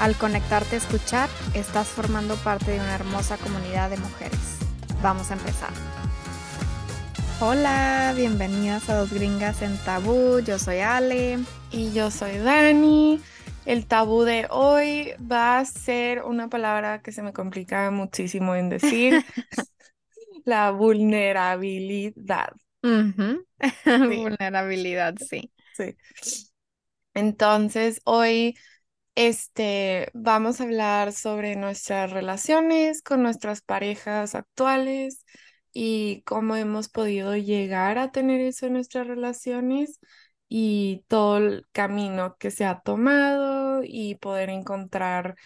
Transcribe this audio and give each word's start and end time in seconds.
Al 0.00 0.16
conectarte 0.16 0.76
a 0.76 0.78
escuchar, 0.78 1.28
estás 1.52 1.88
formando 1.88 2.34
parte 2.36 2.70
de 2.70 2.80
una 2.80 2.94
hermosa 2.94 3.36
comunidad 3.36 3.90
de 3.90 3.98
mujeres. 3.98 4.56
Vamos 5.02 5.30
a 5.30 5.34
empezar. 5.34 5.68
Hola, 7.38 8.14
bienvenidas 8.16 8.88
a 8.88 8.96
Dos 8.96 9.12
Gringas 9.12 9.60
en 9.60 9.76
Tabú. 9.84 10.40
Yo 10.40 10.58
soy 10.58 10.78
Ale. 10.78 11.40
Y 11.70 11.92
yo 11.92 12.10
soy 12.10 12.38
Dani. 12.38 13.20
El 13.66 13.84
tabú 13.84 14.22
de 14.22 14.46
hoy 14.48 15.12
va 15.20 15.58
a 15.58 15.66
ser 15.66 16.22
una 16.22 16.48
palabra 16.48 17.02
que 17.02 17.12
se 17.12 17.20
me 17.20 17.34
complica 17.34 17.90
muchísimo 17.90 18.54
en 18.54 18.70
decir. 18.70 19.22
la 20.46 20.70
vulnerabilidad. 20.70 22.54
Vulnerabilidad, 23.84 25.16
sí. 25.18 25.52
Sí. 25.74 25.94
Entonces, 27.12 28.00
hoy 28.04 28.56
este, 29.14 30.10
vamos 30.14 30.60
a 30.60 30.64
hablar 30.64 31.12
sobre 31.12 31.56
nuestras 31.56 32.10
relaciones 32.12 33.02
con 33.02 33.22
nuestras 33.22 33.62
parejas 33.62 34.34
actuales 34.34 35.24
y 35.72 36.22
cómo 36.26 36.56
hemos 36.56 36.88
podido 36.88 37.36
llegar 37.36 37.98
a 37.98 38.12
tener 38.12 38.40
eso 38.40 38.66
en 38.66 38.74
nuestras 38.74 39.06
relaciones 39.06 40.00
y 40.48 41.04
todo 41.08 41.38
el 41.38 41.66
camino 41.72 42.36
que 42.38 42.50
se 42.50 42.64
ha 42.64 42.80
tomado 42.80 43.82
y 43.84 44.16
poder 44.16 44.50
encontrar, 44.50 45.36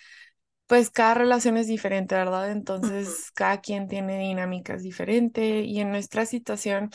pues 0.67 0.91
cada 0.91 1.15
relación 1.15 1.57
es 1.57 1.67
diferente, 1.67 2.15
¿verdad? 2.15 2.51
Entonces, 2.53 3.31
cada 3.35 3.61
quien 3.61 3.89
tiene 3.89 4.19
dinámicas 4.19 4.83
diferentes 4.83 5.67
y 5.67 5.81
en 5.81 5.91
nuestra 5.91 6.27
situación, 6.27 6.91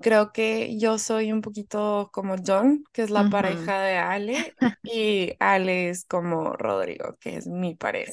creo 0.00 0.32
que 0.32 0.78
yo 0.78 0.98
soy 0.98 1.32
un 1.32 1.40
poquito 1.42 2.10
como 2.12 2.36
John, 2.44 2.84
que 2.92 3.02
es 3.02 3.10
la 3.10 3.28
pareja 3.28 3.80
de 3.80 3.96
Ale, 3.98 4.56
y 4.84 5.34
Ale 5.40 5.90
es 5.90 6.04
como 6.04 6.54
Rodrigo, 6.56 7.16
que 7.20 7.36
es 7.36 7.46
mi 7.46 7.74
pareja. 7.76 8.12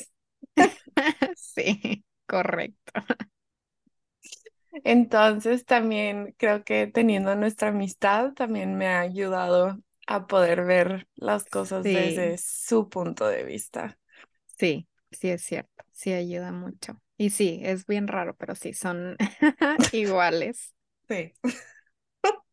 Sí, 1.35 2.05
correcto. 2.27 2.91
Entonces 4.83 5.65
también 5.65 6.33
creo 6.37 6.63
que 6.63 6.87
teniendo 6.87 7.35
nuestra 7.35 7.69
amistad 7.69 8.33
también 8.33 8.75
me 8.77 8.87
ha 8.87 9.01
ayudado 9.01 9.77
a 10.07 10.27
poder 10.27 10.63
ver 10.65 11.07
las 11.15 11.45
cosas 11.45 11.91
desde 11.91 12.37
su 12.37 12.89
punto 12.89 13.27
de 13.27 13.43
vista. 13.43 13.97
Sí, 14.57 14.87
sí 15.11 15.29
es 15.29 15.43
cierto, 15.43 15.83
sí 15.91 16.13
ayuda 16.13 16.51
mucho. 16.51 17.01
Y 17.17 17.29
sí, 17.31 17.59
es 17.63 17.85
bien 17.85 18.07
raro, 18.07 18.35
pero 18.35 18.55
sí, 18.55 18.73
son 18.73 19.17
iguales. 19.91 20.73
Sí. 21.11 21.33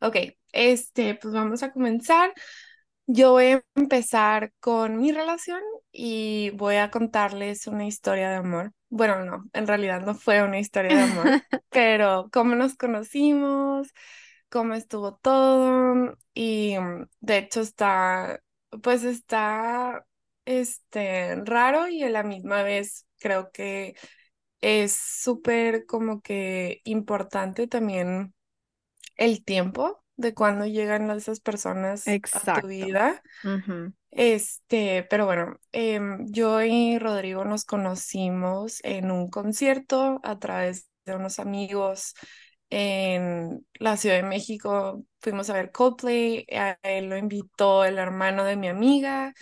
ok, 0.00 0.16
este, 0.52 1.14
pues 1.16 1.34
vamos 1.34 1.62
a 1.62 1.72
comenzar. 1.72 2.32
Yo 3.06 3.32
voy 3.32 3.46
a 3.46 3.64
empezar 3.74 4.52
con 4.60 4.98
mi 4.98 5.12
relación 5.12 5.60
y 5.92 6.50
voy 6.50 6.76
a 6.76 6.90
contarles 6.90 7.66
una 7.66 7.86
historia 7.86 8.30
de 8.30 8.36
amor. 8.36 8.72
Bueno, 8.90 9.24
no, 9.24 9.44
en 9.52 9.66
realidad 9.66 10.02
no 10.02 10.14
fue 10.14 10.42
una 10.42 10.58
historia 10.60 10.96
de 10.96 11.02
amor, 11.02 11.26
pero 11.70 12.28
cómo 12.32 12.54
nos 12.54 12.76
conocimos, 12.76 13.88
cómo 14.50 14.74
estuvo 14.74 15.16
todo 15.16 16.16
y 16.34 16.78
mm, 16.78 17.06
de 17.20 17.38
hecho 17.38 17.60
está, 17.62 18.40
pues 18.82 19.04
está, 19.04 20.06
este, 20.44 21.36
raro 21.44 21.88
y 21.88 22.02
a 22.04 22.10
la 22.10 22.22
misma 22.22 22.62
vez 22.62 23.06
creo 23.18 23.50
que 23.52 23.96
es 24.60 24.92
súper 24.94 25.86
como 25.86 26.20
que 26.20 26.80
importante 26.84 27.66
también 27.66 28.34
el 29.16 29.44
tiempo 29.44 30.02
de 30.16 30.34
cuando 30.34 30.66
llegan 30.66 31.10
esas 31.10 31.40
personas 31.40 32.18
a 32.32 32.46
tu 32.48 32.66
vida. 32.68 33.22
Este, 34.10 35.04
pero 35.10 35.26
bueno, 35.26 35.58
em, 35.72 36.26
yo 36.32 36.62
y 36.62 36.98
Rodrigo 36.98 37.44
nos 37.44 37.64
conocimos 37.64 38.80
en 38.84 39.10
un 39.10 39.30
concierto 39.30 40.20
a 40.22 40.38
través 40.38 40.88
de 41.04 41.14
unos 41.16 41.38
amigos 41.38 42.14
en 42.70 43.66
la 43.74 43.96
Ciudad 43.96 44.16
de 44.16 44.22
México. 44.22 45.04
Fuimos 45.20 45.50
a 45.50 45.54
ver 45.54 45.72
Coldplay, 45.72 46.46
a 46.52 46.78
él 46.82 47.08
lo 47.08 47.16
invitó 47.16 47.84
el 47.84 47.98
hermano 47.98 48.44
de 48.44 48.56
mi 48.56 48.68
amiga 48.68 49.34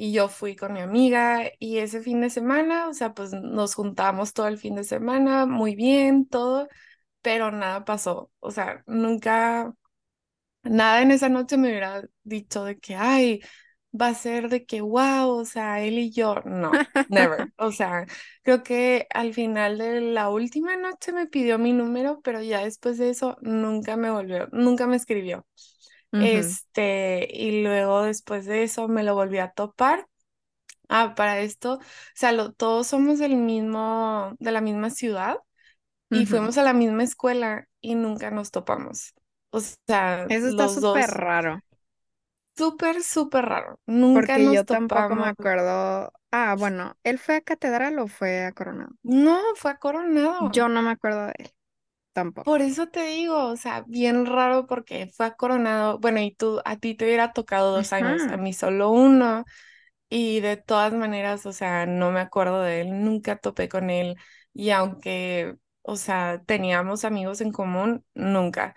y 0.00 0.12
yo 0.12 0.28
fui 0.28 0.56
con 0.56 0.72
mi 0.72 0.80
amiga 0.80 1.42
y 1.58 1.78
ese 1.78 2.00
fin 2.02 2.20
de 2.22 2.30
semana, 2.30 2.88
o 2.88 2.94
sea, 2.94 3.12
pues 3.14 3.32
nos 3.34 3.74
juntamos 3.74 4.32
todo 4.32 4.48
el 4.48 4.56
fin 4.58 4.74
de 4.76 4.84
semana, 4.84 5.44
muy 5.46 5.74
bien, 5.76 6.26
todo, 6.26 6.68
pero 7.22 7.50
nada 7.52 7.84
pasó, 7.84 8.30
o 8.40 8.50
sea, 8.50 8.82
nunca 8.86 9.74
nada 10.62 11.02
en 11.02 11.10
esa 11.10 11.28
noche 11.28 11.56
me 11.56 11.68
hubiera 11.68 12.02
dicho 12.24 12.64
de 12.64 12.78
que, 12.78 12.94
ay, 12.96 13.40
va 13.98 14.08
a 14.08 14.14
ser 14.14 14.48
de 14.48 14.64
que, 14.66 14.80
wow, 14.80 15.28
o 15.30 15.44
sea, 15.44 15.80
él 15.82 15.98
y 15.98 16.12
yo, 16.12 16.36
no, 16.44 16.86
never. 17.08 17.50
O 17.56 17.72
sea, 17.72 18.06
creo 18.42 18.62
que 18.62 19.06
al 19.14 19.34
final 19.34 19.78
de 19.78 20.00
la 20.00 20.30
última 20.30 20.76
noche 20.76 21.12
me 21.12 21.26
pidió 21.26 21.58
mi 21.58 21.72
número, 21.72 22.20
pero 22.22 22.42
ya 22.42 22.64
después 22.64 22.98
de 22.98 23.10
eso 23.10 23.36
nunca 23.42 23.96
me 23.96 24.10
volvió, 24.10 24.48
nunca 24.52 24.86
me 24.86 24.96
escribió. 24.96 25.46
Este, 26.18 27.28
y 27.32 27.62
luego 27.62 28.02
después 28.02 28.46
de 28.46 28.62
eso 28.64 28.88
me 28.88 29.04
lo 29.04 29.14
volví 29.14 29.38
a 29.38 29.50
topar. 29.52 30.06
Ah, 30.88 31.14
para 31.16 31.40
esto, 31.40 31.74
o 31.74 31.80
sea, 32.14 32.32
todos 32.52 32.88
somos 32.88 33.18
del 33.20 33.36
mismo, 33.36 34.34
de 34.40 34.52
la 34.52 34.60
misma 34.60 34.90
ciudad 34.90 35.38
y 36.12 36.26
fuimos 36.26 36.58
a 36.58 36.64
la 36.64 36.74
misma 36.74 37.04
escuela 37.04 37.68
y 37.80 37.94
nunca 37.96 38.30
nos 38.30 38.50
topamos. 38.52 39.14
O 39.50 39.60
sea, 39.60 40.24
eso 40.28 40.48
está 40.48 40.68
súper 40.68 41.10
raro. 41.12 41.60
Súper, 42.56 43.02
súper 43.02 43.44
raro. 43.46 43.80
Nunca 43.86 44.38
Porque 44.38 44.50
yo 44.50 44.64
tampoco 44.66 45.16
me 45.16 45.26
acuerdo. 45.28 46.12
Ah, 46.30 46.54
bueno, 46.58 46.96
¿él 47.04 47.18
fue 47.18 47.36
a 47.36 47.40
Catedral 47.40 47.98
o 47.98 48.06
fue 48.06 48.44
a 48.44 48.52
Coronado? 48.52 48.92
No, 49.02 49.38
fue 49.56 49.72
a 49.72 49.78
Coronado. 49.78 50.54
Yo 50.54 50.68
no 50.68 50.82
me 50.82 50.90
acuerdo 50.90 51.26
de 51.26 51.34
él. 51.38 51.50
Tampoco. 52.12 52.50
Por 52.50 52.62
eso 52.62 52.88
te 52.88 53.02
digo, 53.04 53.46
o 53.46 53.56
sea, 53.56 53.84
bien 53.86 54.26
raro 54.26 54.66
porque 54.66 55.06
fue 55.08 55.26
a 55.26 55.34
Coronado. 55.34 55.98
Bueno, 55.98 56.20
y 56.20 56.34
tú, 56.34 56.60
a 56.64 56.76
ti 56.76 56.94
te 56.94 57.04
hubiera 57.04 57.32
tocado 57.32 57.72
dos 57.76 57.92
años, 57.92 58.26
a 58.28 58.36
mí 58.36 58.52
solo 58.52 58.90
uno. 58.90 59.44
Y 60.08 60.40
de 60.40 60.56
todas 60.56 60.92
maneras, 60.94 61.46
o 61.46 61.52
sea, 61.52 61.86
no 61.86 62.10
me 62.12 62.20
acuerdo 62.20 62.62
de 62.62 62.82
él, 62.82 63.04
nunca 63.04 63.36
topé 63.36 63.68
con 63.68 63.90
él. 63.90 64.16
Y 64.52 64.70
aunque, 64.70 65.56
o 65.82 65.96
sea, 65.96 66.42
teníamos 66.46 67.04
amigos 67.04 67.40
en 67.40 67.52
común, 67.52 68.04
nunca. 68.14 68.74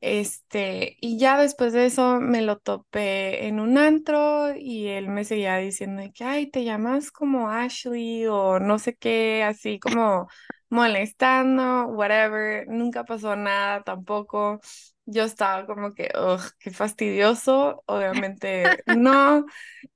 Este, 0.00 0.96
y 1.00 1.18
ya 1.18 1.40
después 1.40 1.72
de 1.72 1.86
eso 1.86 2.20
me 2.20 2.40
lo 2.42 2.58
topé 2.58 3.46
en 3.48 3.58
un 3.58 3.78
antro 3.78 4.54
y 4.56 4.86
él 4.88 5.08
me 5.08 5.24
seguía 5.24 5.56
diciendo 5.56 6.02
que, 6.14 6.22
ay, 6.24 6.50
te 6.50 6.62
llamas 6.64 7.10
como 7.10 7.50
Ashley 7.50 8.26
o 8.26 8.60
no 8.60 8.78
sé 8.78 8.94
qué, 8.96 9.42
así 9.42 9.80
como 9.80 10.28
molestando, 10.70 11.86
whatever. 11.88 12.66
Nunca 12.68 13.04
pasó 13.04 13.36
nada 13.36 13.82
tampoco. 13.84 14.60
Yo 15.06 15.24
estaba 15.24 15.66
como 15.66 15.94
que, 15.94 16.10
ugh, 16.16 16.40
qué 16.58 16.70
fastidioso. 16.70 17.82
Obviamente 17.86 18.82
no. 18.86 19.46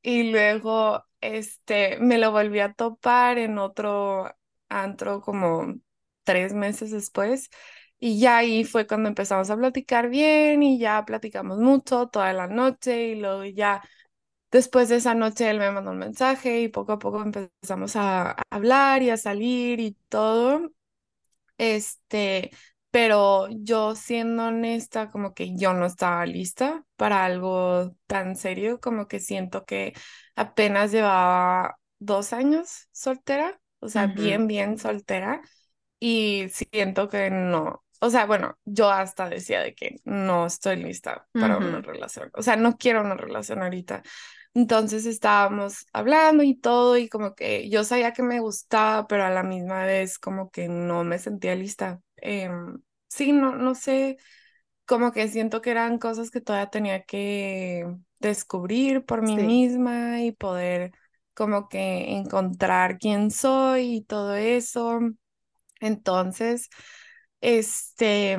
Y 0.02 0.30
luego, 0.32 1.04
este, 1.20 1.98
me 1.98 2.18
lo 2.18 2.32
volví 2.32 2.60
a 2.60 2.72
topar 2.74 3.38
en 3.38 3.58
otro 3.58 4.34
antro 4.68 5.20
como 5.20 5.74
tres 6.24 6.54
meses 6.54 6.90
después 6.90 7.50
y 7.98 8.18
ya 8.20 8.38
ahí 8.38 8.64
fue 8.64 8.86
cuando 8.86 9.08
empezamos 9.08 9.50
a 9.50 9.56
platicar 9.56 10.08
bien 10.08 10.62
y 10.62 10.78
ya 10.78 11.04
platicamos 11.04 11.58
mucho 11.58 12.08
toda 12.08 12.32
la 12.32 12.46
noche 12.48 13.08
y 13.08 13.14
luego 13.20 13.44
ya 13.44 13.82
después 14.52 14.88
de 14.88 14.96
esa 14.96 15.14
noche 15.14 15.50
él 15.50 15.58
me 15.58 15.70
mandó 15.72 15.90
un 15.90 15.98
mensaje 15.98 16.60
y 16.60 16.68
poco 16.68 16.92
a 16.92 16.98
poco 16.98 17.22
empezamos 17.22 17.96
a, 17.96 18.36
hablar 18.50 19.02
y 19.02 19.10
a 19.10 19.16
salir 19.16 19.80
y 19.80 19.96
todo. 20.08 20.70
Este, 21.58 22.50
pero 22.90 23.48
yo 23.50 23.94
siendo 23.94 24.46
honesta, 24.46 25.10
como 25.10 25.34
que 25.34 25.56
yo 25.56 25.74
no 25.74 25.86
estaba 25.86 26.26
lista 26.26 26.84
para 26.96 27.24
algo 27.24 27.96
tan 28.06 28.36
serio, 28.36 28.80
como 28.80 29.08
que 29.08 29.20
siento 29.20 29.64
que 29.64 29.94
apenas 30.36 30.92
llevaba 30.92 31.78
dos 31.98 32.32
años 32.32 32.88
soltera, 32.92 33.60
o 33.80 33.88
sea, 33.88 34.06
bien, 34.08 34.46
bien 34.46 34.78
soltera, 34.78 35.42
y 36.00 36.48
siento 36.50 37.08
que 37.08 37.30
no, 37.30 37.84
o 38.00 38.10
sea, 38.10 38.26
bueno, 38.26 38.58
yo 38.64 38.90
hasta 38.90 39.28
decía 39.28 39.60
de 39.60 39.74
que 39.76 40.00
no 40.04 40.46
estoy 40.46 40.76
lista 40.76 41.28
para 41.32 41.58
una 41.58 41.80
relación. 41.80 42.30
O 42.34 42.42
sea, 42.42 42.56
no 42.56 42.76
quiero 42.76 43.00
una 43.00 43.14
relación 43.14 43.62
ahorita 43.62 44.02
Entonces 44.54 45.06
estábamos 45.06 45.86
hablando 45.92 46.42
y 46.42 46.54
todo 46.54 46.98
y 46.98 47.08
como 47.08 47.34
que 47.34 47.70
yo 47.70 47.84
sabía 47.84 48.12
que 48.12 48.22
me 48.22 48.40
gustaba, 48.40 49.06
pero 49.06 49.24
a 49.24 49.30
la 49.30 49.42
misma 49.42 49.84
vez 49.84 50.18
como 50.18 50.50
que 50.50 50.68
no 50.68 51.04
me 51.04 51.18
sentía 51.18 51.54
lista. 51.54 52.00
Em, 52.16 52.82
sí, 53.08 53.32
no, 53.32 53.56
no 53.56 53.74
sé, 53.74 54.18
como 54.86 55.12
que 55.12 55.28
siento 55.28 55.60
que 55.62 55.70
eran 55.70 55.98
cosas 55.98 56.30
que 56.30 56.40
todavía 56.40 56.70
tenía 56.70 57.04
que 57.04 57.86
descubrir 58.20 59.04
por 59.04 59.22
mí 59.22 59.36
Sí. 59.36 59.38
misma 59.38 60.22
y 60.22 60.32
poder 60.32 60.92
como 61.34 61.68
que 61.68 62.12
encontrar 62.12 62.98
quién 62.98 63.30
soy 63.30 63.96
y 63.96 64.02
todo 64.04 64.34
eso. 64.36 65.00
Entonces, 65.80 66.68
este, 67.40 68.38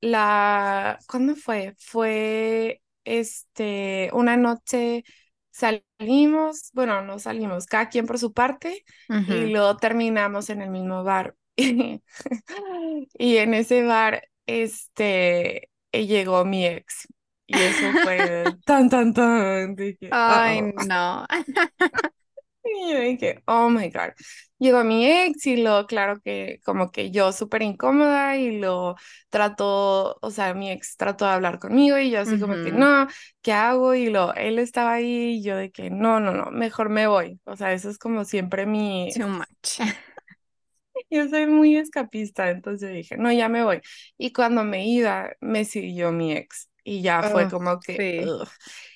la, 0.00 0.98
¿cuándo 1.08 1.36
fue? 1.36 1.74
Fue, 1.78 2.82
este, 3.04 4.10
una 4.12 4.36
noche 4.36 5.04
salimos, 5.52 6.70
bueno, 6.74 7.02
no 7.02 7.18
salimos, 7.20 7.66
cada 7.66 7.88
quien 7.90 8.06
por 8.06 8.18
su 8.18 8.32
parte, 8.32 8.84
y 9.26 9.46
luego 9.46 9.76
terminamos 9.78 10.50
en 10.50 10.62
el 10.62 10.70
mismo 10.70 11.04
bar. 11.04 11.36
Y 13.18 13.36
en 13.38 13.54
ese 13.54 13.82
bar, 13.84 14.28
este, 14.46 15.70
llegó 15.92 16.44
mi 16.44 16.66
ex. 16.66 17.08
Y 17.46 17.62
eso 17.62 17.94
fue 17.94 18.56
tan, 18.64 18.88
tan, 18.88 19.12
tan. 19.14 19.74
Dije, 19.76 20.10
Ay, 20.10 20.60
"Uh-oh". 20.60 20.72
no. 20.76 21.26
Y 22.64 22.92
yo 22.92 23.00
dije, 23.00 23.42
oh 23.46 23.68
my 23.68 23.90
God. 23.90 24.12
Llegó 24.58 24.84
mi 24.84 25.06
ex 25.06 25.46
y 25.46 25.56
lo, 25.56 25.86
claro 25.86 26.20
que 26.20 26.60
como 26.64 26.92
que 26.92 27.10
yo 27.10 27.32
súper 27.32 27.62
incómoda 27.62 28.36
y 28.36 28.58
lo 28.58 28.94
trató, 29.28 30.18
o 30.22 30.30
sea, 30.30 30.54
mi 30.54 30.70
ex 30.70 30.96
trató 30.96 31.24
de 31.24 31.32
hablar 31.32 31.58
conmigo 31.58 31.98
y 31.98 32.10
yo 32.10 32.20
así 32.20 32.38
como 32.38 32.54
que 32.54 32.70
no, 32.70 33.08
¿qué 33.42 33.52
hago? 33.52 33.94
Y 33.94 34.08
lo, 34.08 34.32
él 34.34 34.60
estaba 34.60 34.92
ahí 34.94 35.38
y 35.38 35.42
yo 35.42 35.56
de 35.56 35.72
que 35.72 35.90
no, 35.90 36.20
no, 36.20 36.32
no, 36.32 36.52
mejor 36.52 36.90
me 36.90 37.08
voy. 37.08 37.40
O 37.44 37.56
sea, 37.56 37.72
eso 37.72 37.90
es 37.90 37.98
como 37.98 38.24
siempre 38.24 38.64
mi, 38.66 39.10
Too 39.12 39.26
much. 39.26 39.78
yo 41.10 41.28
soy 41.28 41.46
muy 41.46 41.76
escapista, 41.76 42.50
entonces 42.50 42.92
dije, 42.92 43.16
no, 43.16 43.32
ya 43.32 43.48
me 43.48 43.64
voy. 43.64 43.80
Y 44.16 44.32
cuando 44.32 44.62
me 44.62 44.86
iba, 44.86 45.32
me 45.40 45.64
siguió 45.64 46.12
mi 46.12 46.32
ex. 46.32 46.68
Y 46.84 47.02
ya 47.02 47.22
fue 47.22 47.46
Oh, 47.46 47.50
como 47.50 47.80
que, 47.80 48.04
sí. 48.06 48.26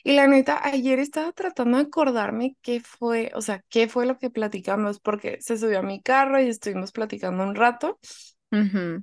Y 0.05 0.13
la 0.15 0.27
neta, 0.29 0.61
ayer 0.67 0.99
estaba 1.01 1.33
tratando 1.33 1.79
de 1.79 1.85
acordarme 1.85 2.57
qué 2.63 2.81
fue, 2.81 3.33
o 3.35 3.43
sea, 3.43 3.63
qué 3.69 3.89
fue 3.89 4.07
lo 4.07 4.19
que 4.19 4.31
platicamos, 4.31 5.01
porque 5.01 5.39
se 5.43 5.59
subió 5.59 5.81
a 5.81 5.83
mi 5.83 6.03
carro 6.03 6.41
y 6.41 6.49
estuvimos 6.49 6.93
platicando 6.93 7.45
un 7.45 7.55
rato, 7.57 7.99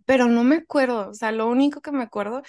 pero 0.06 0.28
no 0.28 0.44
me 0.44 0.56
acuerdo, 0.58 1.10
o 1.10 1.14
sea, 1.14 1.32
lo 1.32 1.48
único 1.48 1.82
que 1.82 1.92
me 1.92 2.04
acuerdo 2.04 2.42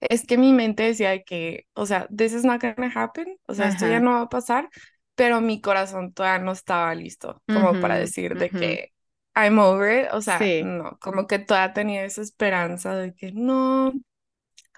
es 0.00 0.26
que 0.26 0.38
mi 0.38 0.52
mente 0.52 0.84
decía 0.84 1.10
de 1.10 1.24
que, 1.24 1.66
o 1.74 1.86
sea, 1.86 2.08
this 2.16 2.32
is 2.34 2.44
not 2.44 2.62
gonna 2.62 2.92
happen, 2.94 3.38
o 3.46 3.54
sea, 3.54 3.68
esto 3.68 3.86
ya 3.86 4.00
no 4.00 4.12
va 4.12 4.22
a 4.22 4.28
pasar, 4.30 4.70
pero 5.16 5.40
mi 5.40 5.60
corazón 5.62 6.12
todavía 6.14 6.44
no 6.44 6.52
estaba 6.52 6.94
listo, 6.94 7.42
como 7.50 7.78
para 7.80 7.96
decir 7.98 8.36
de 8.38 8.54
que 8.54 8.92
I'm 9.36 9.58
over 9.60 10.06
it, 10.06 10.10
o 10.14 10.22
sea, 10.22 10.50
Sí, 10.50 10.62
no, 10.62 10.98
como 11.00 11.26
que 11.28 11.38
todavía 11.40 11.74
tenía 11.74 12.04
esa 12.04 12.22
esperanza 12.22 12.96
de 12.96 13.14
que 13.14 13.32
no, 13.32 13.92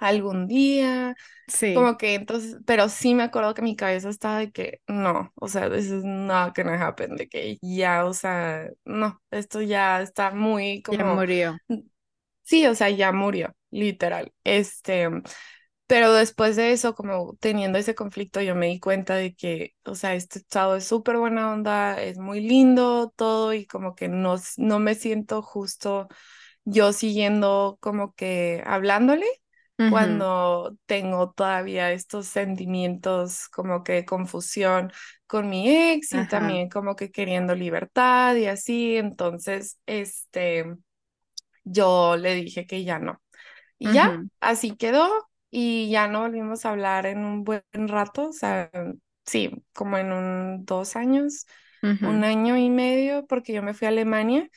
algún 0.03 0.47
día, 0.49 1.15
sí. 1.49 1.75
como 1.75 1.97
que 1.99 2.15
entonces, 2.15 2.59
pero 2.67 2.89
sí 2.89 3.15
me 3.15 3.25
acuerdo 3.25 3.55
que 3.55 3.63
mi 3.63 3.77
cabeza 3.77 4.09
estaba 4.11 4.39
de 4.41 4.53
que 4.53 4.81
no, 4.89 5.33
o 5.37 5.49
sea, 5.49 5.71
this 5.71 5.87
is 5.87 6.05
not 6.05 6.57
gonna 6.57 6.77
happen, 6.87 7.17
de 7.17 7.29
que 7.29 7.59
ya, 7.63 8.05
o 8.07 8.15
sea, 8.15 8.69
no, 8.85 9.23
esto 9.31 9.63
ya 9.63 10.03
está 10.03 10.33
muy 10.33 10.83
Ya 10.91 10.99
como, 10.99 11.05
murió. 11.05 11.61
sí, 12.43 12.67
o 12.67 12.75
sea, 12.75 12.91
ya 12.91 13.13
murió, 13.13 13.55
literal, 13.71 14.33
este. 14.45 15.09
Pero 15.89 16.15
después 16.15 16.57
de 16.57 16.73
eso, 16.73 16.95
como 16.95 17.37
teniendo 17.41 17.79
ese 17.79 17.95
conflicto, 17.95 18.41
yo 18.43 18.55
me 18.57 18.69
di 18.69 18.81
cuenta 18.81 19.17
de 19.17 19.35
que, 19.35 19.75
o 19.85 19.95
sea, 19.95 20.15
este 20.15 20.43
chavo 20.43 20.77
es 20.77 20.85
súper 20.87 21.19
buena 21.19 21.53
onda, 21.53 22.03
es 22.03 22.19
muy 22.19 22.41
lindo 22.41 23.13
todo 23.17 23.55
y 23.55 23.67
como 23.67 23.95
que 23.95 24.09
no, 24.09 24.37
no 24.59 24.79
me 24.81 24.95
siento 24.97 25.43
justo 25.43 26.09
yo 26.65 26.93
siguiendo 26.93 27.79
como 27.81 28.15
que 28.15 28.63
hablándole 28.67 29.27
Cuando 29.85 30.77
tengo 30.87 31.33
todavía 31.33 31.93
estos 31.93 32.27
sentimientos 32.27 33.49
como 33.49 33.85
que 33.85 33.93
de 33.95 34.05
confusión 34.07 34.93
con 35.27 35.49
mi 35.51 35.69
ex 35.71 36.15
y 36.15 36.25
Ajá. 36.25 36.27
también 36.27 36.69
como 36.71 36.97
que 36.97 37.11
queriendo 37.11 37.55
libertad 37.55 38.35
y 38.37 38.47
así. 38.47 38.97
Entonces, 38.97 39.79
este, 39.87 40.67
yo 41.65 42.17
le 42.17 42.35
dije 42.35 42.67
que 42.67 42.85
ya 42.85 42.99
no. 42.99 43.23
Y 43.79 43.93
ya, 43.93 44.11
así 44.41 44.77
quedó 44.77 45.09
y 45.51 45.91
ya 45.91 46.09
no 46.09 46.23
volvimos 46.23 46.67
a 46.67 46.71
hablar 46.71 47.07
en 47.07 47.25
un 47.25 47.45
buen 47.45 47.63
rato, 47.89 48.31
o 48.31 48.33
sea, 48.33 48.71
sí, 49.27 49.65
como 49.75 49.99
en 49.99 50.13
un 50.13 50.65
dos 50.65 50.97
años, 50.97 51.47
un 52.01 52.25
año 52.25 52.57
y 52.59 52.71
medio, 52.71 53.27
porque 53.27 53.53
yo 53.55 53.63
me 53.63 53.75
fui 53.75 53.87
a 53.87 53.91
Alemania 53.91 54.49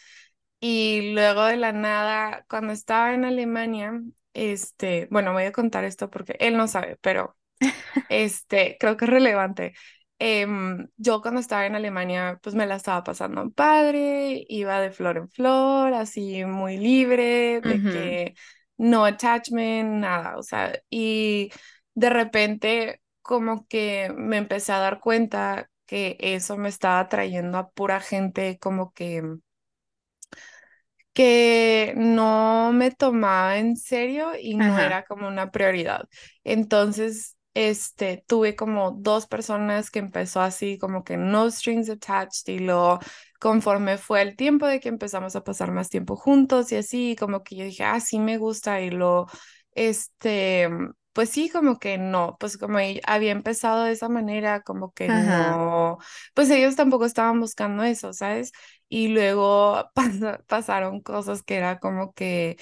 y 0.60 1.14
luego 1.14 1.46
de 1.46 1.58
la 1.58 1.72
nada, 1.74 2.46
cuando 2.50 2.74
estaba 2.74 3.14
en 3.14 3.26
Alemania, 3.26 4.02
este, 4.36 5.08
bueno, 5.12 5.34
voy 5.34 5.44
a 5.46 5.52
contar 5.52 5.86
esto 5.86 6.10
porque 6.12 6.36
él 6.40 6.58
no 6.58 6.68
sabe, 6.68 6.98
pero 7.02 7.38
este, 8.10 8.78
creo 8.80 8.98
que 8.98 9.06
es 9.06 9.12
relevante. 9.12 9.74
Em, 10.20 10.88
yo 10.98 11.22
cuando 11.22 11.42
estaba 11.42 11.66
en 11.66 11.76
Alemania, 11.76 12.40
pues 12.42 12.56
me 12.56 12.66
la 12.68 12.76
estaba 12.76 13.04
pasando 13.04 13.50
padre, 13.52 14.46
iba 14.48 14.80
de 14.80 14.92
flor 14.92 15.18
en 15.18 15.30
flor, 15.30 15.94
así 15.94 16.46
muy 16.46 16.78
libre, 16.78 17.62
de 17.62 17.82
que 17.82 18.36
no 18.78 19.06
attachment, 19.06 19.90
nada, 20.02 20.38
o 20.38 20.44
sea, 20.44 20.74
y 20.90 21.52
de 21.96 22.10
repente 22.10 23.02
como 23.22 23.66
que 23.68 24.14
me 24.16 24.38
empecé 24.38 24.72
a 24.74 24.80
dar 24.80 25.00
cuenta 25.00 25.70
que 25.86 26.18
eso 26.20 26.58
me 26.58 26.70
estaba 26.70 27.08
trayendo 27.10 27.58
a 27.58 27.70
pura 27.72 28.00
gente 28.00 28.58
como 28.60 28.94
que 28.94 29.24
que 31.16 31.96
no 31.98 32.74
me 32.74 32.92
tomaba 32.92 33.58
en 33.60 33.78
serio 33.78 34.34
y 34.40 34.58
no 34.58 34.80
Ajá. 34.80 34.80
era 34.80 35.06
como 35.06 35.28
una 35.30 35.52
prioridad. 35.52 36.08
Entonces, 36.46 37.38
este, 37.56 38.24
tuve 38.28 38.56
como 38.58 38.92
dos 38.92 39.28
personas 39.28 39.92
que 39.92 40.00
empezó 40.00 40.42
así 40.42 40.78
como 40.78 41.04
que 41.06 41.18
no 41.18 41.50
strings 41.52 41.90
attached 41.90 42.54
y 42.54 42.60
luego 42.60 43.00
conforme 43.40 43.98
fue 43.98 44.22
el 44.24 44.36
tiempo 44.36 44.68
de 44.68 44.80
que 44.82 44.90
empezamos 44.90 45.36
a 45.38 45.44
pasar 45.44 45.72
más 45.72 45.90
tiempo 45.90 46.16
juntos 46.18 46.72
y 46.74 46.78
así, 46.78 47.16
como 47.20 47.44
que 47.44 47.56
yo 47.58 47.66
dije, 47.66 47.84
ah, 47.86 48.00
sí 48.02 48.20
me 48.20 48.38
gusta 48.38 48.82
y 48.82 48.92
lo, 48.92 49.28
este... 49.74 50.70
Pues 51.14 51.30
sí, 51.30 51.50
como 51.50 51.80
que 51.80 51.98
no, 51.98 52.36
pues 52.42 52.58
como 52.58 52.78
había 53.08 53.32
empezado 53.32 53.86
de 53.86 53.94
esa 53.94 54.10
manera, 54.10 54.62
como 54.64 54.92
que 54.92 55.08
Ajá. 55.08 55.64
no, 55.64 55.98
pues 56.34 56.50
ellos 56.50 56.76
tampoco 56.76 57.06
estaban 57.06 57.40
buscando 57.40 57.84
eso, 57.84 58.12
¿sabes? 58.12 58.52
Y 58.90 59.10
luego 59.10 59.90
pasa- 59.96 60.44
pasaron 60.48 61.02
cosas 61.02 61.44
que 61.44 61.56
era 61.58 61.80
como 61.80 62.14
que, 62.14 62.58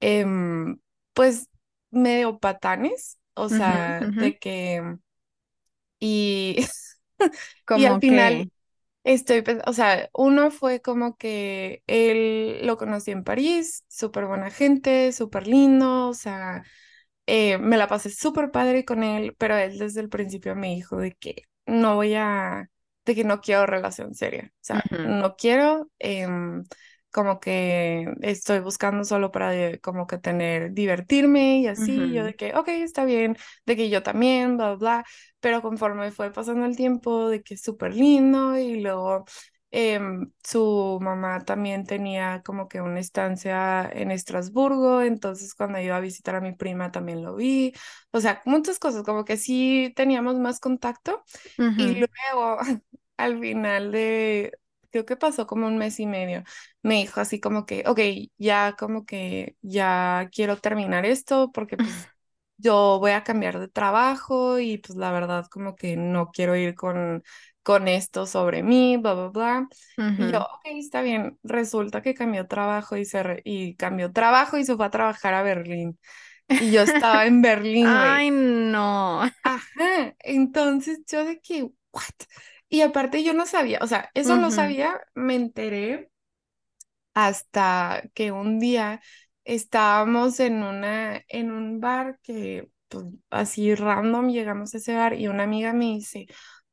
em, 0.00 0.80
pues, 1.14 1.48
medio 1.90 2.38
patanes, 2.40 3.18
o 3.34 3.48
sea, 3.50 4.08
de 4.18 4.38
que, 4.38 4.82
y, 6.00 6.56
y 7.72 7.84
al 7.86 7.98
Como 7.98 8.00
final 8.00 8.34
que. 8.34 8.50
estoy, 9.04 9.44
o 9.66 9.72
sea, 9.72 10.10
uno 10.14 10.50
fue 10.50 10.80
como 10.82 11.16
que 11.16 11.82
él 11.86 12.66
lo 12.66 12.76
conocí 12.78 13.10
en 13.12 13.24
París, 13.24 13.84
súper 13.88 14.26
buena 14.26 14.50
gente, 14.50 15.12
súper 15.12 15.46
lindo, 15.48 16.08
o 16.08 16.14
sea, 16.14 16.64
eh, 17.26 17.58
me 17.58 17.76
la 17.78 17.88
pasé 17.88 18.10
súper 18.10 18.50
padre 18.52 18.84
con 18.84 19.04
él, 19.04 19.34
pero 19.38 19.56
él 19.56 19.78
desde 19.78 20.00
el 20.02 20.08
principio 20.10 20.56
me 20.56 20.68
dijo 20.70 20.98
de 20.98 21.14
que 21.14 21.44
no 21.66 21.96
voy 21.96 22.14
a, 22.16 22.70
de 23.08 23.14
que 23.14 23.24
no 23.24 23.40
quiero 23.40 23.66
relación 23.66 24.14
seria, 24.14 24.52
o 24.54 24.58
sea, 24.60 24.86
no 25.02 25.36
quiero, 25.36 25.90
em, 25.98 26.64
como 27.10 27.40
que 27.40 28.06
estoy 28.22 28.60
buscando 28.60 29.02
solo 29.04 29.30
para 29.32 29.78
como 29.78 30.06
que 30.06 30.18
tener, 30.18 30.72
divertirme 30.74 31.60
y 31.60 31.66
así, 31.66 32.12
yo 32.12 32.24
de 32.24 32.34
que, 32.36 32.54
ok, 32.54 32.68
está 32.68 33.04
bien, 33.06 33.36
de 33.66 33.76
que 33.76 33.88
yo 33.90 34.02
también, 34.02 34.56
bla, 34.58 34.74
bla, 34.74 34.76
bla, 34.76 35.04
pero 35.40 35.62
conforme 35.62 36.10
fue 36.12 36.32
pasando 36.32 36.66
el 36.66 36.76
tiempo, 36.76 37.28
de 37.30 37.42
que 37.42 37.54
es 37.54 37.62
súper 37.62 37.94
lindo 37.94 38.58
y 38.58 38.80
luego 38.80 39.24
em, 39.70 40.32
su 40.44 40.98
mamá 41.02 41.44
también 41.44 41.84
tenía 41.86 42.42
como 42.44 42.68
que 42.68 42.80
una 42.80 43.00
estancia 43.00 43.88
en 43.92 44.10
Estrasburgo, 44.10 45.02
entonces 45.02 45.54
cuando 45.54 45.78
iba 45.80 45.96
a 45.96 46.00
visitar 46.00 46.34
a 46.36 46.40
mi 46.40 46.52
prima 46.54 46.90
también 46.92 47.22
lo 47.22 47.36
vi, 47.36 47.72
o 48.12 48.20
sea, 48.20 48.42
muchas 48.46 48.78
cosas, 48.78 49.04
como 49.04 49.24
que 49.24 49.36
sí 49.36 49.92
teníamos 49.96 50.36
más 50.38 50.60
contacto. 50.60 51.22
Y 51.76 51.94
luego 51.96 52.58
al 53.16 53.40
final 53.40 53.92
de, 53.92 54.52
creo 54.90 55.04
que 55.06 55.16
pasó 55.16 55.46
como 55.46 55.66
un 55.66 55.78
mes 55.78 56.00
y 56.00 56.06
medio, 56.06 56.44
me 56.82 56.96
dijo 56.96 57.20
así 57.20 57.40
como 57.40 57.66
que, 57.66 57.84
ok, 57.86 58.00
ya 58.38 58.74
como 58.78 59.04
que 59.06 59.56
ya 59.62 60.28
quiero 60.34 60.56
terminar 60.58 61.06
esto 61.06 61.50
porque 61.52 61.78
pues 61.78 62.08
yo 62.56 62.98
voy 63.00 63.12
a 63.12 63.24
cambiar 63.24 63.58
de 63.60 63.68
trabajo 63.68 64.58
y 64.58 64.78
pues 64.78 64.96
la 64.98 65.12
verdad 65.12 65.46
como 65.50 65.76
que 65.76 65.96
no 65.96 66.30
quiero 66.32 66.56
ir 66.56 66.74
con, 66.74 67.22
con 67.68 67.88
esto 67.88 68.26
sobre 68.26 68.62
mí, 68.62 68.96
bla, 68.96 69.14
bla, 69.14 69.28
bla. 69.28 69.68
Y 70.16 70.26
yo, 70.32 70.40
ok, 70.40 70.62
está 70.78 71.02
bien. 71.02 71.38
Resulta 71.42 72.02
que 72.02 72.14
cambió 72.14 72.46
trabajo 72.48 72.96
y 72.96 73.04
se 73.04 73.22
re- 73.22 73.42
y 73.44 73.76
cambió 73.76 74.12
trabajo 74.12 74.56
y 74.58 74.64
se 74.64 74.76
fue 74.76 74.86
a 74.86 74.90
trabajar 74.90 75.34
a 75.34 75.42
Berlín. 75.42 75.98
Y 76.58 76.72
yo 76.72 76.82
estaba 76.82 77.26
en 77.26 77.42
Berlín. 77.42 78.22
Ay, 78.22 78.30
no. 78.30 79.22
Ajá. 79.42 80.14
Entonces 80.20 81.00
yo 81.06 81.24
de 81.24 81.40
que, 81.40 81.64
¿what? 81.92 82.02
Y 82.68 82.82
aparte 82.82 83.22
yo 83.24 83.32
no 83.34 83.46
sabía, 83.46 83.78
o 83.82 83.86
sea, 83.86 84.10
eso 84.14 84.36
no 84.36 84.50
sabía, 84.50 85.00
me 85.14 85.34
enteré 85.36 86.10
hasta 87.14 88.02
que 88.14 88.32
un 88.32 88.58
día 88.58 89.00
estábamos 89.44 90.40
en 90.40 90.62
una, 90.62 91.22
en 91.28 91.50
un 91.52 91.80
bar 91.80 92.18
que 92.22 92.70
pues, 92.88 93.04
así 93.30 93.74
random 93.74 94.28
llegamos 94.30 94.74
a 94.74 94.78
ese 94.78 94.94
bar 94.96 95.14
y 95.14 95.28
una 95.28 95.44
amiga 95.44 95.72
me 95.72 95.86
dice, 95.86 96.26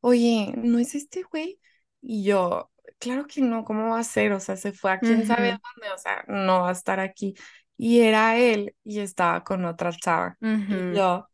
oye, 0.06 0.54
¿no 0.58 0.80
es 0.80 0.96
este 0.96 1.24
güey? 1.24 1.60
Y 2.02 2.24
yo, 2.24 2.72
claro 3.00 3.28
que 3.28 3.42
no, 3.42 3.64
¿cómo 3.66 3.90
va 3.92 4.00
a 4.00 4.04
ser? 4.04 4.32
O 4.34 4.40
sea, 4.40 4.58
se 4.58 4.72
fue 4.74 4.92
a 4.92 5.02
quién 5.02 5.24
sabe 5.26 5.52
dónde, 5.52 5.94
o 5.94 5.98
sea, 5.98 6.24
no 6.28 6.62
va 6.62 6.70
a 6.70 6.72
estar 6.74 7.00
aquí. 7.00 7.36
Y 7.78 8.02
era 8.02 8.38
él 8.38 8.76
y 8.84 9.00
estaba 9.00 9.44
con 9.44 9.66
otra 9.66 9.92
chava. 9.94 10.38
Y 10.68 10.88
yo, 10.92 11.28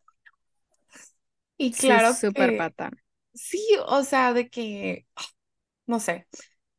y 1.57 1.75
Sí, 1.75 1.77
claro 1.77 2.13
súper 2.13 2.55
que, 2.55 2.55
patán. 2.55 2.91
sí, 3.33 3.59
o 3.87 4.03
sea, 4.03 4.33
de 4.33 4.49
que, 4.49 5.07
no 5.87 5.99
sé. 5.99 6.27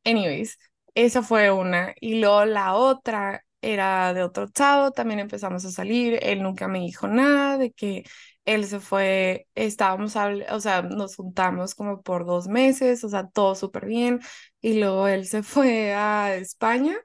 Anyways, 0.05 0.59
esa 0.95 1.23
fue 1.23 1.51
una. 1.53 1.95
Y 2.01 2.21
luego 2.21 2.45
la 2.47 2.75
otra 2.77 3.45
era 3.63 4.15
de 4.15 4.23
otro 4.25 4.49
chavo, 4.51 4.93
también 4.93 5.21
empezamos 5.21 5.65
a 5.65 5.71
salir. 5.73 6.19
Él 6.23 6.43
nunca 6.43 6.69
me 6.69 6.81
dijo 6.81 7.09
nada 7.09 7.59
de 7.59 7.73
que 7.73 8.05
él 8.45 8.65
se 8.67 8.81
fue, 8.81 9.49
estábamos, 9.55 10.15
o 10.51 10.61
sea, 10.61 10.83
nos 10.83 11.17
juntamos 11.17 11.75
como 11.75 12.03
por 12.03 12.27
dos 12.27 12.49
meses, 12.49 13.05
o 13.05 13.09
sea, 13.09 13.29
todo 13.29 13.55
súper 13.55 13.87
bien. 13.87 14.21
Y 14.61 14.81
luego 14.81 15.09
él 15.09 15.27
se 15.27 15.43
fue 15.43 15.93
a 15.95 16.35
España 16.37 16.97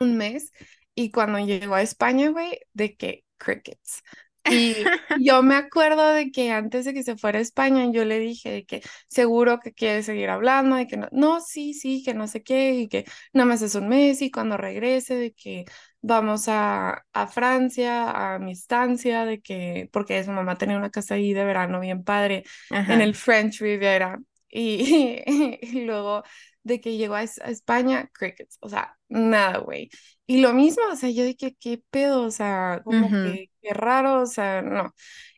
un 0.00 0.16
mes 0.16 0.52
y 0.94 1.10
cuando 1.10 1.38
llegó 1.38 1.74
a 1.74 1.82
España, 1.82 2.30
güey, 2.30 2.58
de 2.72 2.96
que 2.96 3.24
crickets. 3.38 4.02
Y 4.48 4.74
yo 5.20 5.42
me 5.42 5.56
acuerdo 5.56 6.12
de 6.12 6.30
que 6.30 6.52
antes 6.52 6.84
de 6.84 6.94
que 6.94 7.02
se 7.02 7.16
fuera 7.16 7.38
a 7.38 7.42
España, 7.42 7.90
yo 7.92 8.04
le 8.04 8.18
dije 8.20 8.50
de 8.50 8.64
que 8.64 8.82
seguro 9.08 9.58
que 9.60 9.72
quiere 9.72 10.02
seguir 10.02 10.30
hablando, 10.30 10.76
de 10.76 10.86
que 10.86 10.96
no, 10.96 11.08
no, 11.12 11.40
sí, 11.40 11.74
sí, 11.74 12.02
que 12.04 12.14
no 12.14 12.28
sé 12.28 12.42
qué, 12.42 12.74
y 12.74 12.88
que 12.88 13.04
nada 13.32 13.46
más 13.48 13.62
es 13.62 13.74
un 13.74 13.88
mes 13.88 14.22
y 14.22 14.30
cuando 14.30 14.56
regrese, 14.56 15.16
de 15.16 15.32
que 15.32 15.64
vamos 16.06 16.48
a, 16.48 17.04
a 17.12 17.26
Francia, 17.26 18.34
a 18.34 18.38
mi 18.38 18.52
estancia, 18.52 19.24
de 19.24 19.40
que, 19.40 19.88
porque 19.92 20.22
su 20.24 20.30
mamá 20.32 20.56
tenía 20.56 20.76
una 20.76 20.90
casa 20.90 21.14
ahí 21.14 21.32
de 21.32 21.44
verano 21.44 21.80
bien 21.80 22.04
padre 22.04 22.44
en 22.86 23.00
Ajá. 23.00 23.00
el 23.00 23.14
French 23.14 23.60
Riviera. 23.60 24.18
Y, 24.48 25.22
y 25.62 25.84
luego 25.84 26.22
de 26.62 26.80
que 26.80 26.96
llegó 26.96 27.14
a, 27.14 27.22
Es- 27.22 27.40
a 27.40 27.50
España, 27.50 28.08
crickets, 28.12 28.58
o 28.60 28.68
sea, 28.68 28.96
nada, 29.08 29.58
güey. 29.58 29.90
Y 30.26 30.40
lo 30.40 30.52
mismo, 30.54 30.82
o 30.92 30.96
sea, 30.96 31.10
yo 31.10 31.24
dije, 31.24 31.56
¿qué 31.60 31.82
pedo? 31.90 32.22
O 32.24 32.30
sea, 32.30 32.82
como 32.84 33.16
que, 33.20 33.50
qué 33.62 33.72
raro, 33.74 34.22
o 34.22 34.26
sea, 34.26 34.62
no. 34.62 34.94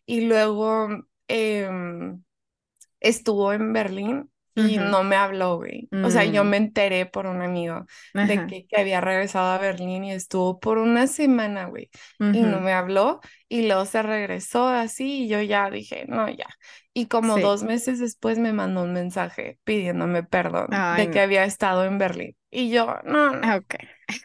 Y 0.07 0.23
luego 0.23 0.89
em, 1.29 2.23
estuvo 3.01 3.53
en 3.53 3.73
Berlín 3.73 4.31
y 4.63 4.79
ujú, 4.79 4.81
no 4.81 5.05
me 5.05 5.17
habló, 5.17 5.57
güey. 5.57 5.91
O 6.01 6.11
sea, 6.11 6.25
yo 6.25 6.45
mm, 6.45 6.47
me 6.47 6.57
enteré 6.59 7.07
por 7.07 7.27
un 7.27 7.43
amigo 7.43 7.87
de 8.21 8.45
Ajá. 8.45 8.45
que, 8.47 8.67
que 8.67 8.81
había 8.81 9.01
regresado 9.01 9.53
a 9.53 9.59
Berlín 9.59 10.05
y 10.05 10.13
estuvo 10.13 10.59
por 10.61 10.79
una 10.79 11.07
semana, 11.07 11.67
güey. 11.67 11.91
Y 12.31 12.45
no 12.45 12.61
me 12.61 12.73
habló 12.75 13.21
y 13.49 13.67
luego 13.67 13.87
se 13.87 14.03
regresó 14.03 14.69
así 14.69 15.25
y 15.25 15.29
yo 15.29 15.41
ya 15.43 15.71
dije, 15.71 16.05
no, 16.09 16.29
ya. 16.29 16.47
Y 16.93 17.07
como 17.07 17.39
Sí. 17.39 17.41
dos 17.41 17.63
meses 17.63 17.99
después 18.01 18.39
me 18.39 18.53
mandó 18.53 18.83
un 18.83 18.93
mensaje 18.93 19.59
pidiéndome 19.65 20.23
perdón 20.25 20.69
Ay, 20.71 20.85
de 20.91 21.11
que 21.11 21.21
no. 21.21 21.21
había 21.21 21.45
estado 21.45 21.85
en 21.85 21.99
Berlín. 21.99 22.37
Y 22.51 22.71
yo, 22.71 22.99
no, 23.05 23.35
no. 23.35 23.61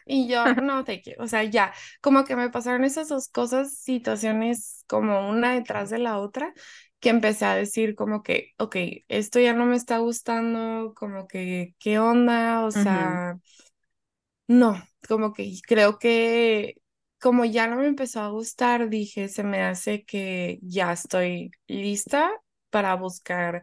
Y 0.06 0.28
yo, 0.28 0.54
no 0.54 0.84
te 0.84 1.00
quiero, 1.02 1.24
o 1.24 1.28
sea, 1.28 1.44
ya, 1.44 1.72
como 2.02 2.24
que 2.24 2.36
me 2.36 2.50
pasaron 2.50 2.84
esas 2.84 3.08
dos 3.08 3.28
cosas, 3.28 3.74
situaciones 3.78 4.84
como 4.86 5.28
una 5.30 5.54
detrás 5.54 5.90
de 5.90 5.98
la 5.98 6.18
otra, 6.18 6.52
que 7.04 7.10
empecé 7.10 7.44
a 7.44 7.54
decir 7.54 7.94
como 7.94 8.22
que, 8.22 8.54
ok, 8.58 8.76
esto 9.08 9.38
ya 9.38 9.52
no 9.52 9.66
me 9.66 9.76
está 9.76 9.98
gustando, 9.98 10.94
como 10.96 11.28
que, 11.28 11.74
¿qué 11.78 11.98
onda? 11.98 12.64
O 12.64 12.70
sea, 12.70 13.38
no, 14.46 14.82
como 15.08 15.32
que 15.32 15.52
creo 15.66 15.98
que 15.98 16.76
como 17.20 17.44
ya 17.44 17.66
no 17.66 17.76
me 17.76 17.86
empezó 17.86 18.20
a 18.20 18.30
gustar, 18.30 18.88
dije, 18.88 19.28
se 19.28 19.44
me 19.44 19.62
hace 19.62 20.04
que 20.04 20.58
ya 20.62 20.92
estoy 20.92 21.52
lista 21.66 22.30
para 22.70 22.94
buscar 22.96 23.62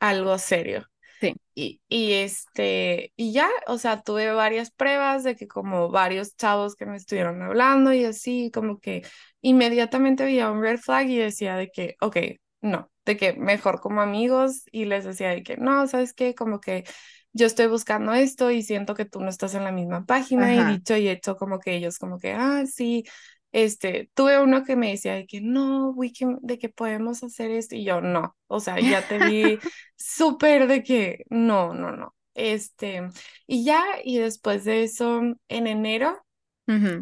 algo 0.00 0.38
serio. 0.38 0.86
Sí. 1.20 1.34
Y, 1.54 1.80
y 1.88 2.12
este, 2.14 3.12
y 3.16 3.32
ya, 3.32 3.48
o 3.66 3.78
sea, 3.78 4.02
tuve 4.02 4.32
varias 4.32 4.70
pruebas 4.70 5.24
de 5.24 5.36
que 5.36 5.48
como 5.48 5.90
varios 5.90 6.36
chavos 6.36 6.76
que 6.76 6.86
me 6.86 6.96
estuvieron 6.96 7.42
hablando 7.42 7.92
y 7.92 8.04
así, 8.04 8.50
como 8.52 8.78
que 8.80 9.04
inmediatamente 9.40 10.24
veía 10.24 10.50
un 10.50 10.62
red 10.62 10.78
flag 10.78 11.08
y 11.10 11.18
decía 11.18 11.56
de 11.56 11.70
que, 11.70 11.96
ok, 12.00 12.16
no, 12.60 12.90
de 13.04 13.16
que 13.16 13.32
mejor 13.34 13.80
como 13.80 14.00
amigos 14.00 14.62
y 14.72 14.84
les 14.86 15.04
decía 15.04 15.30
de 15.30 15.42
que 15.42 15.56
no, 15.56 15.86
¿sabes 15.86 16.12
qué? 16.14 16.34
Como 16.34 16.60
que 16.60 16.84
yo 17.32 17.46
estoy 17.46 17.66
buscando 17.66 18.12
esto 18.14 18.50
y 18.50 18.62
siento 18.62 18.94
que 18.94 19.04
tú 19.04 19.20
no 19.20 19.28
estás 19.28 19.54
en 19.54 19.64
la 19.64 19.72
misma 19.72 20.04
página 20.06 20.54
y 20.54 20.58
Ajá. 20.58 20.64
dicho 20.64 20.96
y 20.96 21.08
hecho 21.08 21.36
como 21.36 21.58
que 21.60 21.76
ellos 21.76 21.98
como 21.98 22.18
que, 22.18 22.32
ah, 22.32 22.64
sí. 22.66 23.04
Este, 23.52 24.10
tuve 24.14 24.38
uno 24.42 24.62
que 24.64 24.76
me 24.76 24.90
decía 24.90 25.14
de 25.14 25.26
que 25.26 25.40
no, 25.40 25.90
Wiki, 25.90 26.26
de 26.42 26.58
que 26.58 26.68
podemos 26.68 27.22
hacer 27.22 27.50
esto 27.50 27.76
y 27.76 27.84
yo 27.84 28.00
no, 28.02 28.36
o 28.46 28.60
sea, 28.60 28.78
ya 28.80 29.06
te 29.06 29.18
vi 29.20 29.60
súper 29.96 30.66
de 30.66 30.82
que 30.82 31.24
no, 31.30 31.72
no, 31.74 31.92
no. 31.92 32.14
Este, 32.34 33.08
y 33.46 33.64
ya, 33.64 33.84
y 34.04 34.18
después 34.18 34.64
de 34.64 34.82
eso, 34.84 35.20
en 35.48 35.66
enero 35.66 36.24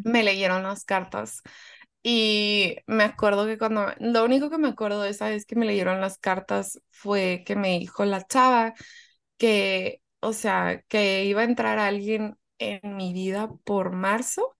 me 0.03 0.23
leyeron 0.23 0.63
las 0.63 0.85
cartas. 0.85 1.43
Y 2.09 2.77
me 2.87 3.03
acuerdo 3.05 3.47
que 3.47 3.59
cuando, 3.59 3.89
lo 3.99 4.25
único 4.25 4.49
que 4.51 4.59
me 4.59 4.69
acuerdo 4.69 5.03
de 5.03 5.11
esa 5.11 5.29
vez 5.29 5.45
que 5.47 5.57
me 5.57 5.67
leyeron 5.67 6.01
las 6.01 6.19
cartas 6.19 6.81
fue 6.91 7.43
que 7.47 7.57
me 7.57 7.79
dijo 7.81 8.05
la 8.05 8.25
chava 8.27 8.75
que, 9.39 10.03
o 10.21 10.33
sea, 10.33 10.83
que 10.89 11.25
iba 11.27 11.43
a 11.43 11.45
entrar 11.45 11.79
alguien 11.79 12.39
en 12.59 12.97
mi 12.97 13.13
vida 13.13 13.51
por 13.65 13.93
marzo 13.93 14.57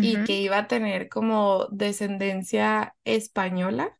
y 0.00 0.22
que 0.24 0.40
iba 0.40 0.58
a 0.58 0.68
tener 0.68 1.08
como 1.10 1.66
descendencia 1.70 2.96
española 3.04 3.98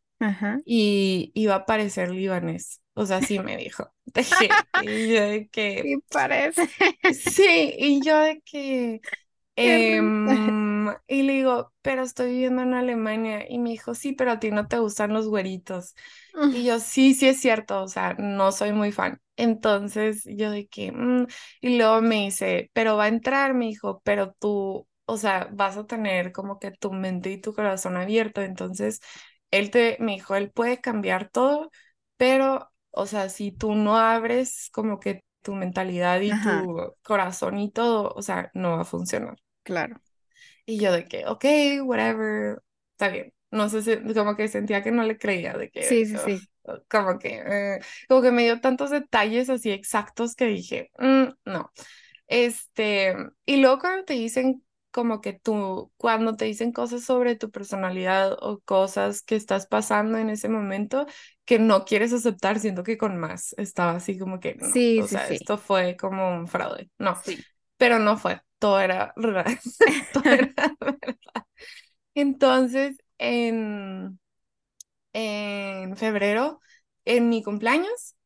y 0.65 1.33
iba 1.35 1.57
a 1.57 1.67
parecer 1.67 2.11
libanés. 2.11 2.83
O 2.95 3.07
sea, 3.07 3.23
sí 3.23 3.41
me 3.41 3.57
dijo. 3.57 3.93
Y 4.75 5.15
yo 5.15 5.23
de 5.23 5.49
que, 5.49 5.93
Sí, 5.93 5.97
parece. 6.11 6.69
sí, 7.09 7.75
y 7.79 8.03
yo 8.03 8.19
de 8.21 8.41
que, 8.43 9.03
em, 10.93 10.99
y 11.09 11.23
le 11.23 11.35
digo, 11.35 11.73
pero 11.83 12.03
estoy 12.03 12.31
viviendo 12.33 12.63
en 12.63 12.75
Alemania. 12.75 13.45
Y 13.49 13.59
me 13.59 13.71
dijo, 13.71 13.95
sí, 13.95 14.13
pero 14.13 14.33
a 14.33 14.41
ti 14.41 14.51
no 14.51 14.69
te 14.69 14.79
gustan 14.79 15.13
los 15.13 15.29
güeritos. 15.29 15.95
Y 16.51 16.65
yo, 16.65 16.79
sí, 16.81 17.15
sí 17.15 17.29
es 17.29 17.41
cierto, 17.41 17.83
o 17.83 17.89
sea, 17.89 18.15
no 18.19 18.53
soy 18.53 18.73
muy 18.73 18.93
fan. 18.93 19.21
Entonces 19.37 20.25
yo 20.27 20.51
de 20.51 20.69
que, 20.69 20.93
"Mm", 20.93 21.27
y 21.61 21.77
luego 21.79 22.01
me 22.03 22.17
dice, 22.27 22.71
pero 22.73 22.97
va 22.97 23.05
a 23.05 23.09
entrar, 23.09 23.55
me 23.55 23.67
dijo, 23.67 24.01
pero 24.05 24.33
tú, 24.39 24.87
o 25.07 25.17
sea, 25.19 25.49
vas 25.53 25.77
a 25.77 25.87
tener 25.87 26.33
como 26.33 26.59
que 26.61 26.71
tu 26.73 26.93
mente 26.93 27.31
y 27.33 27.41
tu 27.41 27.53
corazón 27.55 27.97
abierto. 27.97 28.43
Entonces, 28.43 29.01
él 29.51 29.71
te, 29.71 29.97
me 30.01 30.13
dijo, 30.13 30.35
él 30.37 30.51
puede 30.53 30.81
cambiar 30.81 31.29
todo, 31.31 31.71
pero, 32.17 32.71
o 32.91 33.07
sea, 33.07 33.29
si 33.29 33.53
tú 33.53 33.75
no 33.75 33.97
abres 33.99 34.71
como 34.73 35.01
que 35.01 35.25
tu 35.43 35.55
mentalidad 35.55 36.21
y 36.21 36.35
Ajá, 36.35 36.67
tu 36.75 36.95
corazón 37.05 37.59
y 37.59 37.71
todo, 37.71 38.11
o 38.15 38.23
sea, 38.23 38.51
no 38.55 38.73
va 38.77 38.83
a 38.83 38.85
funcionar. 38.85 39.37
claro. 39.63 40.01
Y 40.67 40.79
yo 40.81 40.93
de 40.93 41.07
que, 41.07 41.27
ok, 41.27 41.45
whatever, 41.85 42.63
está 42.93 43.09
bien. 43.09 43.33
No 43.51 43.69
sé 43.69 43.83
si, 43.83 44.15
como 44.15 44.37
que 44.37 44.49
sentía 44.49 44.83
que 44.83 44.91
no 44.93 45.05
le 45.05 45.19
creía, 45.19 45.55
de 45.57 45.71
que, 45.71 45.99
Sí, 45.99 46.07
sí, 46.07 46.19
sí. 46.19 46.49
ugh, 46.65 46.83
como 46.91 47.19
que, 47.19 47.43
eh, 47.47 47.81
como 48.09 48.23
que 48.23 48.33
me 48.33 48.43
dio 48.45 48.61
tantos 48.61 48.91
detalles 48.91 49.49
así 49.51 49.71
exactos 49.71 50.35
que 50.35 50.47
dije, 50.47 50.91
"Mm, 50.99 51.27
no. 51.45 51.73
Este, 52.27 53.15
y 53.47 53.57
luego 53.59 53.79
cuando 53.81 54.05
te 54.05 54.15
dicen 54.15 54.65
como 54.91 55.21
que 55.21 55.35
tú, 55.35 55.93
cuando 55.99 56.37
te 56.37 56.47
dicen 56.47 56.73
cosas 56.73 57.05
sobre 57.05 57.37
tu 57.37 57.51
personalidad 57.51 58.33
o 58.41 58.61
cosas 58.61 59.23
que 59.23 59.37
estás 59.37 59.67
pasando 59.67 60.19
en 60.19 60.31
ese 60.31 60.49
momento 60.49 61.07
que 61.45 61.59
no 61.59 61.85
quieres 61.85 62.13
aceptar, 62.15 62.59
siento 62.61 62.83
que 62.83 62.97
con 62.99 63.19
más 63.19 63.55
estaba 63.59 63.93
así 63.93 64.19
como 64.19 64.41
que 64.41 64.55
no, 64.57 64.75
Sí, 64.75 65.03
o 65.03 65.07
sí, 65.07 65.09
sea, 65.09 65.29
sí. 65.29 65.39
esto 65.39 65.59
fue 65.59 65.97
como 65.97 66.31
un 66.37 66.49
fraude, 66.49 66.91
no, 66.99 67.21
Sí. 67.23 67.47
pero 67.77 67.99
no 67.99 68.17
fue, 68.19 68.41
todo 68.59 68.81
era 68.81 69.13
todo 70.13 70.25
era 70.31 70.53
entonces, 72.15 72.97
en, 73.19 74.19
en 75.13 75.97
febrero, 75.97 76.61
en 77.05 77.29
mi 77.29 77.43
cumpleaños, 77.43 78.17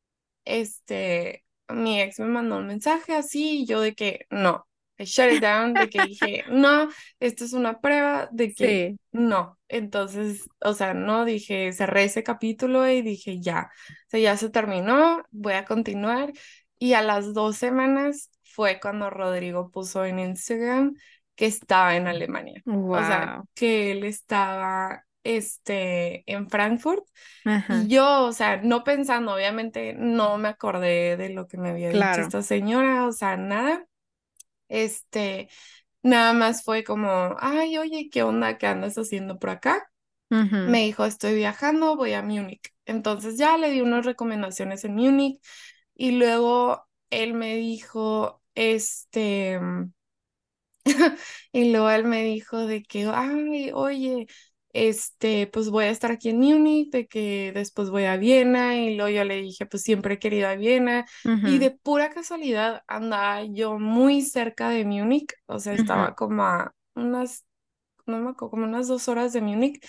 este, 0.44 1.44
mi 1.68 2.00
ex 2.02 2.20
me 2.20 2.26
mandó 2.26 2.58
un 2.58 2.66
mensaje 2.68 3.14
así, 3.16 3.62
y 3.62 3.66
yo 3.66 3.80
de 3.82 3.94
que 3.94 4.26
no, 4.30 4.66
I 4.98 5.04
shut 5.06 5.32
it 5.32 5.42
down, 5.42 5.76
de 5.76 5.90
que 5.90 6.02
dije, 6.02 6.44
no, 6.48 6.90
esto 7.20 7.44
es 7.44 7.52
una 7.54 7.80
prueba 7.80 8.28
de 8.32 8.54
que 8.54 8.84
Sí. 8.88 8.98
no. 9.12 9.58
Entonces, 9.68 10.50
o 10.60 10.74
sea, 10.74 10.94
no, 10.94 11.24
dije, 11.24 11.72
cerré 11.72 12.04
ese 12.04 12.22
capítulo 12.24 12.88
y 12.88 13.02
dije, 13.02 13.40
ya, 13.40 13.70
o 13.90 14.10
sea, 14.10 14.20
ya 14.20 14.36
se 14.36 14.50
terminó, 14.50 15.24
voy 15.32 15.54
a 15.54 15.64
continuar. 15.66 16.32
Y 16.78 16.94
a 16.94 17.02
las 17.02 17.34
dos 17.34 17.56
semanas 17.56 18.30
fue 18.50 18.80
cuando 18.80 19.10
Rodrigo 19.10 19.70
puso 19.70 20.04
en 20.04 20.18
Instagram 20.18 20.94
que 21.34 21.46
estaba 21.46 21.96
en 21.96 22.06
Alemania. 22.06 22.62
O 22.66 22.98
sea, 22.98 23.42
que 23.54 23.92
él 23.92 24.04
estaba 24.04 25.04
este, 25.22 26.22
en 26.30 26.48
Frankfurt. 26.48 27.04
Ajá. 27.44 27.82
Y 27.82 27.88
yo, 27.88 28.24
o 28.24 28.32
sea, 28.32 28.58
no 28.62 28.84
pensando, 28.84 29.34
obviamente 29.34 29.94
no 29.94 30.38
me 30.38 30.48
acordé 30.48 31.16
de 31.16 31.30
lo 31.30 31.46
que 31.46 31.56
me 31.56 31.70
había 31.70 31.90
dicho 31.90 32.20
esta 32.20 32.42
señora, 32.42 33.06
o 33.06 33.12
sea, 33.12 33.36
nada. 33.36 33.86
Este, 34.68 35.48
nada 36.02 36.32
más 36.32 36.64
fue 36.64 36.84
como, 36.84 37.36
ay, 37.40 37.78
oye, 37.78 38.08
¿qué 38.10 38.22
onda? 38.22 38.58
¿Qué 38.58 38.66
andas 38.66 38.96
haciendo 38.96 39.38
por 39.38 39.50
acá? 39.50 39.86
Me 40.28 40.82
dijo, 40.84 41.04
estoy 41.06 41.34
viajando, 41.34 41.96
voy 41.96 42.12
a 42.12 42.22
Múnich. 42.22 42.72
Entonces 42.84 43.36
ya 43.36 43.56
le 43.56 43.70
di 43.70 43.80
unas 43.80 44.06
recomendaciones 44.06 44.84
en 44.84 44.94
Múnich 44.94 45.40
y 45.92 46.12
luego 46.12 46.86
él 47.10 47.34
me 47.34 47.56
dijo, 47.56 48.39
este, 48.60 49.58
y 51.52 51.72
luego 51.72 51.90
él 51.90 52.04
me 52.04 52.22
dijo 52.24 52.66
de 52.66 52.82
que, 52.82 53.06
ay, 53.12 53.70
oye, 53.72 54.26
este, 54.72 55.46
pues 55.48 55.70
voy 55.70 55.86
a 55.86 55.90
estar 55.90 56.10
aquí 56.12 56.30
en 56.30 56.38
Múnich, 56.40 56.90
de 56.90 57.06
que 57.06 57.52
después 57.54 57.90
voy 57.90 58.04
a 58.04 58.16
Viena 58.16 58.76
y 58.76 58.96
luego 58.96 59.10
yo 59.10 59.24
le 59.24 59.42
dije, 59.42 59.66
pues 59.66 59.82
siempre 59.82 60.14
he 60.14 60.18
querido 60.18 60.48
a 60.48 60.54
Viena 60.56 61.06
y 61.42 61.58
de 61.58 61.70
pura 61.72 62.10
casualidad 62.10 62.82
andaba 62.86 63.44
yo 63.44 63.78
muy 63.78 64.22
cerca 64.22 64.70
de 64.70 64.84
Múnich, 64.84 65.32
o 65.46 65.58
sea, 65.58 65.74
estaba 65.74 66.14
como 66.14 66.44
a 66.44 66.74
unas, 66.94 67.46
no 68.06 68.20
me 68.20 68.30
acuerdo, 68.30 68.50
como 68.50 68.64
unas 68.64 68.88
dos 68.88 69.08
horas 69.08 69.32
de 69.32 69.40
Múnich 69.42 69.80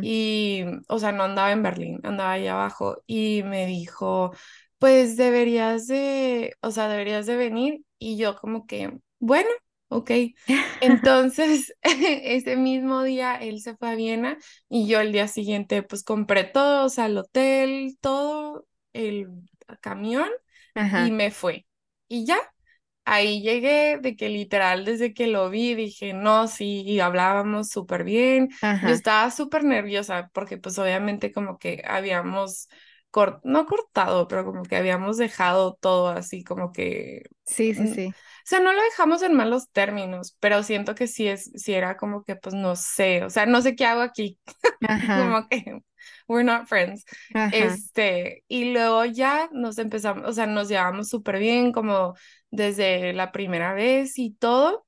y, 0.00 0.64
o 0.88 0.98
sea, 0.98 1.12
no 1.12 1.24
andaba 1.24 1.52
en 1.52 1.62
Berlín, 1.62 2.00
andaba 2.02 2.32
allá 2.32 2.54
abajo 2.54 3.02
y 3.06 3.42
me 3.44 3.66
dijo, 3.66 4.32
pues 4.78 5.16
deberías 5.16 5.86
de, 5.86 6.54
o 6.60 6.70
sea, 6.70 6.88
deberías 6.88 7.26
de 7.26 7.36
venir 7.36 7.82
y 8.02 8.16
yo 8.16 8.36
como 8.36 8.66
que, 8.66 8.98
bueno, 9.18 9.48
ok. 9.88 10.10
Entonces, 10.80 11.74
ese 11.82 12.56
mismo 12.56 13.02
día 13.02 13.36
él 13.36 13.60
se 13.60 13.76
fue 13.76 13.90
a 13.90 13.94
Viena 13.94 14.38
y 14.68 14.86
yo 14.88 15.00
el 15.00 15.12
día 15.12 15.28
siguiente 15.28 15.82
pues 15.82 16.02
compré 16.04 16.44
todo, 16.44 16.86
o 16.86 16.88
sea, 16.88 17.06
el 17.06 17.18
hotel, 17.18 17.96
todo, 18.00 18.66
el 18.92 19.28
camión 19.80 20.28
y 20.92 21.10
me 21.12 21.30
fue. 21.30 21.66
Y 22.08 22.26
ya. 22.26 22.38
Ahí 23.04 23.42
llegué 23.42 23.98
de 23.98 24.14
que 24.16 24.28
literal 24.28 24.84
desde 24.84 25.12
que 25.12 25.26
lo 25.26 25.50
vi 25.50 25.74
dije, 25.74 26.12
no, 26.12 26.46
sí, 26.46 26.82
y 26.86 27.00
hablábamos 27.00 27.68
súper 27.70 28.04
bien. 28.04 28.50
Yo 28.84 28.94
estaba 28.94 29.30
súper 29.32 29.64
nerviosa 29.64 30.30
porque 30.32 30.56
pues 30.56 30.78
obviamente 30.78 31.32
como 31.32 31.58
que 31.58 31.82
habíamos, 31.84 32.68
cor- 33.12 33.40
no 33.44 33.66
cortado, 33.66 34.28
pero 34.28 34.44
como 34.46 34.64
que 34.64 34.76
habíamos 34.76 35.18
dejado 35.18 35.78
todo 35.80 36.08
así 36.10 36.44
como 36.44 36.72
que, 36.72 37.24
Sí, 37.46 37.74
sí, 37.74 37.86
mm, 37.86 37.94
o 37.94 37.96
sí. 37.96 38.16
sea, 38.46 38.60
no 38.60 38.72
lo 38.74 38.82
dejamos 38.82 39.22
en 39.22 39.34
malos 39.36 39.70
términos, 39.72 40.36
pero 40.40 40.64
siento 40.64 40.96
que 40.96 41.08
sí 41.08 41.28
es, 41.28 41.52
sí 41.56 41.74
era 41.74 41.96
como 41.98 42.24
que 42.24 42.36
pues 42.36 42.54
no 42.56 42.76
sé, 42.76 43.24
o 43.24 43.30
sea, 43.30 43.46
no 43.46 43.62
sé 43.62 43.76
qué 43.76 43.86
hago 43.86 44.02
aquí, 44.02 44.38
Ajá, 44.88 45.36
como 45.36 45.48
que 45.48 45.82
we're 46.28 46.44
not 46.44 46.66
friends. 46.68 47.04
ajá, 47.34 47.50
Este, 47.50 48.44
y 48.48 48.72
luego 48.72 49.04
ya 49.06 49.48
nos 49.52 49.78
empezamos, 49.78 50.28
o 50.28 50.32
sea, 50.32 50.46
nos 50.46 50.68
llevamos 50.68 51.08
súper 51.08 51.38
bien 51.38 51.72
como 51.72 52.14
desde 52.50 53.12
la 53.14 53.32
primera 53.32 53.74
vez 53.74 54.18
y 54.18 54.32
todo. 54.34 54.86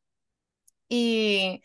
Y, 0.88 1.62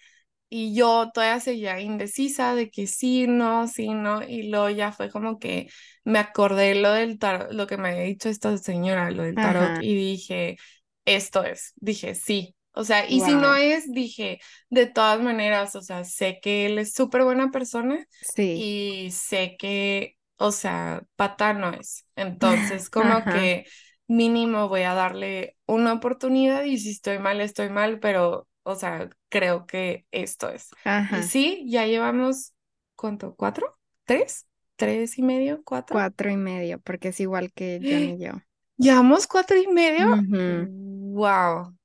y 0.49 0.73
yo 0.75 1.11
todavía 1.13 1.39
seguía 1.39 1.79
indecisa 1.79 2.55
de 2.55 2.69
que 2.71 2.87
sí, 2.87 3.27
no, 3.27 3.67
sí, 3.67 3.89
no. 3.89 4.23
Y 4.23 4.49
luego 4.49 4.69
ya 4.69 4.91
fue 4.91 5.09
como 5.11 5.39
que 5.39 5.69
me 6.03 6.19
acordé 6.19 6.75
lo 6.75 6.91
del 6.93 7.19
tarot, 7.19 7.51
lo 7.53 7.67
que 7.67 7.77
me 7.77 7.89
había 7.89 8.01
dicho 8.03 8.29
esta 8.29 8.57
señora, 8.57 9.11
lo 9.11 9.23
del 9.23 9.39
tarot, 9.39 9.75
ajá. 9.75 9.79
y 9.79 9.95
dije, 9.95 10.57
esto 11.05 11.43
es, 11.43 11.73
dije, 11.77 12.15
sí. 12.15 12.55
O 12.73 12.83
sea, 12.83 13.09
y 13.09 13.21
si 13.21 13.35
no 13.35 13.55
Wow. 13.55 13.55
es, 13.55 13.91
dije, 13.91 14.39
de 14.69 14.85
todas 14.85 15.19
maneras, 15.21 15.75
o 15.75 15.81
sea, 15.81 16.03
sé 16.05 16.39
que 16.41 16.65
él 16.67 16.77
es 16.79 16.93
súper 16.93 17.23
buena 17.23 17.51
persona 17.51 18.05
Sí. 18.21 18.49
y 18.51 19.09
sé 19.11 19.55
que, 19.57 20.17
o 20.37 20.51
sea, 20.51 21.03
pata 21.15 21.53
no 21.53 21.71
es. 21.73 22.05
Entonces, 22.15 22.89
como 22.89 23.27
Ajá, 23.27 23.27
que 23.27 23.65
mínimo 24.07 24.69
voy 24.69 24.83
a 24.83 24.93
darle 24.93 25.57
una 25.65 25.93
oportunidad 25.93 26.63
y 26.63 26.77
si 26.79 26.91
estoy 26.91 27.19
mal, 27.19 27.41
estoy 27.41 27.69
mal, 27.69 27.99
pero, 27.99 28.47
o 28.71 28.75
sea, 28.75 29.10
creo 29.29 29.65
que 29.67 30.05
esto 30.12 30.49
es. 30.49 30.75
Y 31.10 31.23
ajá. 31.23 31.23
sí, 31.23 31.65
ya 31.69 31.86
llevamos, 31.88 32.53
¿cuánto? 32.95 33.36
¿Cuatro? 33.36 33.77
¿Tres? 34.05 34.47
¿Tres 34.77 35.17
y 35.19 35.21
medio? 35.21 35.63
¿Cuatro? 35.63 36.08
Cuatro 36.08 36.29
y 36.32 36.38
medio, 36.38 36.79
porque 36.79 37.10
es 37.10 37.19
igual 37.19 37.51
que 37.51 37.84
John 37.88 38.08
y 38.10 38.17
yo. 38.19 38.32
¿Llevamos 38.77 39.27
cuatro 39.27 39.58
y 39.58 39.67
medio? 39.67 40.05
Ujú, 40.05 40.69
Wow. 41.15 41.75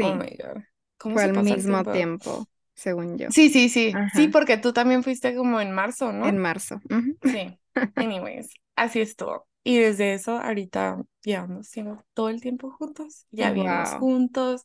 Oh 0.00 0.14
Sí, 0.14 0.16
my 0.16 0.30
God. 0.38 0.64
¿Cómo 0.98 1.16
fue 1.16 1.20
se 1.20 1.30
al 1.30 1.32
pasa 1.32 1.54
el 1.54 1.64
mismo 1.64 1.86
tiempo? 1.86 1.90
tiempo, 1.90 2.48
según 2.74 3.18
yo. 3.18 3.28
Sí, 3.28 3.48
sí, 3.50 3.68
sí. 3.68 4.02
Sí, 4.12 4.28
Ajá, 4.28 4.28
porque 4.28 4.56
tú 4.58 4.72
también 4.72 5.02
fuiste 5.04 5.34
como 5.36 5.60
en 5.60 5.72
marzo, 5.72 6.12
en 6.22 6.38
¿no? 6.38 6.38
marzo. 6.38 6.80
Ujú. 6.90 7.16
Sí. 7.22 7.58
Anyways, 7.96 8.50
así 8.76 9.00
estuvo. 9.00 9.48
Y 9.64 9.78
desde 9.78 10.14
eso, 10.14 10.38
ahorita 10.40 11.02
llevamos 11.22 11.70
todo 12.14 12.30
el 12.30 12.40
tiempo 12.40 12.70
juntos. 12.72 13.26
Ya 13.30 13.52
vivimos 13.52 13.92
Wow. 13.92 13.94
juntos. 13.94 14.64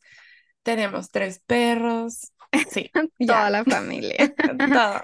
Tenemos 0.66 1.10
tres 1.10 1.38
perros. 1.46 2.32
Sí, 2.64 2.90
Toda 3.24 3.50
la 3.50 3.64
familia. 3.64 4.34
Todo. 4.72 5.02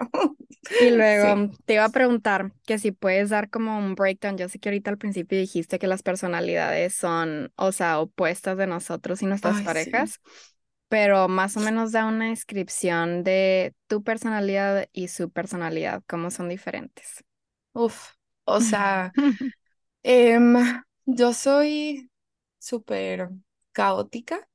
Y 0.78 0.90
luego 0.90 1.50
Sí. 1.50 1.58
te 1.64 1.74
iba 1.74 1.84
a 1.84 1.90
preguntar 1.92 2.52
que 2.66 2.78
si 2.78 2.92
puedes 2.92 3.30
dar 3.30 3.50
como 3.50 3.78
un 3.78 3.94
breakdown. 3.94 4.36
Yo 4.38 4.48
sé 4.48 4.58
que 4.58 4.68
ahorita 4.70 4.90
al 4.90 4.98
principio 4.98 5.38
dijiste 5.38 5.78
que 5.78 5.86
las 5.86 6.02
personalidades 6.02 6.94
son, 6.94 7.52
o 7.56 7.72
sea, 7.72 8.00
opuestas 8.00 8.56
de 8.58 8.66
nosotros 8.66 9.22
y 9.22 9.26
nuestras 9.26 9.58
Ay, 9.58 9.68
sí. 9.68 9.92
parejas, 9.92 10.20
pero 10.88 11.28
más 11.28 11.56
o 11.56 11.60
menos 11.60 11.92
da 11.92 12.06
una 12.06 12.30
descripción 12.30 13.24
de 13.24 13.74
tu 13.88 14.02
personalidad 14.04 14.88
y 14.92 15.08
su 15.08 15.30
personalidad, 15.30 16.02
cómo 16.08 16.30
son 16.30 16.48
diferentes. 16.48 17.24
Uf. 17.74 18.16
O 18.44 18.60
sea, 18.60 19.16
em, 20.02 20.56
yo 21.06 21.32
soy 21.34 22.10
súper 22.58 23.30
caótica. 23.72 24.48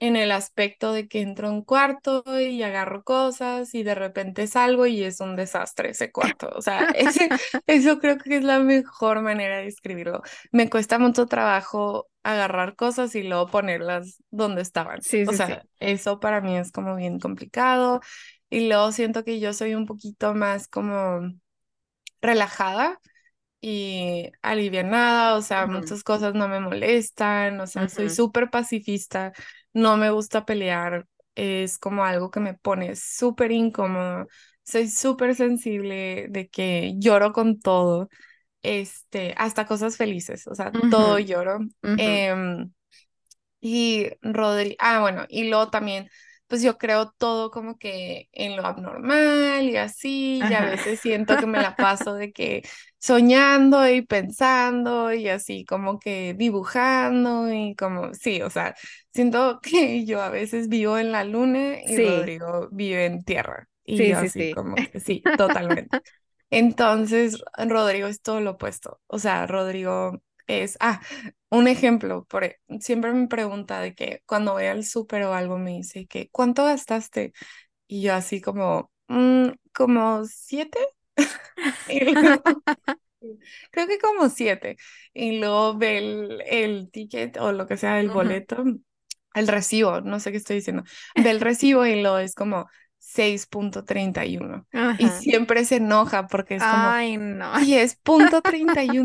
En 0.00 0.16
el 0.16 0.32
aspecto 0.32 0.92
de 0.92 1.08
que 1.08 1.22
entro 1.22 1.48
a 1.48 1.50
un 1.52 1.62
cuarto 1.64 2.22
y 2.40 2.62
agarro 2.62 3.04
cosas 3.04 3.74
y 3.74 3.82
de 3.84 3.94
repente 3.94 4.46
salgo 4.46 4.86
y 4.86 5.02
es 5.04 5.20
un 5.20 5.36
desastre 5.36 5.90
ese 5.90 6.12
cuarto. 6.12 6.50
O 6.54 6.62
sea, 6.62 6.84
ese, 6.92 7.32
eso 7.66 7.98
creo 8.00 8.18
que 8.18 8.36
es 8.38 8.44
la 8.44 8.58
mejor 8.60 9.22
manera 9.22 9.58
de 9.58 9.64
describirlo. 9.64 10.22
Me 10.52 10.68
cuesta 10.70 10.98
mucho 10.98 11.26
trabajo 11.26 12.08
agarrar 12.22 12.76
cosas 12.76 13.14
y 13.14 13.22
luego 13.22 13.46
ponerlas 13.50 14.22
donde 14.30 14.62
estaban. 14.62 15.02
Sí, 15.02 15.26
O 15.26 15.32
sí, 15.32 15.38
sí. 15.40 15.52
sea, 15.52 15.64
eso 15.78 16.20
para 16.20 16.40
mí 16.40 16.56
es 16.56 16.72
como 16.72 16.96
bien 16.96 17.18
complicado. 17.20 18.00
Y 18.50 18.68
luego 18.68 18.92
siento 18.92 19.24
que 19.24 19.40
yo 19.40 19.52
soy 19.52 19.74
un 19.74 19.86
poquito 19.86 20.34
más 20.34 20.68
como 20.68 21.20
relajada 22.20 23.00
y 23.60 24.30
alivianada, 24.42 25.36
o 25.36 25.42
sea, 25.42 25.66
Ujú, 25.66 25.68
muchas 25.68 26.04
cosas 26.04 26.34
no 26.34 26.48
me 26.48 26.60
molestan, 26.60 27.60
o 27.60 27.66
sea, 27.66 27.88
soy 27.88 28.08
ujú, 28.08 28.10
súper 28.10 28.50
pacifista, 28.50 29.32
no 29.74 29.96
me 29.98 30.10
gusta 30.10 30.46
pelear, 30.46 31.06
es 31.36 31.78
como 31.78 32.04
algo 32.04 32.30
que 32.30 32.40
me 32.40 32.54
pone 32.54 32.96
súper 32.96 33.52
incómodo, 33.52 34.28
soy 34.64 34.88
súper 34.88 35.34
sensible 35.36 36.28
de 36.30 36.48
que 36.48 36.94
lloro 36.98 37.32
con 37.34 37.60
todo, 37.60 38.08
este, 38.62 39.34
hasta 39.38 39.66
cosas 39.66 39.96
felices, 39.98 40.46
o 40.48 40.54
sea, 40.56 40.76
todo 40.88 41.18
lloro. 41.20 41.60
Em, 41.96 42.72
y 43.60 44.10
Rodri, 44.22 44.76
ah, 44.78 45.00
bueno, 45.00 45.24
y 45.28 45.48
luego 45.48 45.70
también, 45.70 46.08
pues 46.46 46.62
yo 46.62 46.78
creo 46.78 47.10
todo 47.18 47.50
como 47.50 47.78
que 47.78 48.28
en 48.32 48.56
lo 48.56 48.64
abnormal 48.66 49.64
y 49.64 49.76
así, 49.76 50.46
y 50.48 50.52
a 50.54 50.64
veces 50.64 51.00
siento 51.00 51.38
que 51.38 51.46
me 51.46 51.58
la 51.60 51.78
paso 51.78 52.14
de 52.14 52.32
que 52.32 52.62
soñando 52.98 53.88
y 53.88 54.02
pensando 54.02 55.12
y 55.12 55.28
así 55.28 55.64
como 55.64 55.98
que 55.98 56.34
dibujando 56.34 57.52
y 57.52 57.74
como, 57.76 58.14
sí, 58.14 58.42
o 58.42 58.50
sea, 58.50 58.74
siento 59.12 59.60
que 59.62 60.04
yo 60.06 60.22
a 60.22 60.30
veces 60.30 60.68
vivo 60.68 60.98
en 60.98 61.12
la 61.12 61.24
luna 61.24 61.82
y 61.82 61.96
Sí, 61.96 62.00
Rodrigo 62.00 62.68
vive 62.72 63.06
en 63.06 63.24
tierra 63.24 63.68
y 63.84 64.04
sí, 64.04 64.06
yo 64.06 64.16
sí, 64.16 64.28
así 64.28 64.48
sí. 64.54 64.54
como 64.54 64.80
que 64.80 65.00
sí, 65.00 65.28
totalmente. 65.36 65.98
Entonces, 66.50 67.42
Rodrigo 67.58 68.06
es 68.08 68.22
todo 68.22 68.40
lo 68.40 68.52
opuesto. 68.52 69.00
O 69.08 69.18
sea, 69.18 69.46
Rodrigo 69.46 70.22
es, 70.46 70.76
ah, 70.80 71.00
un 71.50 71.68
ejemplo, 71.68 72.24
por, 72.26 72.44
e- 72.44 72.60
siempre 72.80 73.12
me 73.12 73.28
pregunta 73.28 73.80
de 73.80 73.94
que 73.94 74.22
cuando 74.26 74.52
voy 74.52 74.66
al 74.66 74.84
súper 74.84 75.22
o 75.24 75.34
algo 75.34 75.58
me 75.58 75.72
dice 75.72 76.06
que, 76.06 76.28
¿cuánto 76.30 76.64
gastaste? 76.64 77.32
Y 77.88 78.02
yo 78.02 78.14
así 78.14 78.40
como, 78.42 78.92
"Mm, 79.08 79.50
como 79.74 80.24
siete. 80.26 80.78
Luego, 81.86 82.44
creo 83.70 83.86
que 83.86 83.98
como 83.98 84.28
siete. 84.28 84.76
Y 85.12 85.38
luego 85.38 85.76
ve 85.76 85.98
el, 85.98 86.42
el 86.46 86.90
ticket 86.90 87.36
o 87.38 87.52
lo 87.52 87.66
que 87.66 87.76
sea, 87.76 88.00
el 88.00 88.10
boleto, 88.10 88.64
el 89.34 89.48
recibo, 89.48 90.00
no 90.00 90.20
sé 90.20 90.30
qué 90.32 90.38
estoy 90.38 90.56
diciendo. 90.56 90.84
Ve 91.16 91.30
el 91.30 91.40
recibo 91.40 91.86
y 91.86 92.02
lo 92.02 92.18
es 92.18 92.34
como 92.34 92.68
seis 92.98 93.46
punto 93.46 93.84
treinta 93.84 94.24
Y 94.26 94.38
uno 94.38 94.66
y 94.96 95.10
Ajá. 95.12 95.12
siempre 95.12 95.64
se 95.64 95.76
enoja 95.76 96.26
porque 96.28 96.56
es 96.56 96.66
como, 96.68 96.96
Ay, 96.96 97.16
no. 97.18 97.52
si 98.82 99.04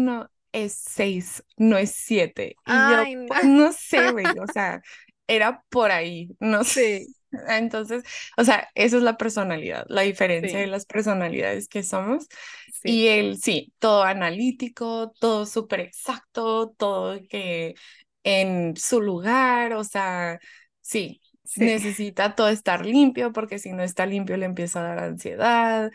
es 0.53 0.75
punto 0.95 0.95
31 0.95 1.37
es 1.37 1.37
6 1.37 1.43
no 1.57 1.77
es 1.77 1.91
7. 1.91 2.55
Y 2.65 2.85
yo, 2.87 3.05
Ay, 3.05 3.15
no. 3.15 3.27
pues 3.27 3.43
no 3.45 3.71
sé, 3.73 4.11
güey, 4.11 4.37
o 4.39 4.47
sea, 4.47 4.81
era 5.27 5.63
por 5.69 5.91
ahí, 5.91 6.29
no 6.39 6.63
sé. 6.63 7.01
Sí. 7.01 7.15
Entonces, 7.49 8.03
o 8.37 8.43
sea, 8.43 8.69
esa 8.75 8.97
es 8.97 9.03
la 9.03 9.17
personalidad, 9.17 9.85
la 9.89 10.01
diferencia 10.01 10.59
de 10.59 10.67
las 10.67 10.85
personalidades 10.85 11.67
que 11.67 11.83
somos. 11.83 12.27
sí, 12.67 12.89
Y 12.93 13.07
él, 13.07 13.37
sí, 13.41 13.73
todo 13.79 14.03
analítico, 14.03 15.11
todo 15.19 15.45
súper 15.45 15.81
exacto, 15.81 16.71
todo 16.77 17.19
que 17.29 17.75
en 18.23 18.75
su 18.77 19.01
lugar, 19.01 19.73
o 19.73 19.83
sea, 19.83 20.39
sí, 20.81 21.21
sí. 21.43 21.65
necesita 21.65 22.35
todo 22.35 22.49
estar 22.49 22.85
limpio 22.85 23.31
porque 23.33 23.59
si 23.59 23.71
no 23.73 23.83
está 23.83 24.05
limpio 24.05 24.37
le 24.37 24.45
empieza 24.45 24.79
a 24.81 24.83
dar 24.83 24.99
ansiedad. 24.99 25.91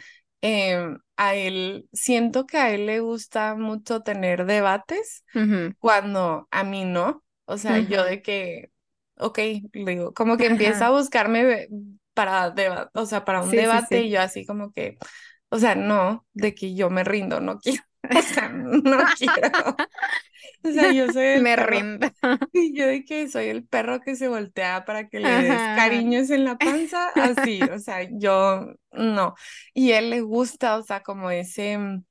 Em, 0.47 0.99
a 1.17 1.35
él, 1.37 1.89
siento 1.93 2.47
que 2.47 2.59
a 2.59 2.71
él 2.71 2.87
le 2.87 3.01
gusta 3.01 3.55
mucho 3.55 4.03
tener 4.03 4.45
debates 4.47 5.25
cuando 5.79 6.49
a 6.51 6.65
mí 6.65 6.85
no. 6.85 7.25
O 7.47 7.59
sea, 7.59 7.81
yo 7.81 8.05
de 8.05 8.23
que, 8.23 8.73
ok, 9.19 9.39
le 9.73 9.93
digo, 9.93 10.15
como 10.15 10.37
que 10.39 10.47
empieza 10.47 10.87
a 10.89 10.91
buscarme 10.91 11.69
para 12.15 12.51
deba- 12.51 12.91
o 12.95 13.07
sea, 13.07 13.25
para 13.25 13.43
un 13.43 13.51
Sí, 13.51 13.65
sí, 13.67 13.81
debate 13.81 14.03
y 14.05 14.11
yo 14.11 14.21
así 14.23 14.47
como 14.47 14.73
que, 14.73 14.99
o 15.51 15.59
sea, 15.59 15.75
no, 15.75 16.27
de 16.35 16.55
que 16.55 16.75
yo 16.75 16.91
me 16.91 17.05
rindo, 17.05 17.41
no 17.41 17.59
quiero, 17.61 17.83
o 18.15 18.23
sea, 18.23 18.49
no 18.51 19.09
quiero. 19.15 19.77
O 20.65 20.71
sea, 20.73 20.91
yo 20.91 21.11
soy 21.11 21.43
Me 21.43 21.55
perro, 21.55 21.69
rindo. 21.69 22.09
y 22.53 22.77
yo 22.77 22.87
de 22.87 23.05
que 23.05 23.29
soy 23.29 23.47
el 23.49 23.67
perro 23.67 24.01
que 24.01 24.17
se 24.17 24.29
voltea 24.29 24.85
para 24.85 25.09
que 25.09 25.21
le 25.21 25.37
des 25.39 25.69
Ajá. 25.69 25.71
cariños 25.71 26.31
en 26.31 26.45
la 26.45 26.61
panza, 26.61 27.11
así, 27.11 27.69
o 27.69 27.79
sea, 27.79 28.09
yo 28.13 28.75
no. 28.93 29.35
Y 29.75 29.93
él 29.93 30.11
le 30.11 30.21
gusta, 30.23 30.77
o 30.79 30.83
sea, 30.83 31.03
como 31.03 31.31
ese 31.31 31.79
mm, 31.79 32.05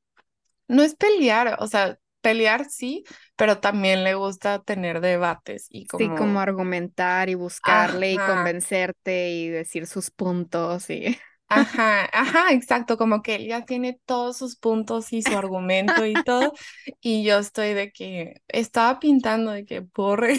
no 0.68 0.84
es 0.84 0.96
pelear, 0.96 1.58
o 1.60 1.68
sea, 1.68 2.00
pelear 2.22 2.66
sí, 2.70 3.04
pero 3.36 3.60
también 3.60 4.04
le 4.04 4.16
gusta 4.16 4.64
tener 4.64 5.02
debates 5.02 5.68
y 5.70 5.86
Sí, 5.88 6.12
como 6.14 6.14
como, 6.14 6.40
argumentar 6.40 7.30
y 7.30 7.36
buscarle 7.36 8.14
y 8.14 8.22
convencerte 8.22 9.30
y 9.32 9.50
decir 9.50 9.86
sus 9.86 10.10
puntos 10.10 10.90
y 10.90 11.18
ajá, 11.62 12.10
ajá, 12.12 12.52
exacto, 12.54 12.98
como 12.98 13.22
que 13.22 13.36
él 13.36 13.48
ya 13.48 13.66
tiene 13.66 14.00
todos 14.06 14.38
sus 14.38 14.56
puntos 14.58 15.12
y 15.14 15.22
su 15.22 15.36
argumento 15.36 16.06
y 16.06 16.14
todo, 16.24 16.54
y 17.02 17.24
yo 17.24 17.40
estoy 17.40 17.74
de 17.74 17.92
que 17.92 18.42
estaba 18.48 19.00
pintando 19.00 19.52
de 19.52 19.66
que 19.66 19.86
regresar, 20.18 20.38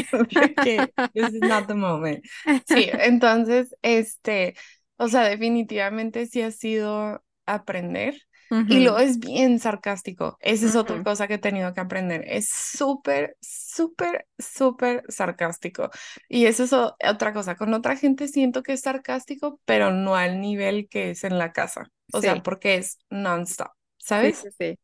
sí. 0.00 0.06
de 0.34 0.54
que 0.56 0.94
this 1.14 1.32
is 1.34 1.42
not 1.42 1.66
the 1.66 1.74
moment. 1.74 2.24
Sí, 2.64 2.88
entonces, 2.92 3.74
este, 3.82 4.54
o 4.96 5.08
sea, 5.08 5.22
definitivamente 5.28 6.26
sí 6.26 6.42
ha 6.42 6.50
sido 6.50 7.22
aprender. 7.46 8.25
Y 8.68 8.80
luego 8.80 8.98
Ujú, 8.98 9.00
es 9.00 9.18
bien 9.20 9.58
sarcástico. 9.60 10.36
Esa 10.40 10.66
es 10.66 10.74
otra 10.76 11.02
cosa 11.02 11.28
que 11.28 11.34
he 11.34 11.38
tenido 11.38 11.72
que 11.74 11.80
aprender. 11.80 12.24
Es 12.26 12.48
súper, 12.50 13.36
súper, 13.40 14.26
súper 14.38 15.04
sarcástico. 15.08 15.90
Y 16.28 16.46
eso 16.46 16.64
es 16.64 16.72
otra 16.72 17.32
cosa. 17.32 17.56
Con 17.56 17.74
otra 17.74 17.96
gente 17.96 18.28
siento 18.28 18.62
que 18.62 18.72
es 18.74 18.82
sarcástico, 18.82 19.60
pero 19.64 19.92
no 19.92 20.16
al 20.16 20.40
nivel 20.40 20.88
que 20.88 21.10
es 21.10 21.24
en 21.24 21.38
la 21.38 21.52
casa. 21.52 21.90
O 22.12 22.22
sea, 22.22 22.42
porque 22.42 22.76
es 22.76 22.98
non-stop, 23.10 23.70
¿sabes? 23.98 24.42
sí, 24.42 24.50
sí. 24.58 24.78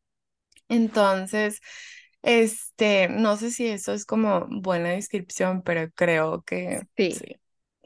Entonces, 0.68 1.60
este, 2.22 3.08
no 3.08 3.36
sé 3.36 3.50
si 3.50 3.66
eso 3.68 3.92
es 3.92 4.04
como 4.06 4.46
buena 4.50 4.90
descripción, 4.90 5.62
pero 5.62 5.90
creo 5.94 6.42
que 6.44 6.82
sí, 6.96 7.24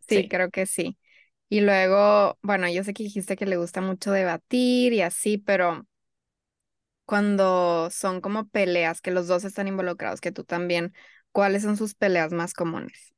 sí. 0.09 0.29
creo 0.29 0.51
que 0.51 0.67
sí. 0.67 0.99
Y 1.49 1.61
luego, 1.61 2.39
bueno, 2.43 2.69
yo 2.69 2.83
sé 2.85 2.93
que 2.95 3.05
dijiste 3.05 3.37
que 3.37 3.47
le 3.47 3.57
gusta 3.57 3.81
mucho 3.81 4.13
debatir 4.13 4.93
y 4.93 5.03
así, 5.03 5.39
pero 5.39 5.87
cuando 7.05 7.89
son 7.91 8.21
como 8.21 8.49
peleas, 8.49 9.01
que 9.01 9.11
los 9.11 9.29
dos 9.29 9.45
están 9.45 9.69
involucrados, 9.69 10.21
que 10.21 10.33
tú 10.33 10.45
también, 10.45 10.93
¿cuáles 11.33 11.63
son 11.63 11.77
sus 11.77 11.95
peleas 11.95 12.33
más 12.33 12.53
comunes? 12.55 13.15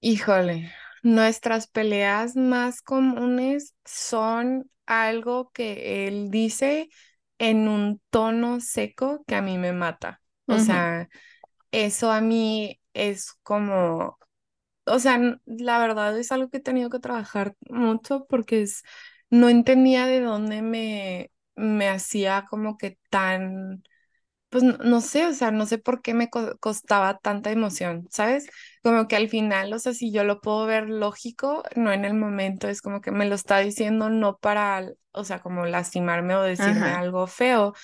Híjole, 0.00 0.72
nuestras 1.02 1.66
peleas 1.68 2.36
más 2.36 2.82
comunes 2.82 3.74
son 3.84 4.70
algo 4.86 5.50
que 5.52 6.06
él 6.08 6.30
dice 6.30 6.88
en 7.38 7.68
un 7.68 8.00
tono 8.10 8.60
seco 8.60 9.24
que 9.26 9.34
a 9.36 9.42
mí 9.42 9.58
me 9.58 9.72
mata. 9.72 10.22
O 10.48 10.58
sea, 10.58 11.08
eso 11.72 12.12
a 12.12 12.20
mí 12.20 12.80
es 12.94 13.32
como, 13.42 14.18
o 14.86 14.98
sea, 14.98 15.18
la 15.46 15.78
verdad 15.78 16.18
es 16.18 16.32
algo 16.32 16.50
que 16.50 16.58
he 16.58 16.60
tenido 16.60 16.90
que 16.90 16.98
trabajar 17.00 17.54
mucho 17.70 18.26
porque 18.28 18.62
es, 18.62 18.82
no 19.30 19.48
entendía 19.48 20.06
de 20.06 20.20
dónde 20.20 20.62
me, 20.62 21.30
me 21.56 21.88
hacía 21.88 22.46
como 22.50 22.78
que 22.78 22.98
tan 23.10 23.82
pues 24.48 24.62
no, 24.64 24.76
no 24.78 25.00
sé, 25.00 25.26
o 25.26 25.32
sea, 25.34 25.50
no 25.50 25.66
sé 25.66 25.78
por 25.78 26.02
qué 26.02 26.14
me 26.14 26.30
co- 26.30 26.56
costaba 26.58 27.18
tanta 27.18 27.50
emoción, 27.50 28.06
¿sabes? 28.10 28.48
Como 28.82 29.08
que 29.08 29.16
al 29.16 29.28
final, 29.28 29.72
o 29.72 29.78
sea, 29.78 29.92
si 29.94 30.12
yo 30.12 30.24
lo 30.24 30.40
puedo 30.40 30.66
ver 30.66 30.88
lógico, 30.88 31.64
no 31.76 31.92
en 31.92 32.04
el 32.04 32.14
momento, 32.14 32.68
es 32.68 32.80
como 32.82 33.00
que 33.00 33.10
me 33.10 33.26
lo 33.28 33.34
está 33.34 33.58
diciendo 33.58 34.08
no 34.10 34.38
para, 34.38 34.88
o 35.12 35.24
sea, 35.24 35.40
como 35.40 35.66
lastimarme 35.66 36.34
o 36.36 36.42
decirme 36.42 36.90
Ajá, 36.90 36.92
algo 36.92 37.26
feo, 37.26 37.74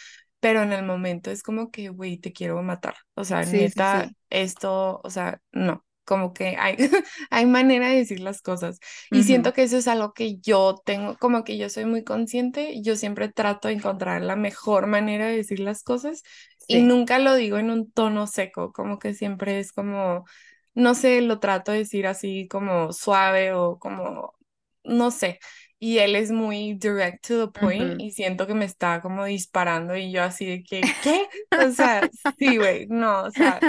pero 0.41 0.63
en 0.63 0.73
el 0.73 0.85
momento 0.85 1.31
es 1.31 1.43
como 1.43 1.71
que, 1.71 1.89
güey, 1.91 2.19
te 2.19 2.33
quiero 2.33 2.63
matar, 2.63 2.95
o 3.15 3.25
sea, 3.25 3.45
sí, 3.45 3.69
sí, 3.69 3.85
neta, 3.85 4.11
sí. 4.11 4.17
esto, 4.31 5.01
o 5.05 5.11
sea, 5.11 5.41
no. 5.53 5.85
Como 6.05 6.33
que 6.35 6.57
hay, 6.59 6.77
hay 7.31 7.47
manera 7.47 7.89
de 7.89 7.97
decir 7.97 8.21
las 8.21 8.43
cosas. 8.43 8.79
Y 9.13 9.23
Ujú, 9.23 9.25
siento 9.25 9.53
que 9.53 9.63
eso 9.63 9.77
es 9.79 9.89
algo 9.89 10.13
que 10.15 10.39
yo 10.41 10.77
tengo, 10.85 11.17
como 11.19 11.45
que 11.45 11.59
yo 11.59 11.69
soy 11.69 11.85
muy 11.87 12.05
consciente, 12.05 12.73
y 12.73 12.83
yo 12.83 12.97
siempre 12.97 13.29
trato 13.29 13.69
de 13.69 13.75
encontrar 13.75 14.23
la 14.23 14.37
mejor 14.37 14.87
manera 14.87 15.27
de 15.29 15.37
decir 15.37 15.61
las 15.61 15.83
cosas 15.85 16.23
y 16.67 16.79
Sí. 16.79 16.83
nunca 16.83 17.19
lo 17.19 17.35
digo 17.35 17.59
en 17.59 17.71
un 17.71 17.91
tono 17.93 18.27
seco, 18.27 18.73
como 18.73 18.99
que 18.99 19.15
siempre 19.15 19.59
es 19.61 19.73
como, 19.73 20.25
no 20.75 20.95
sé, 20.95 21.21
lo 21.23 21.39
trato 21.41 21.73
de 21.73 21.79
decir 21.79 22.07
así 22.07 22.49
como 22.49 22.93
suave 22.93 23.53
o 23.53 23.79
como, 23.79 24.35
no 24.85 25.11
sé. 25.11 25.39
Y 25.79 25.99
él 25.99 26.15
es 26.17 26.31
muy 26.31 26.75
direct 26.75 27.27
to 27.27 27.47
the 27.47 27.53
point 27.53 27.93
ujú. 27.93 27.99
y 27.99 28.13
siento 28.13 28.47
que 28.47 28.55
me 28.55 28.65
está 28.65 29.01
como 29.03 29.25
disparando 29.25 29.97
y 29.97 30.13
yo 30.13 30.23
así 30.23 30.47
de 30.47 30.63
que, 30.63 30.95
¿qué? 31.01 31.29
O 31.57 31.71
sea, 31.73 32.09
sí, 32.39 32.57
güey, 32.59 32.87
no, 32.89 33.23
o 33.25 33.31
sea, 33.33 33.65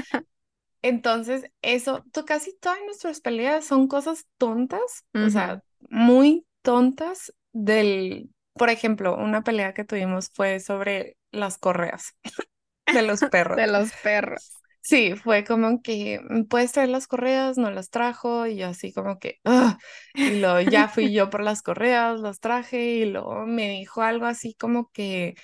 entonces 0.84 1.46
eso, 1.64 2.06
casi 2.28 2.58
todas 2.60 2.80
nuestras 2.86 3.22
peleas 3.22 3.66
son 3.66 3.88
cosas 3.90 4.28
tontas, 4.40 5.06
o 5.22 5.30
sea, 5.30 5.64
muy 5.90 6.48
tontas 6.64 7.34
del, 7.54 8.32
por 8.56 8.70
ejemplo, 8.72 9.18
una 9.18 9.44
pelea 9.44 9.74
que 9.76 9.86
tuvimos 9.86 10.30
fue 10.34 10.60
sobre 10.62 11.18
las 11.32 11.58
correas 11.60 12.16
de 12.92 13.04
los 13.04 13.26
perros. 13.26 13.62
De 13.62 13.68
los 13.68 13.94
perros. 13.94 14.52
Sí, 14.82 15.16
fue 15.16 15.44
como 15.46 15.82
que, 15.82 16.20
"Mm, 16.30 16.44
¿puedes 16.46 16.72
traer 16.74 16.90
las 16.90 17.08
correas? 17.08 17.58
No 17.58 17.72
las 17.72 17.90
trajo 17.90 18.48
y 18.48 18.58
yo 18.58 18.68
así 18.68 18.92
como 18.94 19.20
que, 19.20 19.40
"Ugh". 19.46 19.78
Y 20.24 20.36
luego 20.40 20.60
ya 20.62 20.88
fui 20.90 21.14
yo 21.14 21.30
por 21.30 21.42
las 21.44 21.62
correas, 21.62 22.20
las 22.20 22.40
traje 22.40 22.82
y 22.98 23.06
luego 23.06 23.46
me 23.46 23.70
dijo 23.70 24.02
algo 24.02 24.26
así 24.26 24.56
como 24.56 24.90
que, 24.92 25.36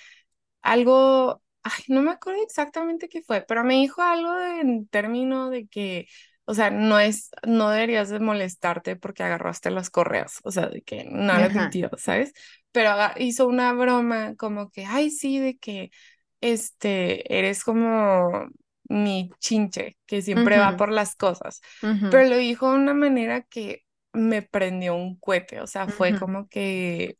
algo, 0.62 1.42
ay, 1.62 1.82
no 1.88 2.02
me 2.02 2.10
acuerdo 2.12 2.42
exactamente 2.42 3.08
qué 3.08 3.22
fue, 3.22 3.42
pero 3.46 3.64
me 3.64 3.74
dijo 3.74 4.02
algo 4.02 4.34
de- 4.34 4.60
en 4.60 4.88
término 4.88 5.50
de 5.50 5.66
que, 5.68 6.08
o 6.44 6.54
sea, 6.54 6.70
no 6.70 6.98
es, 6.98 7.30
no 7.46 7.70
deberías 7.70 8.08
de 8.10 8.20
molestarte 8.20 8.96
porque 8.96 9.22
agarraste 9.22 9.70
las 9.70 9.90
correas, 9.90 10.40
o 10.44 10.50
sea, 10.50 10.66
de 10.68 10.82
que 10.82 11.04
no 11.04 11.32
Ajá. 11.32 11.66
deal, 11.70 11.90
¿sabes? 11.98 12.32
Pero 12.72 12.90
hizo 13.18 13.46
una 13.48 13.72
broma 13.72 14.34
como 14.36 14.70
que, 14.70 14.84
ay, 14.86 15.10
sí, 15.10 15.38
de 15.38 15.58
que, 15.58 15.90
este, 16.40 17.36
eres 17.38 17.64
como 17.64 18.48
mi 18.88 19.30
chinche, 19.40 19.96
que 20.06 20.22
siempre 20.22 20.58
va 20.58 20.76
por 20.76 20.90
las 20.90 21.14
cosas, 21.16 21.60
ujú, 21.82 22.08
pero 22.08 22.28
lo 22.28 22.36
dijo 22.36 22.70
de 22.70 22.76
una 22.78 22.94
manera 22.94 23.42
que 23.42 23.84
me 24.12 24.42
prendió 24.42 24.94
un 24.96 25.16
cohete, 25.18 25.60
o 25.60 25.66
sea, 25.66 25.88
fue 25.88 26.14
como 26.16 26.48
que... 26.48 27.16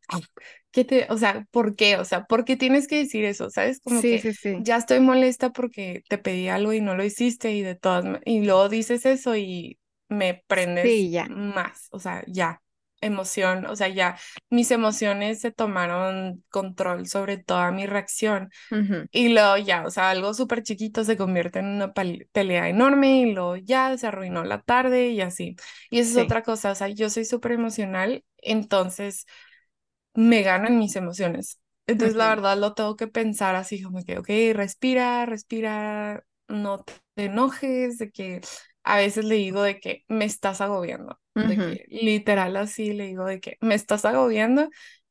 ¿Qué 0.73 0.85
te, 0.85 1.07
o 1.11 1.19
sea, 1.19 1.47
¿por 1.51 1.75
qué? 1.77 1.97
O 1.97 2.05
sea, 2.05 2.25
¿por 2.27 2.45
qué 2.45 2.57
tienes 2.57 2.87
que 2.89 2.99
decir 2.99 3.25
eso? 3.25 3.51
¿Sabes? 3.51 3.81
Como 3.81 4.05
Sí, 4.05 4.07
que 4.07 4.25
sí, 4.25 4.33
sí. 4.35 4.65
ya 4.65 4.77
estoy 4.77 5.01
molesta 5.01 5.51
porque 5.51 6.03
te 6.09 6.19
pedí 6.19 6.49
algo 6.49 6.73
y 6.73 6.81
no 6.81 6.95
lo 6.97 7.05
hiciste 7.05 7.53
y 7.53 7.63
de 7.63 7.75
todas, 7.75 8.21
y 8.25 8.45
luego 8.45 8.69
dices 8.69 9.05
eso 9.07 9.37
y 9.37 9.79
me 10.09 10.45
prendes 10.47 11.09
ya. 11.11 11.27
más, 11.27 11.89
o 11.91 11.99
sea, 11.99 12.25
ya, 12.29 12.63
emoción, 13.01 13.67
o 13.67 13.77
sea, 13.77 13.89
ya 13.89 14.19
mis 14.51 14.71
emociones 14.71 15.41
se 15.41 15.53
tomaron 15.53 16.45
control 16.51 17.07
sobre 17.07 17.39
toda 17.39 17.71
mi 17.73 17.87
reacción. 17.87 18.51
Y 19.13 19.31
luego 19.31 19.57
ya, 19.59 19.85
o 19.87 19.91
sea, 19.91 20.11
algo 20.11 20.35
súper 20.35 20.63
chiquito 20.63 21.05
se 21.05 21.17
convierte 21.17 21.61
en 21.61 21.67
una 21.67 21.93
pelea 21.95 22.69
enorme 22.69 23.21
y 23.23 23.33
luego 23.35 23.57
ya 23.57 23.97
se 23.99 24.07
arruinó 24.09 24.45
la 24.45 24.63
tarde 24.63 25.09
y 25.11 25.21
así. 25.23 25.57
Y 25.91 26.01
esa 26.01 26.11
es 26.13 26.17
otra 26.19 26.43
cosa, 26.45 26.73
o 26.73 26.77
sea, 26.77 26.89
yo 26.89 27.11
soy 27.11 27.25
súper 27.25 27.53
emocional, 27.53 28.25
entonces 28.39 29.27
me 30.15 30.43
ganan 30.43 30.79
mis 30.79 30.97
emociones. 30.97 31.61
Entonces, 31.87 32.17
la 32.17 32.29
Ujú, 32.29 32.37
verdad, 32.37 32.59
lo 32.59 32.75
tengo 32.75 32.97
que 32.97 33.09
pensar 33.09 33.57
así 33.57 33.83
como 33.83 34.05
que, 34.05 34.19
ok, 34.19 34.29
respira, 34.55 35.27
respira, 35.27 36.25
no 36.49 36.85
te 37.15 37.27
enojes, 37.27 37.99
de 37.99 38.11
que 38.11 38.41
a 38.85 38.97
veces 38.99 39.25
le 39.25 39.37
digo 39.37 39.63
de 39.63 39.81
que 39.81 40.05
me 40.09 40.25
estás 40.25 40.61
agobiando, 40.61 41.20
de 41.39 41.61
que 41.63 41.85
literal 41.89 42.57
así 42.57 42.93
le 42.93 43.07
digo 43.07 43.25
de 43.27 43.41
que 43.41 43.57
me 43.61 43.75
estás 43.75 44.05
agobiando 44.05 44.69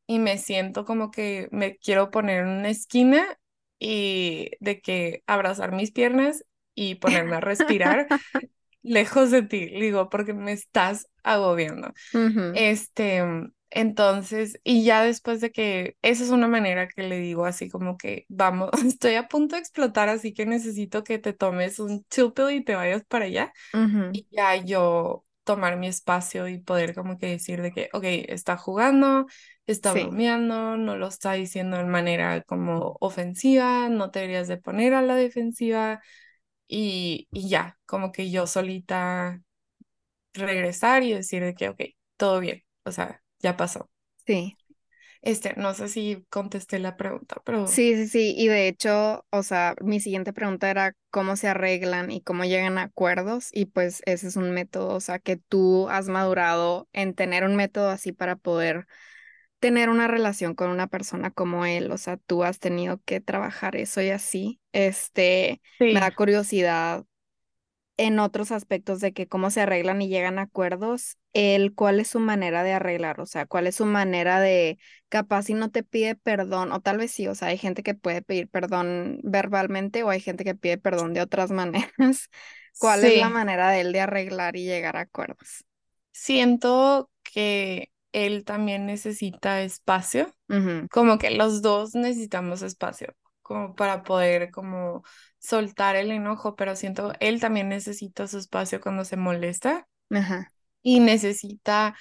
y 0.08 0.20
me 0.20 0.38
siento 0.38 0.86
como 0.86 1.12
que 1.12 1.48
me 1.52 1.78
quiero 1.78 2.12
poner 2.12 2.42
en 2.44 2.50
una 2.50 2.70
esquina 2.70 3.40
y 3.80 4.52
de 4.60 4.82
que 4.82 5.24
abrazar 5.28 5.72
mis 5.74 5.92
piernas 5.92 6.46
y 6.76 6.96
ponerme 6.96 7.36
a 7.38 7.42
respirar 7.42 8.08
lejos 8.84 9.32
de 9.32 9.44
ti, 9.44 9.68
digo, 9.68 10.10
porque 10.10 10.34
me 10.34 10.52
estás 10.54 11.08
agobiando. 11.24 11.94
Ujú, 12.14 12.46
Este, 12.52 13.24
entonces, 13.72 14.60
y 14.64 14.84
ya 14.84 15.04
después 15.04 15.42
de 15.42 15.52
que, 15.52 15.98
esa 16.02 16.24
es 16.24 16.32
una 16.32 16.48
manera 16.48 16.88
que 16.88 17.04
le 17.04 17.20
digo 17.20 17.46
así 17.46 17.70
como 17.70 17.98
que, 17.98 18.26
vamos, 18.30 18.72
estoy 18.86 19.16
a 19.16 19.28
punto 19.28 19.56
de 19.56 19.62
explotar, 19.62 20.10
así 20.10 20.34
que 20.34 20.46
necesito 20.46 21.04
que 21.04 21.20
te 21.20 21.34
tomes 21.34 21.80
un 21.80 22.04
pill 22.06 22.52
y 22.52 22.64
te 22.64 22.76
vayas 22.76 23.04
para 23.06 23.26
allá. 23.26 23.54
ujú, 23.74 24.06
Y 24.12 24.28
ya 24.32 24.56
yo 24.58 25.26
tomar 25.54 25.78
mi 25.78 25.88
espacio 25.88 26.48
y 26.48 26.60
poder 26.60 26.96
como 26.96 27.18
que 27.18 27.28
decir 27.28 27.62
de 27.62 27.72
que, 27.74 27.90
ok, 27.94 28.04
está 28.30 28.58
jugando, 28.58 29.26
está 29.68 29.94
Sí, 29.94 29.96
bromeando, 29.96 30.78
no 30.78 30.98
lo 30.98 31.08
está 31.08 31.34
diciendo 31.34 31.78
de 31.78 31.86
manera 31.86 32.42
como 32.44 32.98
ofensiva, 33.02 33.90
no 33.90 34.12
te 34.12 34.20
deberías 34.20 34.48
de 34.48 34.58
poner 34.58 34.94
a 34.94 35.02
la 35.02 35.16
defensiva 35.16 36.02
y, 36.68 37.30
y 37.32 37.50
ya, 37.50 37.80
como 37.86 38.12
que 38.12 38.32
yo 38.32 38.48
solita 38.48 39.42
regresar 40.34 41.04
y 41.04 41.14
decir 41.14 41.44
de 41.44 41.56
que, 41.56 41.70
ok, 41.70 41.82
todo 42.18 42.40
bien, 42.40 42.64
o 42.86 42.92
sea, 42.92 43.24
ya 43.40 43.58
pasó. 43.58 43.90
sí. 44.26 44.58
Este, 45.22 45.54
no 45.58 45.74
sé 45.74 45.90
si 45.90 46.26
contesté 46.30 46.80
la 46.80 46.98
pregunta, 46.98 47.42
pero 47.46 47.66
Sí, 47.66 47.96
sí, 47.96 48.08
sí. 48.08 48.34
Y 48.36 48.48
de 48.48 48.68
hecho, 48.68 49.26
o 49.30 49.44
sea, 49.44 49.76
mi 49.82 50.00
siguiente 50.00 50.34
pregunta 50.34 50.72
era 50.72 50.96
cómo 51.12 51.36
se 51.36 51.48
arreglan 51.50 52.10
y 52.10 52.22
cómo 52.22 52.44
llegan 52.44 52.80
a 52.80 52.84
acuerdos. 52.84 53.50
Y 53.54 53.66
pues 53.66 54.02
ese 54.06 54.28
es 54.28 54.36
un 54.38 54.52
método, 54.52 54.96
o 54.96 55.00
sea, 55.00 55.20
que 55.20 55.38
tú 55.38 55.88
has 55.90 56.08
madurado 56.10 56.88
en 56.94 57.14
tener 57.14 57.44
un 57.44 57.56
método 57.56 57.90
así 57.90 58.12
para 58.12 58.36
poder 58.36 58.88
tener 59.60 59.90
una 59.90 60.08
relación 60.08 60.56
con 60.56 60.70
una 60.72 60.88
persona 60.88 61.32
como 61.32 61.66
él. 61.66 61.92
O 61.92 61.98
sea, 61.98 62.18
tú 62.18 62.44
has 62.44 62.60
tenido 62.60 63.02
que 63.06 63.22
trabajar 63.22 63.76
eso 63.76 64.02
y 64.02 64.10
así. 64.12 64.62
Este, 64.74 65.62
me 65.90 66.00
da 66.02 66.12
curiosidad 66.12 67.06
en 68.00 68.18
otros 68.20 68.54
aspectos 68.54 69.02
de 69.02 69.12
que 69.12 69.28
cómo 69.28 69.52
se 69.52 69.60
arreglan 69.60 70.02
y 70.02 70.08
llegan 70.08 70.40
a 70.40 70.44
acuerdos, 70.44 71.18
el 71.34 71.76
cuál 71.76 72.00
es 72.00 72.08
su 72.08 72.22
manera 72.22 72.64
de 72.64 72.72
arreglar, 72.72 73.20
o 73.20 73.26
sea, 73.26 73.46
cuál 73.46 73.68
es 73.68 73.76
su 73.76 73.86
manera 73.86 74.40
de, 74.40 74.80
capaz 75.10 75.44
si 75.44 75.54
no 75.54 75.70
te 75.70 75.84
pide 75.84 76.16
perdón, 76.16 76.72
o 76.72 76.80
tal 76.80 76.98
vez 76.98 77.12
sí, 77.12 77.28
o 77.28 77.36
sea, 77.36 77.50
hay 77.50 77.58
gente 77.58 77.84
que 77.84 77.96
puede 77.96 78.22
pedir 78.22 78.48
perdón 78.48 79.20
verbalmente 79.24 80.04
o 80.04 80.10
hay 80.10 80.22
gente 80.22 80.46
que 80.46 80.56
pide 80.56 80.78
perdón 80.78 81.14
de 81.14 81.20
otras 81.22 81.52
maneras. 81.52 82.30
¿Cuál 82.80 83.04
es 83.04 83.20
la 83.20 83.30
manera 83.30 83.70
de 83.70 83.82
él 83.82 83.92
de 83.92 84.00
arreglar 84.00 84.56
y 84.56 84.64
llegar 84.64 84.96
a 84.96 85.02
acuerdos? 85.02 85.66
siento 86.14 87.10
que 87.24 87.92
él 88.12 88.44
también 88.46 88.86
necesita 88.86 89.62
espacio 89.62 90.34
como 90.90 91.18
que 91.18 91.32
los 91.32 91.62
dos 91.62 91.96
necesitamos 91.96 92.62
espacio, 92.62 93.14
como 93.50 93.76
para 93.76 94.04
poder 94.04 94.52
como 94.52 95.04
soltar 95.40 95.96
el 95.96 96.12
enojo, 96.12 96.56
pero 96.56 96.76
siento 96.76 97.14
él 97.20 97.42
también 97.42 97.70
necesita 97.70 98.28
su 98.28 98.38
espacio 98.40 98.82
cuando 98.82 99.06
se 99.06 99.18
molesta 99.18 99.88
Ajá, 100.12 100.52
y 100.82 101.00
necesita, 101.02 101.96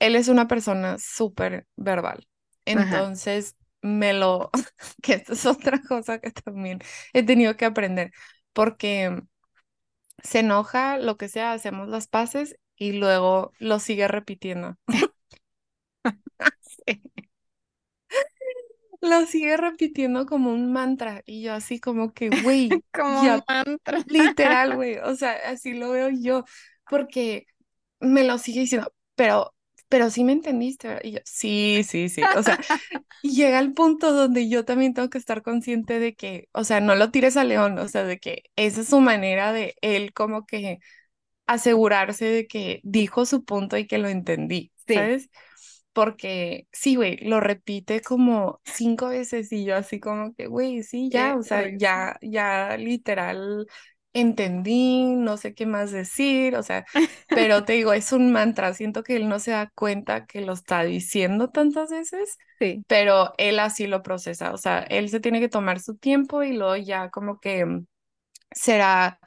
él 0.00 0.16
es 0.16 0.28
una 0.28 0.48
persona 0.48 0.98
súper 0.98 1.66
verbal, 1.76 2.26
ajá, 2.72 3.10
entonces 3.10 3.56
me 3.82 4.14
lo, 4.14 4.50
que 5.02 5.14
esto 5.14 5.34
es 5.34 5.46
otra 5.46 5.80
cosa 5.82 6.20
que 6.20 6.32
también 6.32 6.80
he 7.14 7.22
tenido 7.24 7.56
que 7.56 7.66
aprender, 7.66 8.12
porque 8.52 9.22
se 10.22 10.40
enoja, 10.40 10.98
lo 10.98 11.16
que 11.16 11.28
sea, 11.28 11.52
hacemos 11.52 11.88
las 11.88 12.08
paces 12.08 12.56
y 12.76 12.92
luego 12.92 13.52
lo 13.58 13.78
sigue 13.78 14.08
repitiendo. 14.08 14.76
sí, 16.60 17.25
Lo 19.00 19.26
sigue 19.26 19.56
repitiendo 19.56 20.26
como 20.26 20.50
un 20.52 20.72
mantra 20.72 21.22
y 21.26 21.42
yo 21.42 21.54
así 21.54 21.80
como 21.80 22.12
que, 22.12 22.30
güey, 22.30 22.68
como 22.92 23.20
un 23.20 23.42
mantra. 23.48 23.98
Literal, 24.08 24.74
güey, 24.76 24.98
o 24.98 25.14
sea, 25.14 25.32
así 25.46 25.74
lo 25.74 25.90
veo 25.90 26.08
yo, 26.10 26.44
porque 26.88 27.46
me 28.00 28.24
lo 28.24 28.38
sigue 28.38 28.60
diciendo, 28.60 28.92
pero, 29.14 29.54
pero 29.88 30.10
sí 30.10 30.24
me 30.24 30.32
entendiste. 30.32 30.98
Y 31.02 31.12
yo, 31.12 31.20
sí, 31.24 31.82
sí, 31.84 32.08
sí, 32.08 32.22
o 32.36 32.42
sea, 32.42 32.58
llega 33.22 33.58
el 33.58 33.72
punto 33.74 34.12
donde 34.12 34.48
yo 34.48 34.64
también 34.64 34.94
tengo 34.94 35.10
que 35.10 35.18
estar 35.18 35.42
consciente 35.42 35.98
de 35.98 36.14
que, 36.14 36.48
o 36.52 36.64
sea, 36.64 36.80
no 36.80 36.94
lo 36.94 37.10
tires 37.10 37.36
a 37.36 37.44
León, 37.44 37.78
o 37.78 37.88
sea, 37.88 38.04
de 38.04 38.18
que 38.18 38.44
esa 38.56 38.80
es 38.82 38.88
su 38.88 39.00
manera 39.00 39.52
de 39.52 39.76
él 39.82 40.12
como 40.12 40.46
que 40.46 40.78
asegurarse 41.46 42.24
de 42.26 42.46
que 42.46 42.80
dijo 42.84 43.26
su 43.26 43.44
punto 43.44 43.76
y 43.76 43.86
que 43.86 43.98
lo 43.98 44.08
entendí, 44.08 44.72
Sí, 44.86 44.94
¿sabes? 44.94 45.30
Porque 45.96 46.68
sí, 46.72 46.96
güey, 46.96 47.16
lo 47.18 47.40
repite 47.40 48.02
como 48.02 48.60
cinco 48.64 49.08
veces 49.08 49.50
y 49.52 49.64
yo 49.64 49.76
así 49.76 49.98
como 50.00 50.34
que, 50.34 50.46
güey, 50.46 50.82
sí, 50.82 51.10
ya, 51.12 51.36
qué 51.38 51.38
o 51.38 51.42
sea, 51.42 51.64
risa. 51.64 51.72
ya, 51.72 52.18
ya 52.22 52.76
literal 52.76 53.66
entendí, 54.12 55.04
no 55.16 55.36
sé 55.38 55.54
qué 55.54 55.66
más 55.66 55.92
decir, 55.92 56.56
o 56.56 56.62
sea, 56.62 56.84
pero 57.32 57.64
te 57.64 57.74
digo, 57.74 57.92
es 57.94 58.12
un 58.12 58.32
mantra, 58.32 58.74
siento 58.74 59.02
que 59.02 59.16
él 59.16 59.28
no 59.28 59.38
se 59.38 59.52
da 59.52 59.70
cuenta 59.74 60.26
que 60.26 60.40
lo 60.42 60.52
está 60.54 60.82
diciendo 60.84 61.48
tantas 61.50 61.90
veces, 61.90 62.36
Sí, 62.60 62.84
pero 62.86 63.32
él 63.38 63.58
así 63.58 63.86
lo 63.86 64.02
procesa, 64.02 64.52
o 64.52 64.58
sea, 64.58 64.80
él 64.80 65.08
se 65.10 65.20
tiene 65.20 65.40
que 65.40 65.48
tomar 65.48 65.80
su 65.80 65.96
tiempo 65.96 66.42
y 66.42 66.52
luego 66.56 66.76
ya 66.76 67.10
como 67.10 67.40
que 67.40 67.64
mm, 67.66 67.86
será 68.52 69.18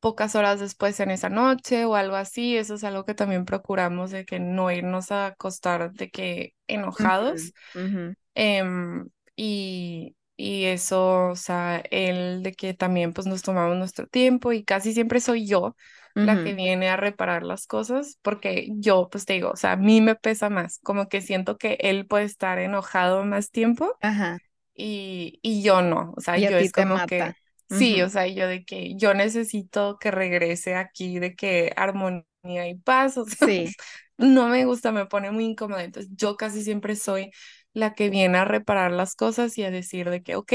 pocas 0.00 0.34
horas 0.36 0.60
después 0.60 1.00
en 1.00 1.10
esa 1.10 1.28
noche 1.30 1.84
o 1.84 1.94
algo 1.96 2.16
así. 2.16 2.56
Eso 2.56 2.74
es 2.74 2.84
algo 2.84 3.04
que 3.04 3.14
también 3.14 3.44
procuramos 3.44 4.10
de 4.10 4.24
que 4.24 4.40
no 4.40 4.70
irnos 4.70 5.12
a 5.12 5.26
acostar 5.28 5.92
de 5.92 6.10
que 6.10 6.54
enojados. 6.68 7.54
ujú, 7.74 8.14
Em, 8.34 9.08
y, 9.36 10.16
y 10.36 10.64
eso, 10.66 11.28
o 11.30 11.36
sea, 11.36 11.78
el 11.90 12.42
de 12.42 12.52
que 12.54 12.74
también 12.74 13.12
pues 13.12 13.26
nos 13.26 13.42
tomamos 13.42 13.76
nuestro 13.76 14.06
tiempo 14.06 14.52
y 14.52 14.64
casi 14.64 14.92
siempre 14.94 15.20
soy 15.20 15.46
yo 15.46 15.76
la 16.20 16.38
que 16.40 16.54
viene 16.54 16.88
a 16.88 16.96
reparar 16.96 17.42
las 17.44 17.66
cosas 17.66 18.18
porque 18.22 18.68
yo 18.76 19.08
pues 19.10 19.24
te 19.24 19.34
digo, 19.34 19.50
o 19.50 19.56
sea, 19.56 19.72
a 19.72 19.76
mí 19.76 20.00
me 20.00 20.14
pesa 20.16 20.50
más, 20.50 20.78
como 20.82 21.08
que 21.08 21.20
siento 21.20 21.58
que 21.58 21.74
él 21.80 22.06
puede 22.06 22.24
estar 22.24 22.58
enojado 22.58 23.24
más 23.24 23.50
tiempo 23.50 23.98
Ajá, 24.00 24.38
y, 24.74 25.40
y 25.42 25.62
yo 25.62 25.82
no, 25.82 26.14
o 26.16 26.20
sea, 26.20 26.38
y 26.38 26.46
yo 26.46 26.56
es 26.58 26.72
como 26.72 27.04
que, 27.04 27.37
sí, 27.68 28.02
o 28.02 28.08
sea, 28.08 28.26
yo 28.26 28.46
de 28.48 28.64
que 28.64 28.94
yo 28.96 29.14
necesito 29.14 29.98
que 30.00 30.10
regrese 30.10 30.74
aquí, 30.76 31.18
de 31.18 31.34
que 31.36 31.72
armonía 31.76 32.24
y 32.68 32.74
paz, 32.76 33.16
o 33.18 33.26
sea, 33.26 33.48
Sí. 33.48 33.74
no 34.18 34.48
me 34.48 34.64
gusta, 34.64 34.92
me 34.92 35.06
pone 35.06 35.30
muy 35.30 35.44
incómoda, 35.44 35.84
entonces 35.84 36.10
yo 36.16 36.36
casi 36.36 36.62
siempre 36.64 36.96
soy 36.96 37.30
la 37.72 37.94
que 37.94 38.10
viene 38.10 38.38
a 38.38 38.44
reparar 38.44 38.92
las 38.92 39.14
cosas 39.14 39.56
y 39.58 39.64
a 39.64 39.70
decir 39.70 40.10
de 40.10 40.22
que, 40.22 40.36
ok, 40.36 40.52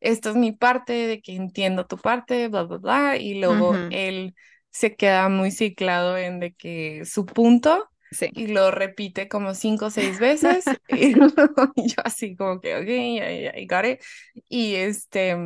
esta 0.00 0.30
es 0.30 0.36
mi 0.36 0.52
parte, 0.52 0.92
de 0.92 1.20
que 1.22 1.34
entiendo 1.34 1.86
tu 1.86 1.96
parte, 1.98 2.48
bla, 2.48 2.64
bla, 2.64 2.78
bla, 2.78 3.16
y 3.16 3.40
luego 3.40 3.84
él 3.88 4.34
se 4.70 4.96
queda 4.96 5.28
muy 5.28 5.50
ciclado 5.50 6.18
en 6.18 6.40
de 6.40 6.54
que 6.54 7.04
su 7.04 7.26
punto 7.26 7.88
Sí. 8.10 8.30
y 8.32 8.48
lo 8.48 8.70
repite 8.70 9.28
como 9.28 9.54
cinco 9.54 9.86
o 9.86 9.90
seis 9.90 10.18
veces 10.18 10.78
y 10.88 11.14
luego 11.14 11.72
yo 11.76 11.96
así 12.04 12.36
como 12.36 12.60
que, 12.60 12.76
ok, 12.76 12.88
I, 12.88 13.62
I 13.62 13.66
got 13.66 13.84
it. 13.86 14.00
Y 14.48 14.74
este, 14.74 15.36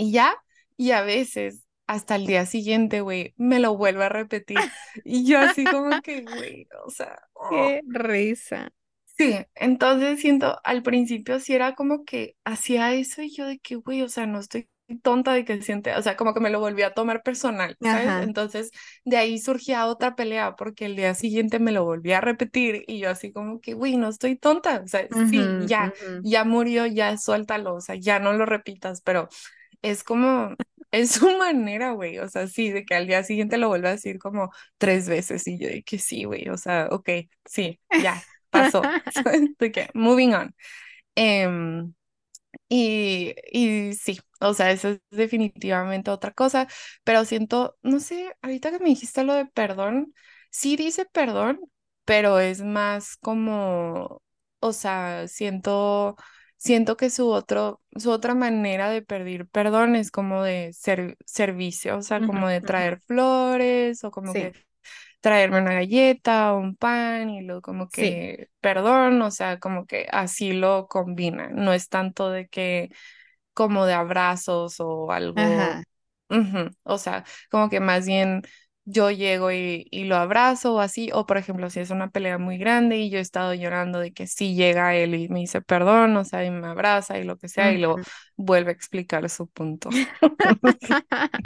y 0.00 0.12
ya, 0.12 0.34
y 0.78 0.92
a 0.92 1.02
veces 1.02 1.66
hasta 1.86 2.16
el 2.16 2.26
día 2.26 2.46
siguiente, 2.46 3.02
güey, 3.02 3.34
me 3.36 3.58
lo 3.60 3.76
vuelve 3.76 4.04
a 4.04 4.08
repetir 4.08 4.56
y 5.04 5.26
yo 5.26 5.38
así 5.38 5.64
como 5.64 6.00
que, 6.00 6.22
güey, 6.22 6.66
o 6.86 6.90
sea, 6.90 7.20
oh. 7.34 7.50
Qué 7.50 7.82
risa. 7.86 8.72
Sí, 9.04 9.36
entonces 9.54 10.18
siento, 10.20 10.58
al 10.64 10.82
principio 10.82 11.38
sí 11.38 11.52
era 11.52 11.74
como 11.74 12.04
que 12.06 12.36
hacía 12.44 12.94
eso 12.94 13.20
y 13.20 13.30
yo 13.30 13.44
de 13.46 13.58
que, 13.58 13.74
güey, 13.74 14.00
o 14.00 14.08
sea, 14.08 14.24
no 14.24 14.38
estoy 14.38 14.70
tonta 15.02 15.34
de 15.34 15.44
que 15.44 15.60
siente, 15.60 15.94
o 15.94 16.00
sea, 16.00 16.16
como 16.16 16.32
que 16.32 16.40
me 16.40 16.48
lo 16.48 16.60
volví 16.60 16.82
a 16.82 16.94
tomar 16.94 17.22
personal, 17.22 17.76
¿sabes? 17.80 18.06
Ajá. 18.06 18.22
Entonces 18.22 18.70
de 19.04 19.18
ahí 19.18 19.38
surgía 19.38 19.86
otra 19.86 20.16
pelea 20.16 20.56
porque 20.56 20.86
el 20.86 20.96
día 20.96 21.14
siguiente 21.14 21.58
me 21.58 21.72
lo 21.72 21.84
volví 21.84 22.12
a 22.12 22.22
repetir 22.22 22.84
y 22.86 23.00
yo 23.00 23.10
así 23.10 23.32
como 23.32 23.60
que, 23.60 23.74
güey, 23.74 23.98
no 23.98 24.08
estoy 24.08 24.36
tonta, 24.36 24.80
o 24.82 24.88
sea, 24.88 25.06
sí, 25.28 25.42
ya, 25.66 25.92
ya 26.22 26.44
murió, 26.44 26.86
ya 26.86 27.18
suéltalo, 27.18 27.74
o 27.74 27.80
sea, 27.82 27.96
ya 27.96 28.18
no 28.18 28.32
lo 28.32 28.46
repitas, 28.46 29.02
pero 29.02 29.28
es 29.82 30.04
como, 30.04 30.54
es 30.90 31.12
su 31.12 31.36
manera, 31.38 31.92
güey, 31.92 32.18
o 32.18 32.28
sea, 32.28 32.46
sí, 32.48 32.70
de 32.70 32.84
que 32.84 32.94
al 32.94 33.06
día 33.06 33.22
siguiente 33.24 33.58
lo 33.58 33.68
vuelve 33.68 33.88
a 33.88 33.92
decir 33.92 34.18
como 34.18 34.50
tres 34.78 35.08
veces 35.08 35.46
y 35.46 35.58
yo 35.58 35.68
de 35.68 35.82
que 35.82 35.98
sí, 35.98 36.24
güey, 36.24 36.48
o 36.48 36.56
sea, 36.56 36.88
ok, 36.90 37.08
sí, 37.44 37.80
ya 38.02 38.22
pasó. 38.50 38.82
De 39.58 39.72
que, 39.72 39.88
moving 39.94 40.34
on. 40.34 40.54
Em, 41.16 41.94
y, 42.68 43.34
y 43.52 43.94
sí, 43.94 44.20
o 44.40 44.54
sea, 44.54 44.70
eso 44.70 44.90
es 44.90 45.00
definitivamente 45.10 46.10
otra 46.10 46.32
cosa, 46.32 46.68
pero 47.04 47.24
siento, 47.24 47.76
no 47.82 48.00
sé, 48.00 48.34
ahorita 48.42 48.70
que 48.70 48.78
me 48.80 48.90
dijiste 48.90 49.24
lo 49.24 49.34
de 49.34 49.46
perdón, 49.46 50.14
sí 50.50 50.76
dice 50.76 51.06
perdón, 51.06 51.60
pero 52.04 52.38
es 52.40 52.62
más 52.62 53.16
como, 53.16 54.22
o 54.60 54.72
sea, 54.72 55.28
siento, 55.28 56.16
siento 56.60 56.96
que 56.98 57.10
su 57.10 57.30
otro, 57.30 57.82
su 57.96 58.12
otra 58.12 58.34
manera 58.36 58.90
de 58.90 59.02
pedir 59.02 59.48
perdón 59.48 59.96
es 59.96 60.12
como 60.12 60.44
de 60.44 60.72
ser, 60.74 61.18
servicio, 61.26 61.98
o 61.98 62.02
sea, 62.02 62.22
como 62.22 62.48
de 62.48 62.62
traer 62.62 63.00
flores 63.00 64.04
o 64.04 64.12
como 64.12 64.34
Sí, 64.34 64.38
que 64.38 64.54
traerme 65.20 65.60
una 65.60 65.74
galleta 65.74 66.54
o 66.54 66.58
un 66.60 66.76
pan 66.76 67.30
y 67.30 67.42
luego 67.42 67.62
como 67.62 67.90
sí. 67.92 68.22
que, 68.30 68.50
perdón, 68.60 69.22
o 69.22 69.30
sea, 69.32 69.60
como 69.60 69.86
que 69.86 70.08
así 70.12 70.52
lo 70.52 70.88
combina, 70.88 71.48
no 71.50 71.72
es 71.74 71.88
tanto 71.88 72.30
de 72.30 72.48
que 72.48 72.90
como 73.54 73.86
de 73.86 73.94
abrazos 73.94 74.80
o 74.80 75.12
algo 75.12 75.82
O 76.84 76.98
sea, 76.98 77.24
como 77.50 77.68
que 77.70 77.80
más 77.80 78.06
bien 78.06 78.42
yo 78.84 79.10
llego 79.10 79.52
y, 79.52 79.86
y 79.90 80.04
lo 80.04 80.16
abrazo 80.16 80.74
o 80.74 80.80
así, 80.80 81.10
o 81.12 81.26
por 81.26 81.36
ejemplo, 81.38 81.70
si 81.70 81.80
es 81.80 81.90
una 81.90 82.10
pelea 82.10 82.38
muy 82.38 82.58
grande 82.58 82.98
y 82.98 83.10
yo 83.10 83.18
he 83.18 83.20
estado 83.20 83.54
llorando 83.54 84.00
de 84.00 84.12
que 84.12 84.26
sí 84.26 84.54
llega 84.54 84.96
él 84.96 85.14
y 85.14 85.28
me 85.28 85.40
dice 85.40 85.60
perdón, 85.62 86.16
o 86.16 86.24
sea, 86.24 86.44
y 86.44 86.50
me 86.50 86.66
abraza 86.66 87.18
y 87.18 87.24
lo 87.24 87.38
que 87.38 87.48
sea, 87.48 87.72
y 87.72 87.78
luego 87.78 88.00
vuelve 88.36 88.70
a 88.70 88.74
explicar 88.74 89.28
su 89.30 89.46
punto. 89.48 89.90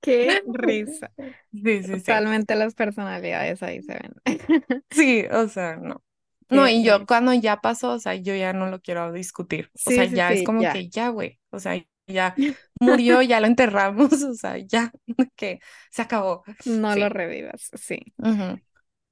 Qué 0.00 0.42
risa. 0.46 1.10
Sí, 1.52 1.82
sí, 1.82 2.00
sí. 2.00 2.02
Totalmente 2.04 2.54
las 2.54 2.74
personalidades 2.74 3.62
ahí 3.62 3.82
se 3.82 3.94
ven. 3.94 4.14
Sí, 4.90 5.24
o 5.30 5.48
sea, 5.48 5.76
no. 5.76 6.02
No, 6.48 6.68
y 6.68 6.84
yo 6.84 7.06
cuando 7.06 7.32
ya 7.34 7.60
pasó, 7.60 7.92
o 7.92 7.98
sea, 7.98 8.14
yo 8.14 8.34
ya 8.36 8.52
no 8.52 8.68
lo 8.68 8.80
quiero 8.80 9.12
discutir. 9.12 9.70
O 9.74 9.90
sea, 9.90 10.04
ya 10.04 10.32
es 10.32 10.44
como 10.44 10.62
ya. 10.62 10.72
que 10.72 10.88
ya, 10.88 11.08
güey. 11.08 11.40
O 11.50 11.58
sea, 11.58 11.82
ya 12.06 12.34
murió, 12.80 13.22
ya 13.22 13.40
lo 13.40 13.46
enterramos, 13.46 14.10
o 14.22 14.34
sea, 14.34 14.58
ya, 14.58 14.92
que 15.36 15.60
se 15.90 16.02
acabó. 16.02 16.44
No 16.64 16.94
lo 16.96 17.08
revivas, 17.08 17.70
sí. 17.74 18.14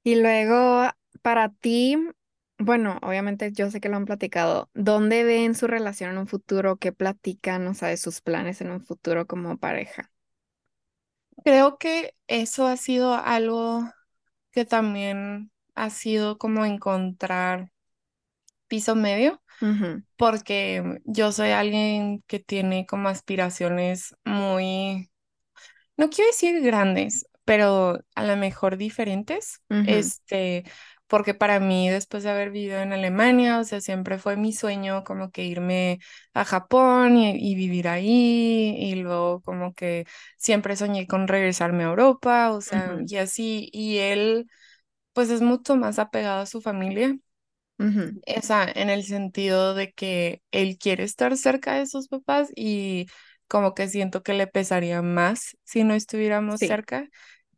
Y 0.03 0.15
luego, 0.15 0.89
para 1.21 1.49
ti, 1.49 1.97
bueno, 2.57 2.99
obviamente 3.01 3.51
yo 3.51 3.69
sé 3.71 3.81
que 3.81 3.89
lo 3.89 3.97
han 3.97 4.05
platicado. 4.05 4.69
¿Dónde 4.73 5.23
ven 5.23 5.55
su 5.55 5.67
relación 5.67 6.11
en 6.11 6.19
un 6.19 6.27
futuro? 6.27 6.77
¿Qué 6.77 6.91
platican, 6.91 7.67
o 7.67 7.73
sea, 7.73 7.89
de 7.89 7.97
sus 7.97 8.21
planes 8.21 8.61
en 8.61 8.71
un 8.71 8.81
futuro 8.81 9.27
como 9.27 9.57
pareja? 9.57 10.11
Creo 11.43 11.77
que 11.77 12.15
eso 12.27 12.67
ha 12.67 12.77
sido 12.77 13.13
algo 13.13 13.83
que 14.51 14.65
también 14.65 15.51
ha 15.75 15.89
sido 15.89 16.37
como 16.37 16.65
encontrar 16.65 17.71
piso 18.75 18.95
medio, 18.95 19.41
porque 20.17 21.01
yo 21.05 21.31
soy 21.33 21.51
alguien 21.51 22.23
que 22.27 22.39
tiene 22.39 22.85
como 22.87 23.09
aspiraciones 23.09 24.15
muy 24.25 25.09
no 25.97 26.09
quiero 26.09 26.27
decir 26.31 26.61
grandes, 26.61 27.25
pero 27.45 27.99
a 28.15 28.23
lo 28.25 28.35
mejor 28.37 28.77
diferentes. 28.77 29.61
Este, 29.83 30.63
porque 31.07 31.33
para 31.35 31.59
mí, 31.59 31.89
después 31.89 32.23
de 32.23 32.31
haber 32.31 32.49
vivido 32.51 32.79
en 32.79 32.91
Alemania, 32.93 33.59
o 33.59 33.63
sea, 33.63 33.79
siempre 33.81 34.17
fue 34.17 34.35
mi 34.37 34.51
sueño 34.53 35.03
como 35.03 35.29
que 35.31 35.43
irme 35.45 35.99
a 36.33 36.43
Japón 36.45 37.17
y, 37.17 37.31
y 37.51 37.55
vivir 37.55 37.87
ahí, 37.87 38.75
y 38.79 38.95
luego 38.95 39.41
como 39.41 39.73
que 39.73 40.05
siempre 40.37 40.75
soñé 40.75 41.05
con 41.07 41.27
regresarme 41.27 41.83
a 41.83 41.87
Europa, 41.89 42.51
o 42.51 42.61
sea, 42.61 42.97
y 43.07 43.17
así, 43.17 43.69
y 43.71 43.97
él, 43.99 44.49
pues 45.13 45.29
es 45.31 45.41
mucho 45.41 45.75
más 45.77 45.99
apegado 45.99 46.41
a 46.41 46.45
su 46.47 46.61
familia. 46.61 47.17
Ujú. 47.79 48.17
O 48.37 48.41
sea, 48.41 48.65
en 48.75 48.89
el 48.89 49.03
sentido 49.03 49.73
de 49.75 49.93
que 49.93 50.41
él 50.51 50.77
quiere 50.79 51.03
estar 51.03 51.37
cerca 51.37 51.75
de 51.75 51.85
sus 51.87 52.07
papás 52.07 52.49
y 52.55 53.07
como 53.47 53.73
que 53.75 53.87
siento 53.87 54.23
que 54.23 54.33
le 54.33 54.47
pesaría 54.47 55.01
más 55.01 55.57
si 55.63 55.83
no 55.83 55.93
estuviéramos 55.93 56.61
Sí. 56.61 56.65
cerca 56.65 57.07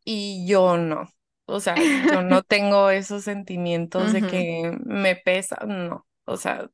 y 0.04 0.46
yo 0.48 0.76
no. 0.78 1.08
O 1.46 1.60
sea, 1.60 1.86
yo 1.94 2.22
no 2.22 2.42
tengo 2.44 2.90
esos 2.90 3.24
sentimientos 3.24 4.12
de 4.12 4.24
Ujú, 4.24 4.26
que 4.26 4.76
me 4.84 5.16
pesa, 5.16 5.56
no. 5.66 6.06
O 6.26 6.36
sea, 6.36 6.70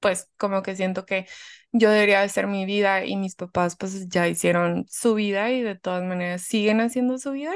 pues 0.00 0.30
como 0.38 0.62
que 0.62 0.76
siento 0.76 1.06
que 1.06 1.26
yo 1.72 1.90
debería 1.90 2.22
hacer 2.22 2.46
mi 2.48 2.66
vida 2.66 3.04
y 3.06 3.16
mis 3.16 3.36
papás 3.36 3.76
pues 3.78 4.08
ya 4.08 4.28
hicieron 4.28 4.86
su 4.90 5.14
vida 5.14 5.50
y 5.52 5.62
de 5.62 5.76
todas 5.76 6.04
maneras 6.04 6.42
siguen 6.42 6.80
haciendo 6.82 7.18
su 7.18 7.32
vida. 7.32 7.52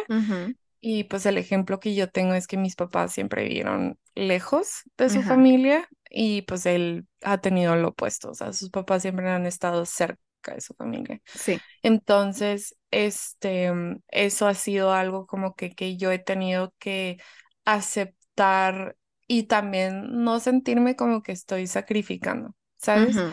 Y 0.87 1.05
pues 1.05 1.25
el 1.25 1.39
ejemplo 1.39 1.81
que 1.81 1.95
yo 1.95 2.11
tengo 2.11 2.35
es 2.35 2.47
que 2.47 2.59
mis 2.59 2.77
papás 2.77 3.13
siempre 3.13 3.45
vivieron 3.45 3.99
lejos 4.15 4.83
de 4.99 5.09
su 5.09 5.21
Ajá. 5.21 5.23
familia 5.23 5.89
y 6.11 6.43
pues 6.43 6.67
él 6.67 7.07
ha 7.23 7.39
tenido 7.41 7.75
lo 7.77 7.89
opuesto, 7.89 8.31
o 8.31 8.35
sea, 8.35 8.53
sus 8.53 8.69
papás 8.71 9.01
siempre 9.03 9.27
han 9.31 9.47
estado 9.47 9.87
cerca 9.87 10.19
de 10.55 10.61
su 10.61 10.75
familia. 10.75 11.21
Sí. 11.35 11.65
Entonces, 11.83 12.77
este, 12.91 13.73
mm, 13.73 14.01
eso 14.09 14.47
ha 14.47 14.53
sido 14.55 14.93
algo 14.93 15.27
como 15.27 15.55
que, 15.55 15.71
que 15.75 15.97
yo 15.97 16.13
he 16.13 16.19
tenido 16.19 16.75
que 16.79 17.19
aceptar 17.65 18.97
y 19.27 19.45
también 19.45 20.23
no 20.23 20.39
sentirme 20.39 20.97
como 20.97 21.23
que 21.23 21.33
estoy 21.33 21.67
sacrificando, 21.67 22.55
¿sabes? 22.77 23.25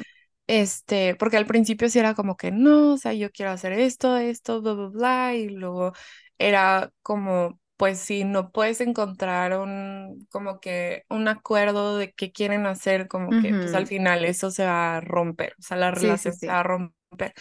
Este, 0.47 1.15
porque 1.15 1.37
al 1.37 1.45
principio 1.45 1.89
sí 1.89 1.99
era 1.99 2.13
como 2.15 2.35
que 2.35 2.51
no, 2.51 2.93
o 2.93 2.97
sea, 2.97 3.13
yo 3.13 3.31
quiero 3.31 3.51
hacer 3.51 3.73
esto, 3.73 4.17
esto, 4.17 4.61
bla, 4.61 4.73
bla, 4.73 4.87
bla, 4.89 5.35
y 5.35 5.49
luego 5.49 5.93
era 6.47 6.91
como, 7.03 7.59
pues 7.77 7.99
si 7.99 8.23
no 8.23 8.51
puedes 8.51 8.81
encontrar 8.81 9.57
un, 9.59 10.27
como 10.31 10.59
que 10.59 11.03
un 11.09 11.27
acuerdo 11.27 11.97
de 11.97 12.13
qué 12.13 12.31
quieren 12.31 12.65
hacer, 12.67 13.07
como 13.07 13.37
que, 13.37 13.55
pues 13.55 13.73
al 13.75 13.87
final 13.87 14.25
eso 14.25 14.51
se 14.51 14.65
va 14.65 14.97
a 14.97 15.01
romper, 15.01 15.53
o 15.59 15.61
sea, 15.63 15.77
la 15.77 15.91
Sí, 15.93 16.17
sí, 16.17 16.31
relación 16.31 16.33
se 16.33 16.51
va 16.51 16.59
a 16.61 16.63
romper. 16.63 17.33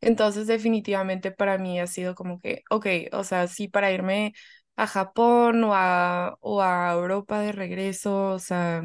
Entonces, 0.00 0.46
definitivamente 0.46 1.32
para 1.32 1.58
mí 1.58 1.80
ha 1.80 1.86
sido 1.86 2.14
como 2.14 2.40
que, 2.40 2.62
ok, 2.70 2.86
o 3.12 3.24
sea, 3.24 3.48
sí, 3.48 3.68
para 3.68 3.92
irme 3.92 4.34
a 4.76 4.86
Japón 4.86 5.64
o 5.64 5.74
a, 5.74 6.36
o 6.40 6.62
a 6.62 6.92
Europa 6.92 7.40
de 7.40 7.52
regreso, 7.52 8.26
o 8.34 8.38
sea, 8.38 8.84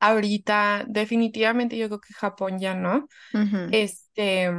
ahorita 0.00 0.84
definitivamente 0.88 1.76
yo 1.78 1.88
creo 1.88 2.00
que 2.00 2.14
Japón 2.14 2.58
ya 2.58 2.74
no. 2.74 3.08
Ujú, 3.32 3.72
Este, 3.72 4.50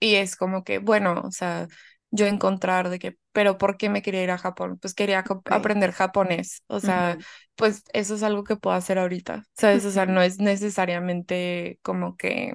y 0.00 0.16
es 0.16 0.36
como 0.36 0.64
que, 0.64 0.78
bueno, 0.78 1.22
o 1.24 1.30
sea, 1.32 1.68
yo 2.16 2.26
encontrar 2.26 2.88
de 2.90 2.98
que, 2.98 3.18
pero 3.32 3.58
¿por 3.58 3.76
qué 3.78 3.90
me 3.90 4.02
quería 4.02 4.22
ir 4.24 4.30
a 4.30 4.38
Japón? 4.38 4.78
Pues 4.80 4.94
quería 4.94 5.24
co- 5.24 5.42
Ok. 5.44 5.50
aprender 5.50 5.92
japonés, 5.92 6.62
o 6.68 6.80
sea, 6.80 7.18
Ujú, 7.18 7.24
pues 7.56 7.84
eso 7.92 8.14
es 8.16 8.22
algo 8.22 8.44
que 8.44 8.56
puedo 8.56 8.76
hacer 8.76 8.98
ahorita, 8.98 9.44
¿sabes? 9.54 9.84
O 9.84 9.90
sea, 9.92 10.06
no 10.06 10.22
es 10.22 10.38
necesariamente 10.40 11.78
como 11.82 12.16
que 12.16 12.54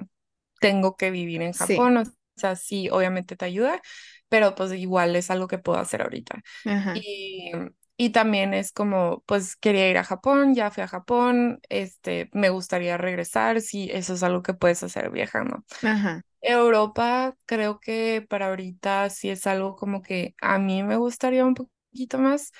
tengo 0.60 0.96
que 0.96 1.10
vivir 1.10 1.42
en 1.42 1.52
Sí. 1.52 1.54
Japón, 1.54 1.96
o 1.98 2.04
sea, 2.36 2.56
sí, 2.56 2.88
obviamente 2.90 3.36
te 3.36 3.44
ayuda, 3.44 3.80
pero 4.28 4.54
pues 4.54 4.72
igual 4.74 5.16
es 5.16 5.30
algo 5.30 5.48
que 5.48 5.58
puedo 5.58 5.78
hacer 5.78 6.02
ahorita. 6.02 6.42
Ajá. 6.64 7.04
Y, 7.04 7.52
y 8.02 8.10
también 8.10 8.52
es 8.52 8.72
como, 8.72 9.22
pues 9.26 9.54
quería 9.54 9.88
ir 9.88 9.96
a 9.96 10.02
Japón, 10.04 10.54
ya 10.56 10.72
fui 10.72 10.82
a 10.82 10.88
Japón, 10.88 11.60
este, 11.68 12.28
me 12.32 12.50
gustaría 12.50 12.96
regresar, 12.98 13.60
sí, 13.60 13.88
eso 13.92 14.14
es 14.14 14.24
algo 14.24 14.42
que 14.42 14.54
puedes 14.54 14.82
hacer 14.82 15.10
viajando. 15.10 15.64
Ajá. 15.82 16.22
Europa, 16.40 17.36
creo 17.46 17.78
que 17.78 18.26
para 18.28 18.48
ahorita 18.48 19.08
sí 19.10 19.30
es 19.30 19.46
algo 19.46 19.76
como 19.76 20.02
que 20.02 20.34
a 20.40 20.58
mí 20.58 20.82
me 20.82 20.96
gustaría 20.96 21.44
un 21.46 21.54
poquito 21.54 22.18
más, 22.18 22.50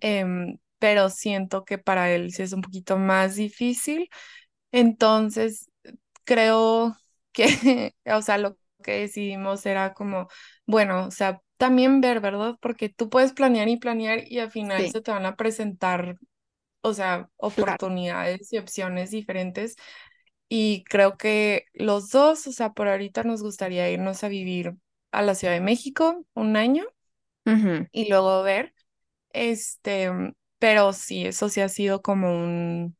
em, 0.00 0.58
pero 0.80 1.08
siento 1.10 1.64
que 1.64 1.78
para 1.78 2.10
él 2.12 2.32
sí 2.32 2.42
es 2.42 2.52
un 2.52 2.62
poquito 2.62 2.98
más 2.98 3.36
difícil. 3.36 4.08
Entonces, 4.72 5.70
creo 6.24 6.96
que, 7.32 7.44
o 8.06 8.22
sea, 8.22 8.38
lo 8.38 8.56
que 8.82 8.92
decidimos 9.00 9.66
era 9.66 9.94
como, 9.94 10.28
bueno, 10.66 11.06
o 11.06 11.10
sea, 11.10 11.42
también 11.60 12.02
ver, 12.02 12.20
¿verdad? 12.20 12.58
Porque 12.62 12.90
tú 12.90 13.10
puedes 13.10 13.34
planear 13.34 13.68
y 13.70 13.78
planear 13.78 14.24
y 14.26 14.40
al 14.40 14.50
final 14.52 14.88
Sí. 14.88 14.90
se 14.90 15.02
te 15.02 15.12
van 15.12 15.26
a 15.26 15.36
presentar, 15.36 16.18
o 16.82 16.94
sea, 16.94 17.30
Claro. 17.54 17.78
oportunidades 17.78 18.52
y 18.52 18.58
opciones 18.58 19.10
diferentes. 19.12 19.76
Y 20.48 20.84
creo 20.84 21.16
que 21.18 21.66
los 21.74 22.10
dos, 22.10 22.46
o 22.48 22.52
sea, 22.52 22.72
por 22.72 22.88
ahorita 22.88 23.24
nos 23.24 23.42
gustaría 23.42 23.90
irnos 23.90 24.24
a 24.24 24.28
vivir 24.28 24.74
a 25.12 25.22
la 25.22 25.34
Ciudad 25.36 25.54
de 25.54 25.60
México 25.60 26.26
un 26.34 26.56
año 26.56 26.84
y 27.92 28.08
luego 28.08 28.42
ver, 28.42 28.74
este, 29.32 30.10
pero 30.58 30.92
sí, 30.92 31.26
eso 31.26 31.48
sí 31.48 31.60
ha 31.60 31.68
sido 31.68 32.02
como 32.02 32.32
un 32.34 32.96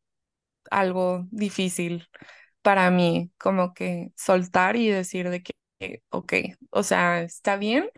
algo 0.70 1.26
difícil 1.30 2.08
para 2.62 2.90
mí, 2.90 3.32
como 3.38 3.74
que 3.74 4.12
soltar 4.16 4.76
y 4.76 4.88
decir 4.90 5.30
de 5.30 5.42
que, 5.42 5.54
ok, 6.10 6.34
o 6.70 6.82
sea, 6.84 7.22
está 7.22 7.56
bien, 7.56 7.90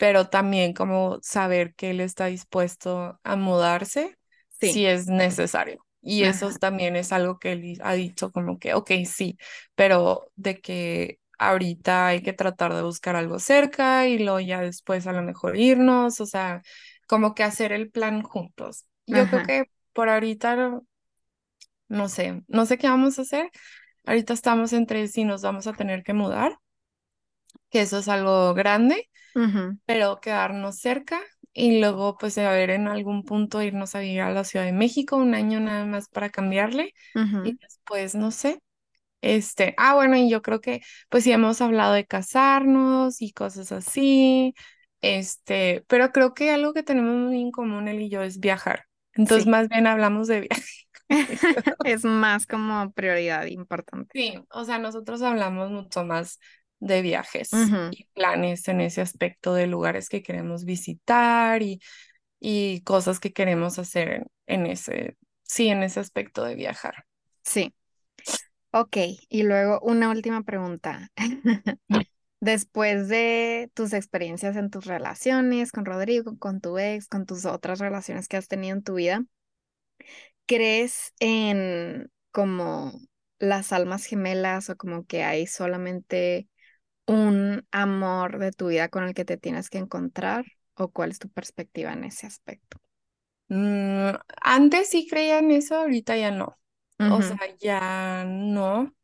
pero 0.00 0.28
también 0.30 0.74
como 0.74 1.20
saber 1.22 1.74
que 1.76 1.92
él 1.92 2.00
está 2.00 2.26
dispuesto 2.26 3.20
a 3.24 3.36
mudarse 3.36 4.18
Sí. 4.60 4.68
si 4.72 4.86
es 4.86 5.06
necesario. 5.08 5.86
Y 6.02 6.24
eso 6.24 6.50
Ajá. 6.50 6.58
también 6.58 6.96
es 6.96 7.12
algo 7.12 7.38
que 7.38 7.52
él 7.52 7.78
ha 7.84 7.94
dicho 7.94 8.32
como 8.32 8.58
que, 8.58 8.74
ok, 8.74 8.90
sí, 9.06 9.38
pero 9.76 10.32
de 10.36 10.60
que 10.60 11.20
ahorita 11.38 12.08
hay 12.08 12.22
que 12.22 12.32
tratar 12.32 12.74
de 12.74 12.82
buscar 12.82 13.16
algo 13.16 13.38
cerca 13.40 14.08
y 14.08 14.18
luego 14.18 14.40
ya 14.40 14.62
después 14.62 15.06
a 15.06 15.12
lo 15.12 15.22
mejor 15.22 15.56
irnos, 15.58 16.20
o 16.20 16.26
sea, 16.26 16.62
como 17.08 17.34
que 17.34 17.44
hacer 17.44 17.72
el 17.72 17.90
plan 17.90 18.22
juntos. 18.22 18.86
Yo 19.06 19.28
creo 19.28 19.42
Ajá. 19.42 19.42
que 19.42 19.64
por 19.92 20.08
ahorita 20.10 20.80
no 21.88 22.08
sé, 22.08 22.42
no 22.48 22.66
sé 22.66 22.78
qué 22.78 22.88
vamos 22.88 23.18
a 23.18 23.22
hacer. 23.22 23.50
Ahorita 24.06 24.32
estamos 24.34 24.72
entre 24.72 25.08
si 25.08 25.24
nos 25.24 25.42
vamos 25.42 25.66
a 25.66 25.74
tener 25.74 26.02
que 26.04 26.14
mudar, 26.14 26.58
que 27.70 27.82
eso 27.82 27.98
es 27.98 28.08
algo 28.08 28.54
grande, 28.54 29.10
Ujú, 29.34 29.78
pero 29.86 30.20
quedarnos 30.20 30.78
cerca 30.78 31.20
y 31.52 31.80
luego 31.80 32.16
pues 32.18 32.38
a 32.38 32.52
ver 32.52 32.70
en 32.70 32.88
algún 32.88 33.24
punto 33.24 33.62
irnos 33.62 33.94
a 33.94 34.00
vivir 34.00 34.20
a 34.22 34.30
la 34.32 34.44
Ciudad 34.44 34.64
de 34.66 34.72
México 34.72 35.16
un 35.16 35.34
año 35.34 35.60
nada 35.60 35.84
más 35.86 36.08
para 36.08 36.30
cambiarle 36.30 36.94
y 37.42 37.54
ujú. 37.54 37.58
después 37.58 38.14
no 38.14 38.30
sé. 38.30 38.60
Este, 39.22 39.74
ah, 39.78 39.94
bueno, 39.94 40.16
y 40.16 40.30
yo 40.30 40.40
creo 40.42 40.60
que 40.60 40.80
pues 41.10 41.24
sí 41.24 41.32
hemos 41.32 41.60
hablado 41.60 41.92
de 41.94 42.06
casarnos 42.06 43.20
y 43.22 43.32
cosas 43.32 43.72
así. 43.72 44.54
Este, 45.02 45.84
pero 45.88 46.10
creo 46.12 46.34
que 46.34 46.50
algo 46.50 46.72
que 46.74 46.82
tenemos 46.82 47.16
muy 47.16 47.40
en 47.42 47.50
común 47.52 47.88
él 47.88 48.00
y 48.02 48.10
yo 48.10 48.22
es 48.22 48.40
viajar. 48.40 48.86
Entonces, 49.14 49.46
Sí. 49.46 49.50
más 49.50 49.68
bien 49.68 49.86
hablamos 49.86 50.28
de 50.28 50.40
viaje. 50.42 50.62
Es 51.82 52.04
más 52.04 52.46
como 52.46 52.92
prioridad 52.92 53.46
importante. 53.46 54.14
Sí, 54.14 54.34
o 54.50 54.64
sea, 54.64 54.78
nosotros 54.78 55.22
hablamos 55.22 55.70
mucho 55.70 56.04
más. 56.04 56.40
De 56.80 57.02
viajes 57.02 57.50
y 57.90 58.04
planes 58.14 58.66
en 58.68 58.80
ese 58.80 59.00
aspecto 59.00 59.54
de 59.54 59.66
lugares 59.66 60.08
que 60.08 60.22
queremos 60.22 60.64
visitar 60.64 61.62
y, 61.62 61.80
y 62.40 62.82
cosas 62.82 63.20
que 63.20 63.32
queremos 63.32 63.78
hacer 63.78 64.08
en, 64.08 64.26
en 64.46 64.66
ese, 64.66 65.16
sí, 65.42 65.68
en 65.68 65.82
ese 65.82 66.00
aspecto 66.00 66.44
de 66.44 66.54
viajar. 66.56 67.04
Sí. 67.44 67.72
Ok, 68.72 68.96
y 69.28 69.42
luego 69.42 69.80
una 69.82 70.10
última 70.10 70.42
pregunta. 70.42 71.10
Después 72.40 73.08
de 73.08 73.70
tus 73.74 73.92
experiencias 73.92 74.56
en 74.56 74.70
tus 74.70 74.86
relaciones 74.86 75.72
con 75.72 75.84
Rodrigo, 75.84 76.38
con 76.38 76.60
tu 76.60 76.78
ex, 76.78 77.06
con 77.08 77.26
tus 77.26 77.44
otras 77.44 77.80
relaciones 77.80 78.28
que 78.28 78.38
has 78.38 78.48
tenido 78.48 78.76
en 78.76 78.82
tu 78.82 78.94
vida, 78.94 79.24
¿crees 80.46 81.12
en 81.20 82.10
como 82.32 82.92
las 83.38 83.72
almas 83.72 84.04
gemelas 84.04 84.70
o 84.70 84.76
como 84.76 85.04
que 85.06 85.22
hay 85.24 85.46
solamente 85.46 86.48
un 87.10 87.66
amor 87.70 88.38
de 88.38 88.52
tu 88.52 88.68
vida 88.68 88.88
con 88.88 89.04
el 89.04 89.14
que 89.14 89.24
te 89.24 89.36
tienes 89.36 89.70
que 89.70 89.78
encontrar? 89.78 90.44
¿O 90.74 90.88
cuál 90.90 91.10
es 91.10 91.18
tu 91.18 91.28
perspectiva 91.28 91.92
en 91.92 92.04
ese 92.04 92.26
aspecto? 92.26 92.78
Mm, 93.48 94.10
antes 94.42 94.90
sí 94.90 95.06
creía 95.08 95.38
en 95.38 95.50
eso, 95.50 95.76
ahorita 95.76 96.16
ya 96.16 96.30
no. 96.30 96.56
O 97.12 97.22
sea, 97.22 97.38
ya 97.58 98.24
no, 98.26 98.94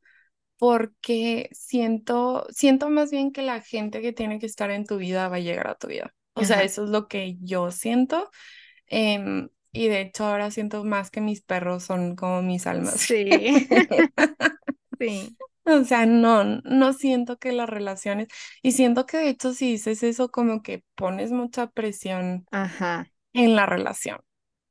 porque 0.59 1.49
siento, 1.53 2.47
siento 2.51 2.91
más 2.91 3.11
bien 3.11 3.33
que 3.33 3.43
la 3.43 3.61
gente 3.63 4.03
que 4.03 4.13
tiene 4.13 4.39
que 4.39 4.47
estar 4.47 4.71
en 4.71 4.85
tu 4.85 4.99
vida 4.99 5.29
va 5.29 5.37
a 5.37 5.41
llegar 5.41 5.69
a 5.69 5.77
tu 5.77 5.89
vida. 5.89 6.15
O 6.35 6.45
sea, 6.45 6.63
eso 6.63 6.85
es 6.85 6.91
lo 6.91 7.09
que 7.09 7.37
yo 7.41 7.71
siento. 7.71 8.31
Em, 8.87 9.49
y 9.73 9.89
de 9.89 10.03
hecho 10.03 10.25
ahora 10.27 10.51
siento 10.51 10.85
más 10.85 11.11
que 11.11 11.21
mis 11.21 11.43
perros 11.43 11.85
son 11.85 12.17
como 12.17 12.43
mis 12.43 12.67
almas. 12.67 13.01
Sí, 13.01 13.67
sí. 15.01 15.37
O 15.67 15.85
sea, 15.85 16.07
no, 16.07 16.45
no 16.45 16.93
siento 16.93 17.39
que 17.39 17.53
las 17.53 17.69
relaciones, 17.69 18.29
y 18.63 18.73
siento 18.73 19.05
que 19.07 19.19
de 19.19 19.29
hecho 19.31 19.53
si 19.53 19.73
dices 19.73 20.03
eso 20.03 20.31
como 20.31 20.63
que 20.63 20.85
pones 20.95 21.33
mucha 21.33 21.67
presión 21.69 22.47
Ajá, 22.53 23.11
en 23.33 23.57
la 23.57 23.67
relación, 23.67 24.21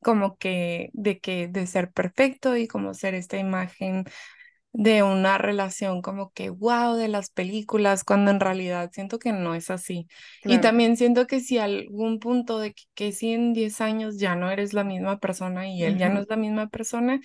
como 0.01 0.37
que 0.37 0.89
de 0.93 1.19
que 1.19 1.47
de 1.47 1.67
ser 1.67 1.91
perfecto 1.91 2.55
y 2.57 2.67
como 2.67 2.93
ser 2.93 3.13
esta 3.13 3.37
imagen 3.37 4.05
de 4.77 5.03
una 5.03 5.37
relación 5.37 6.01
como 6.01 6.31
que 6.31 6.49
wow 6.49 6.95
de 6.95 7.07
las 7.07 7.29
películas, 7.29 8.03
cuando 8.03 8.31
en 8.31 8.41
realidad 8.41 8.89
siento 8.93 9.19
que 9.19 9.31
no 9.31 9.55
es 9.55 9.69
así. 9.69 10.07
Y 10.43 10.59
también 10.59 10.97
siento 10.97 11.27
que 11.27 11.39
si 11.39 11.57
algún 11.57 12.19
punto 12.19 12.59
de 12.59 12.73
que, 12.73 12.83
que 12.93 13.11
si 13.13 13.31
en 13.31 13.53
10 13.53 13.79
años 13.79 14.17
ya 14.17 14.35
no 14.35 14.51
eres 14.51 14.73
la 14.73 14.83
misma 14.83 15.19
persona 15.19 15.67
y 15.67 15.83
él 15.83 15.97
ya 15.97 16.09
no 16.09 16.19
es 16.19 16.27
la 16.29 16.35
misma 16.35 16.67
persona 16.67 17.21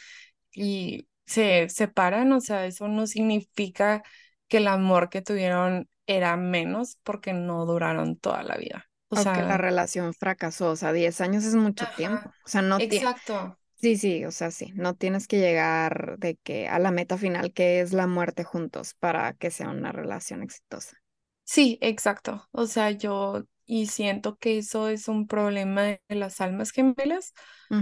y 0.52 1.06
se 1.30 1.68
separan, 1.70 2.32
o 2.32 2.40
sea, 2.40 2.66
eso 2.66 2.88
no 2.88 3.06
significa 3.06 4.02
que 4.48 4.58
el 4.58 4.68
amor 4.68 5.10
que 5.10 5.22
tuvieron 5.22 5.88
era 6.06 6.36
menos 6.36 6.98
porque 7.04 7.32
no 7.32 7.66
duraron 7.66 8.16
toda 8.18 8.42
la 8.42 8.56
vida. 8.58 8.90
O 9.08 9.16
O 9.16 9.30
que 9.30 9.42
la 9.42 9.56
sea, 9.56 9.58
relación 9.58 10.14
fracasó, 10.14 10.70
o 10.72 10.76
sea, 10.76 10.92
10 10.92 11.20
años 11.20 11.44
es 11.44 11.54
mucho 11.56 11.88
tiempo. 11.88 12.30
O 12.44 12.48
sea, 12.48 12.62
no 12.62 12.78
exacto. 12.78 13.56
sí, 13.76 13.96
sí, 13.96 14.24
o 14.24 14.30
sea, 14.32 14.50
sí, 14.50 14.72
no 14.74 14.94
tienes 14.94 15.26
que 15.28 15.38
llegar 15.38 16.16
de 16.18 16.36
que 16.36 16.68
a 16.68 16.78
la 16.78 16.90
meta 16.90 17.18
final 17.18 17.52
que 17.52 17.80
es 17.80 17.92
la 17.92 18.06
muerte 18.06 18.44
juntos 18.44 18.94
para 18.94 19.32
que 19.34 19.50
sea 19.50 19.70
una 19.70 19.92
relación 19.92 20.42
exitosa. 20.42 20.96
Sí, 21.44 21.78
exacto. 21.80 22.48
O 22.52 22.66
sea, 22.66 22.90
yo 22.92 23.44
y 23.70 23.86
siento 23.86 24.36
que 24.38 24.58
eso 24.58 24.88
es 24.88 25.08
un 25.08 25.26
problema 25.28 25.82
de 25.84 26.00
las 26.10 26.40
almas 26.40 26.72
gemelas. 26.72 27.34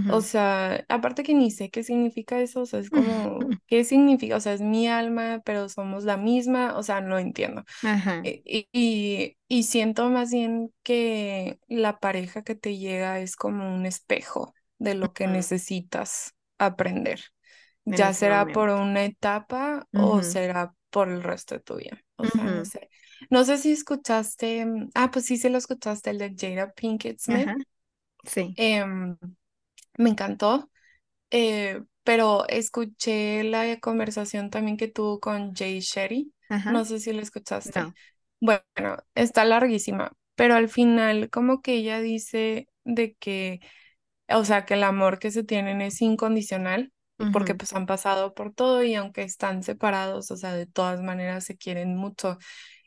O 0.07 0.21
Ujú. 0.21 0.23
sea, 0.23 0.85
aparte 0.89 1.23
que 1.23 1.33
ni 1.35 1.51
sé 1.51 1.69
qué 1.69 1.83
significa 1.83 2.41
eso, 2.41 2.61
o 2.61 2.65
sea, 2.65 2.79
es 2.79 2.89
como, 2.91 3.51
¿qué 3.67 3.83
significa? 3.83 4.37
O 4.37 4.39
sea, 4.41 4.53
es 4.53 4.61
mi 4.61 4.87
alma, 4.87 5.41
pero 5.45 5.69
somos 5.69 6.03
la 6.05 6.17
misma, 6.17 6.75
o 6.77 6.83
sea, 6.83 7.01
no 7.01 7.19
entiendo. 7.19 7.63
Ajá, 7.83 8.15
E- 8.23 8.41
Y, 8.45 8.69
y, 8.73 9.37
y 9.47 9.63
siento 9.63 10.09
más 10.09 10.31
bien 10.31 10.73
que 10.83 11.59
la 11.67 11.99
pareja 11.99 12.43
que 12.43 12.55
te 12.55 12.77
llega 12.77 13.19
es 13.19 13.35
como 13.35 13.73
un 13.75 13.85
espejo 13.85 14.53
de 14.79 14.95
lo 14.95 15.13
que 15.13 15.27
necesitas 15.27 16.33
aprender, 16.57 17.21
En 17.91 18.01
ya 18.01 18.13
será 18.13 18.51
por 18.51 18.69
momento. 18.69 18.69
una 18.69 19.05
etapa 19.05 19.87
o 19.93 20.23
será 20.23 20.75
por 20.89 21.09
el 21.09 21.23
resto 21.23 21.55
de 21.55 21.61
tu 21.61 21.75
vida. 21.77 21.99
O 22.17 22.27
sea, 22.27 22.47
no 22.49 22.65
sé. 22.65 22.89
No 23.29 23.43
sé 23.45 23.57
si 23.57 23.71
escuchaste, 23.71 24.65
mm, 24.65 24.89
ah, 24.95 25.11
pues 25.11 25.25
sí 25.25 25.37
se 25.37 25.49
lo 25.49 25.57
escuchaste, 25.57 26.09
el 26.11 26.17
de 26.19 26.35
Jada 26.37 26.71
Pinkett 26.73 27.19
Smith. 27.19 27.51
Ajá, 27.51 27.55
sí, 28.25 28.57
Em, 28.57 29.17
me 29.97 30.09
encantó, 30.11 30.69
eh, 31.31 31.81
pero 32.03 32.47
escuché 32.49 33.43
la 33.45 33.79
conversación 33.79 34.49
también 34.51 34.77
que 34.77 34.87
tuvo 34.89 35.19
con 35.19 35.55
Jay 35.55 35.81
ajá, 36.49 36.71
No 36.71 36.85
sé 36.85 36.99
si 36.99 37.13
lo 37.13 37.21
escuchaste. 37.21 37.81
no. 37.81 37.95
Bueno, 38.41 38.63
está 39.15 39.45
larguísima, 39.45 40.13
pero 40.35 40.55
al 40.55 40.69
final 40.69 41.29
como 41.29 41.61
que 41.61 41.75
ella 41.75 42.01
dice 42.01 42.69
de 42.85 43.15
que, 43.15 43.61
o 44.29 44.45
sea, 44.45 44.65
que 44.65 44.75
el 44.75 44.83
amor 44.83 45.19
que 45.19 45.31
se 45.31 45.43
tienen 45.43 45.81
es 45.81 46.01
incondicional, 46.01 46.93
porque 47.31 47.55
pues 47.55 47.73
han 47.73 47.85
pasado 47.85 48.33
por 48.33 48.53
todo 48.53 48.83
y 48.83 48.95
aunque 48.95 49.23
están 49.23 49.63
separados, 49.63 50.31
o 50.31 50.37
sea, 50.37 50.53
de 50.55 50.65
todas 50.67 51.01
maneras 51.01 51.45
se 51.45 51.57
quieren 51.57 51.95
mucho. 51.97 52.37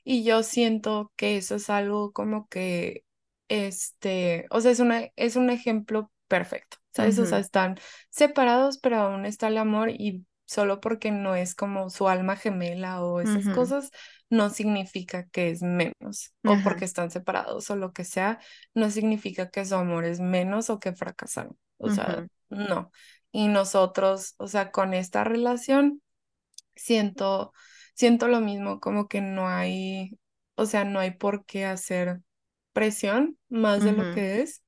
Y 0.05 0.25
yo 0.25 0.43
siento 0.43 1.13
que 1.17 1.37
eso 1.37 1.57
es 1.57 1.71
algo 1.71 2.13
como 2.13 2.49
que, 2.49 3.05
este, 3.49 4.47
o 4.51 4.61
sea, 4.61 4.71
es 4.73 4.81
una, 4.81 5.11
es 5.17 5.37
un 5.37 5.51
ejemplo 5.51 6.11
perfecto, 6.29 6.79
¿sabes? 6.93 7.19
O 7.19 7.27
sea, 7.27 7.39
están 7.39 7.77
separados, 8.11 8.79
pero 8.79 8.97
aún 8.99 9.27
está 9.27 9.49
el 9.49 9.59
amor 9.59 9.91
y 9.91 10.27
solo 10.47 10.81
porque 10.81 11.11
no 11.13 11.35
es 11.37 11.55
como 11.55 11.89
su 11.91 12.09
alma 12.09 12.37
gemela 12.37 13.03
o 13.03 13.21
esas 13.21 13.49
ujú, 13.49 13.51
cosas, 13.51 13.91
no 14.31 14.51
significa 14.51 15.27
que 15.29 15.51
es 15.51 15.63
menos, 15.63 16.35
o 16.45 16.61
Ajá, 16.61 16.63
porque 16.63 16.85
están 16.85 17.11
separados 17.11 17.71
o 17.71 17.77
lo 17.77 17.93
que 17.93 18.05
sea, 18.05 18.41
no 18.75 18.91
significa 18.91 19.51
que 19.51 19.65
su 19.65 19.75
amor 19.77 20.05
es 20.05 20.21
menos 20.21 20.71
o 20.71 20.81
que 20.81 20.93
fracasaron. 20.95 21.57
O 21.79 21.91
sea, 21.91 22.27
no. 22.51 22.91
Y 23.33 23.49
nosotros, 23.49 24.35
o 24.39 24.47
sea, 24.49 24.71
con 24.73 24.95
esta 24.95 25.25
relación, 25.25 26.03
siento, 26.77 27.53
siento 27.95 28.29
lo 28.29 28.41
mismo, 28.41 28.81
como 28.81 29.09
que 29.09 29.21
no 29.21 29.49
hay, 29.49 30.19
o 30.57 30.67
sea, 30.67 30.85
no 30.85 31.01
hay 31.01 31.13
por 31.13 31.45
qué 31.47 31.65
hacer 31.67 32.21
presión 32.73 33.39
más 33.49 33.85
de 33.85 33.93
lo 33.93 34.11
que 34.11 34.43
es, 34.43 34.63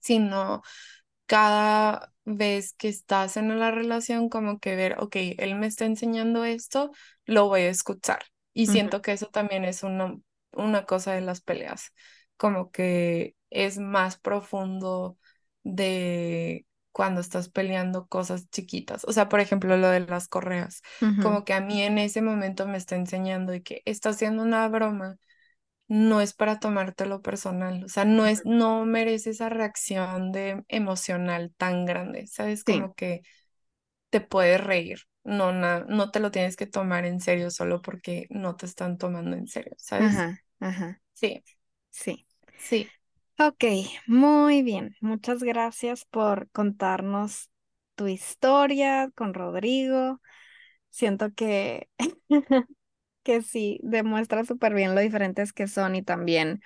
sino 0.00 0.62
cada 1.26 2.12
vez 2.24 2.74
que 2.74 2.88
estás 2.88 3.36
en 3.36 3.58
la 3.58 3.70
relación, 3.70 4.28
como 4.28 4.58
que 4.58 4.76
ver, 4.76 4.96
ok, 5.00 5.16
él 5.38 5.56
me 5.56 5.66
está 5.66 5.84
enseñando 5.86 6.44
esto, 6.44 6.92
lo 7.24 7.48
voy 7.48 7.62
a 7.62 7.70
escuchar. 7.70 8.24
Y 8.52 8.68
siento 8.68 9.02
que 9.02 9.12
eso 9.12 9.26
también 9.28 9.64
es 9.64 9.82
una, 9.82 10.16
una 10.52 10.86
cosa 10.86 11.12
de 11.12 11.20
las 11.20 11.40
peleas, 11.40 11.92
como 12.36 12.70
que 12.70 13.36
es 13.50 13.78
más 13.78 14.18
profundo 14.18 15.18
de 15.62 16.65
cuando 16.96 17.20
estás 17.20 17.50
peleando 17.50 18.06
cosas 18.08 18.48
chiquitas. 18.50 19.04
O 19.04 19.12
sea, 19.12 19.28
por 19.28 19.40
ejemplo, 19.40 19.76
lo 19.76 19.90
de 19.90 20.00
las 20.00 20.28
correas, 20.28 20.82
como 21.18 21.44
que 21.44 21.52
a 21.54 21.60
mí 21.60 21.82
en 21.82 21.98
ese 21.98 22.22
momento 22.22 22.66
me 22.66 22.78
está 22.78 22.96
enseñando 22.96 23.54
y 23.54 23.62
que 23.62 23.82
está 23.84 24.10
haciendo 24.10 24.42
una 24.42 24.66
broma 24.68 25.18
no 25.88 26.20
es 26.22 26.34
para 26.34 26.60
tomártelo 26.60 27.22
personal, 27.22 27.84
o 27.84 27.88
sea, 27.88 28.04
no 28.04 28.26
es, 28.26 28.44
no 28.46 28.84
merece 28.86 29.30
esa 29.30 29.48
reacción 29.50 30.32
de 30.32 30.64
emocional 30.68 31.52
tan 31.58 31.86
grande, 31.86 32.26
¿sabes? 32.28 32.64
Sí, 32.66 32.66
Como 32.66 32.94
que 32.94 33.22
te 34.10 34.20
puedes 34.20 34.62
reír, 34.62 35.00
no, 35.24 35.52
na- 35.52 35.84
no 35.88 36.10
te 36.10 36.20
lo 36.20 36.30
tienes 36.30 36.56
que 36.56 36.66
tomar 36.66 37.04
en 37.06 37.20
serio 37.20 37.50
solo 37.50 37.82
porque 37.82 38.26
no 38.30 38.56
te 38.56 38.66
están 38.66 38.98
tomando 38.98 39.36
en 39.36 39.46
serio, 39.48 39.74
¿sabes? 39.78 40.26
ajá, 40.26 40.42
ajá, 40.60 41.00
Sí, 41.14 41.44
sí. 41.90 42.26
sí, 42.56 42.92
Ok, 43.38 43.64
muy 44.06 44.62
bien. 44.62 44.96
Muchas 45.00 45.42
gracias 45.42 46.06
por 46.06 46.48
contarnos 46.50 47.50
tu 47.94 48.06
historia 48.08 49.10
con 49.14 49.34
Rodrigo. 49.34 50.20
Siento 50.90 51.32
que, 51.34 51.88
que 53.22 53.42
sí, 53.42 53.80
demuestra 53.82 54.44
súper 54.44 54.74
bien 54.74 54.94
lo 54.94 55.00
diferentes 55.02 55.52
que 55.52 55.68
son 55.68 55.96
y 55.96 56.02
también 56.02 56.62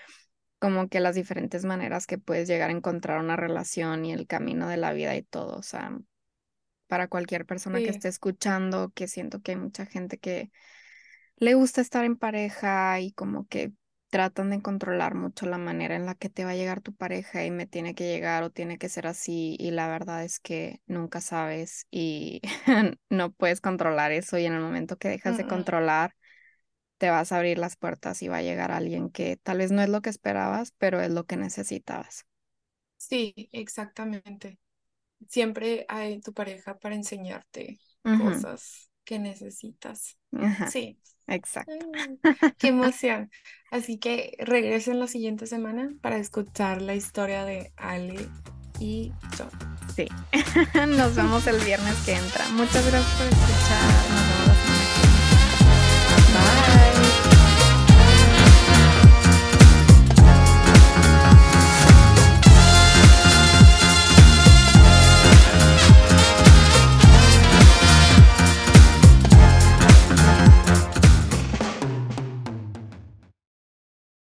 como 0.60 0.88
que 0.88 1.00
las 1.00 1.16
diferentes 1.16 1.64
maneras 1.64 2.06
que 2.06 2.18
puedes 2.18 2.48
llegar 2.48 2.70
a 2.70 2.74
encontrar 2.74 3.20
una 3.20 3.36
relación 3.36 4.04
y 4.04 4.12
el 4.12 4.26
camino 4.26 4.68
de 4.68 4.76
la 4.76 4.92
vida 4.92 5.16
y 5.16 5.22
todo. 5.22 5.56
O 5.56 5.62
sea, 5.62 5.98
para 6.88 7.08
cualquier 7.08 7.46
persona 7.46 7.82
que 7.82 7.90
esté 7.90 8.08
escuchando, 8.08 8.92
que 8.94 9.08
siento 9.08 9.42
que 9.42 9.52
hay 9.52 9.58
mucha 9.58 9.86
gente 9.86 10.18
que 10.18 10.50
le 11.36 11.54
gusta 11.54 11.80
estar 11.80 12.04
en 12.04 12.16
pareja 12.16 13.00
y 13.00 13.12
como 13.12 13.46
que 13.48 13.72
tratan 14.10 14.50
de 14.50 14.60
controlar 14.60 15.14
mucho 15.14 15.46
la 15.46 15.58
manera 15.58 15.94
en 15.94 16.04
la 16.04 16.14
que 16.16 16.28
te 16.28 16.44
va 16.44 16.50
a 16.50 16.56
llegar 16.56 16.80
tu 16.80 16.92
pareja 16.92 17.44
y 17.44 17.50
me 17.50 17.66
tiene 17.66 17.94
que 17.94 18.04
llegar 18.04 18.42
o 18.42 18.50
tiene 18.50 18.76
que 18.76 18.88
ser 18.88 19.06
así 19.06 19.56
y 19.58 19.70
la 19.70 19.88
verdad 19.88 20.24
es 20.24 20.40
que 20.40 20.80
nunca 20.86 21.20
sabes 21.20 21.86
y 21.90 22.40
no 23.08 23.30
puedes 23.32 23.60
controlar 23.60 24.12
eso 24.12 24.36
y 24.36 24.46
en 24.46 24.52
el 24.52 24.60
momento 24.60 24.98
que 24.98 25.08
dejas 25.08 25.36
de 25.36 25.44
mm. 25.44 25.48
controlar 25.48 26.14
te 26.98 27.08
vas 27.08 27.32
a 27.32 27.38
abrir 27.38 27.56
las 27.56 27.76
puertas 27.76 28.20
y 28.22 28.28
va 28.28 28.38
a 28.38 28.42
llegar 28.42 28.72
alguien 28.72 29.10
que 29.10 29.38
tal 29.38 29.58
vez 29.58 29.72
no 29.72 29.80
es 29.80 29.88
lo 29.88 30.02
que 30.02 30.10
esperabas, 30.10 30.72
pero 30.76 31.00
es 31.00 31.10
lo 31.10 31.24
que 31.24 31.38
necesitabas. 31.38 32.26
Sí, 32.98 33.48
exactamente. 33.52 34.58
Siempre 35.26 35.86
hay 35.88 36.20
tu 36.20 36.34
pareja 36.34 36.78
para 36.78 36.94
enseñarte 36.94 37.78
cosas 38.02 38.90
que 39.04 39.18
necesitas. 39.18 40.18
Sí. 40.70 40.98
Exacto. 41.34 41.72
Ay, 41.94 42.18
qué 42.58 42.68
emoción. 42.68 43.30
Así 43.70 43.98
que 43.98 44.36
regresen 44.38 44.98
la 44.98 45.06
siguiente 45.06 45.46
semana 45.46 45.90
para 46.00 46.18
escuchar 46.18 46.82
la 46.82 46.94
historia 46.94 47.44
de 47.44 47.72
Ale 47.76 48.28
y 48.78 49.12
yo. 49.38 49.48
Sí. 49.94 50.08
Nos 50.96 51.14
vemos 51.14 51.46
el 51.46 51.58
viernes 51.64 51.96
que 52.04 52.14
entra. 52.14 52.48
Muchas 52.50 52.86
gracias 52.86 53.14
por 53.16 53.26
escuchar. 53.26 54.59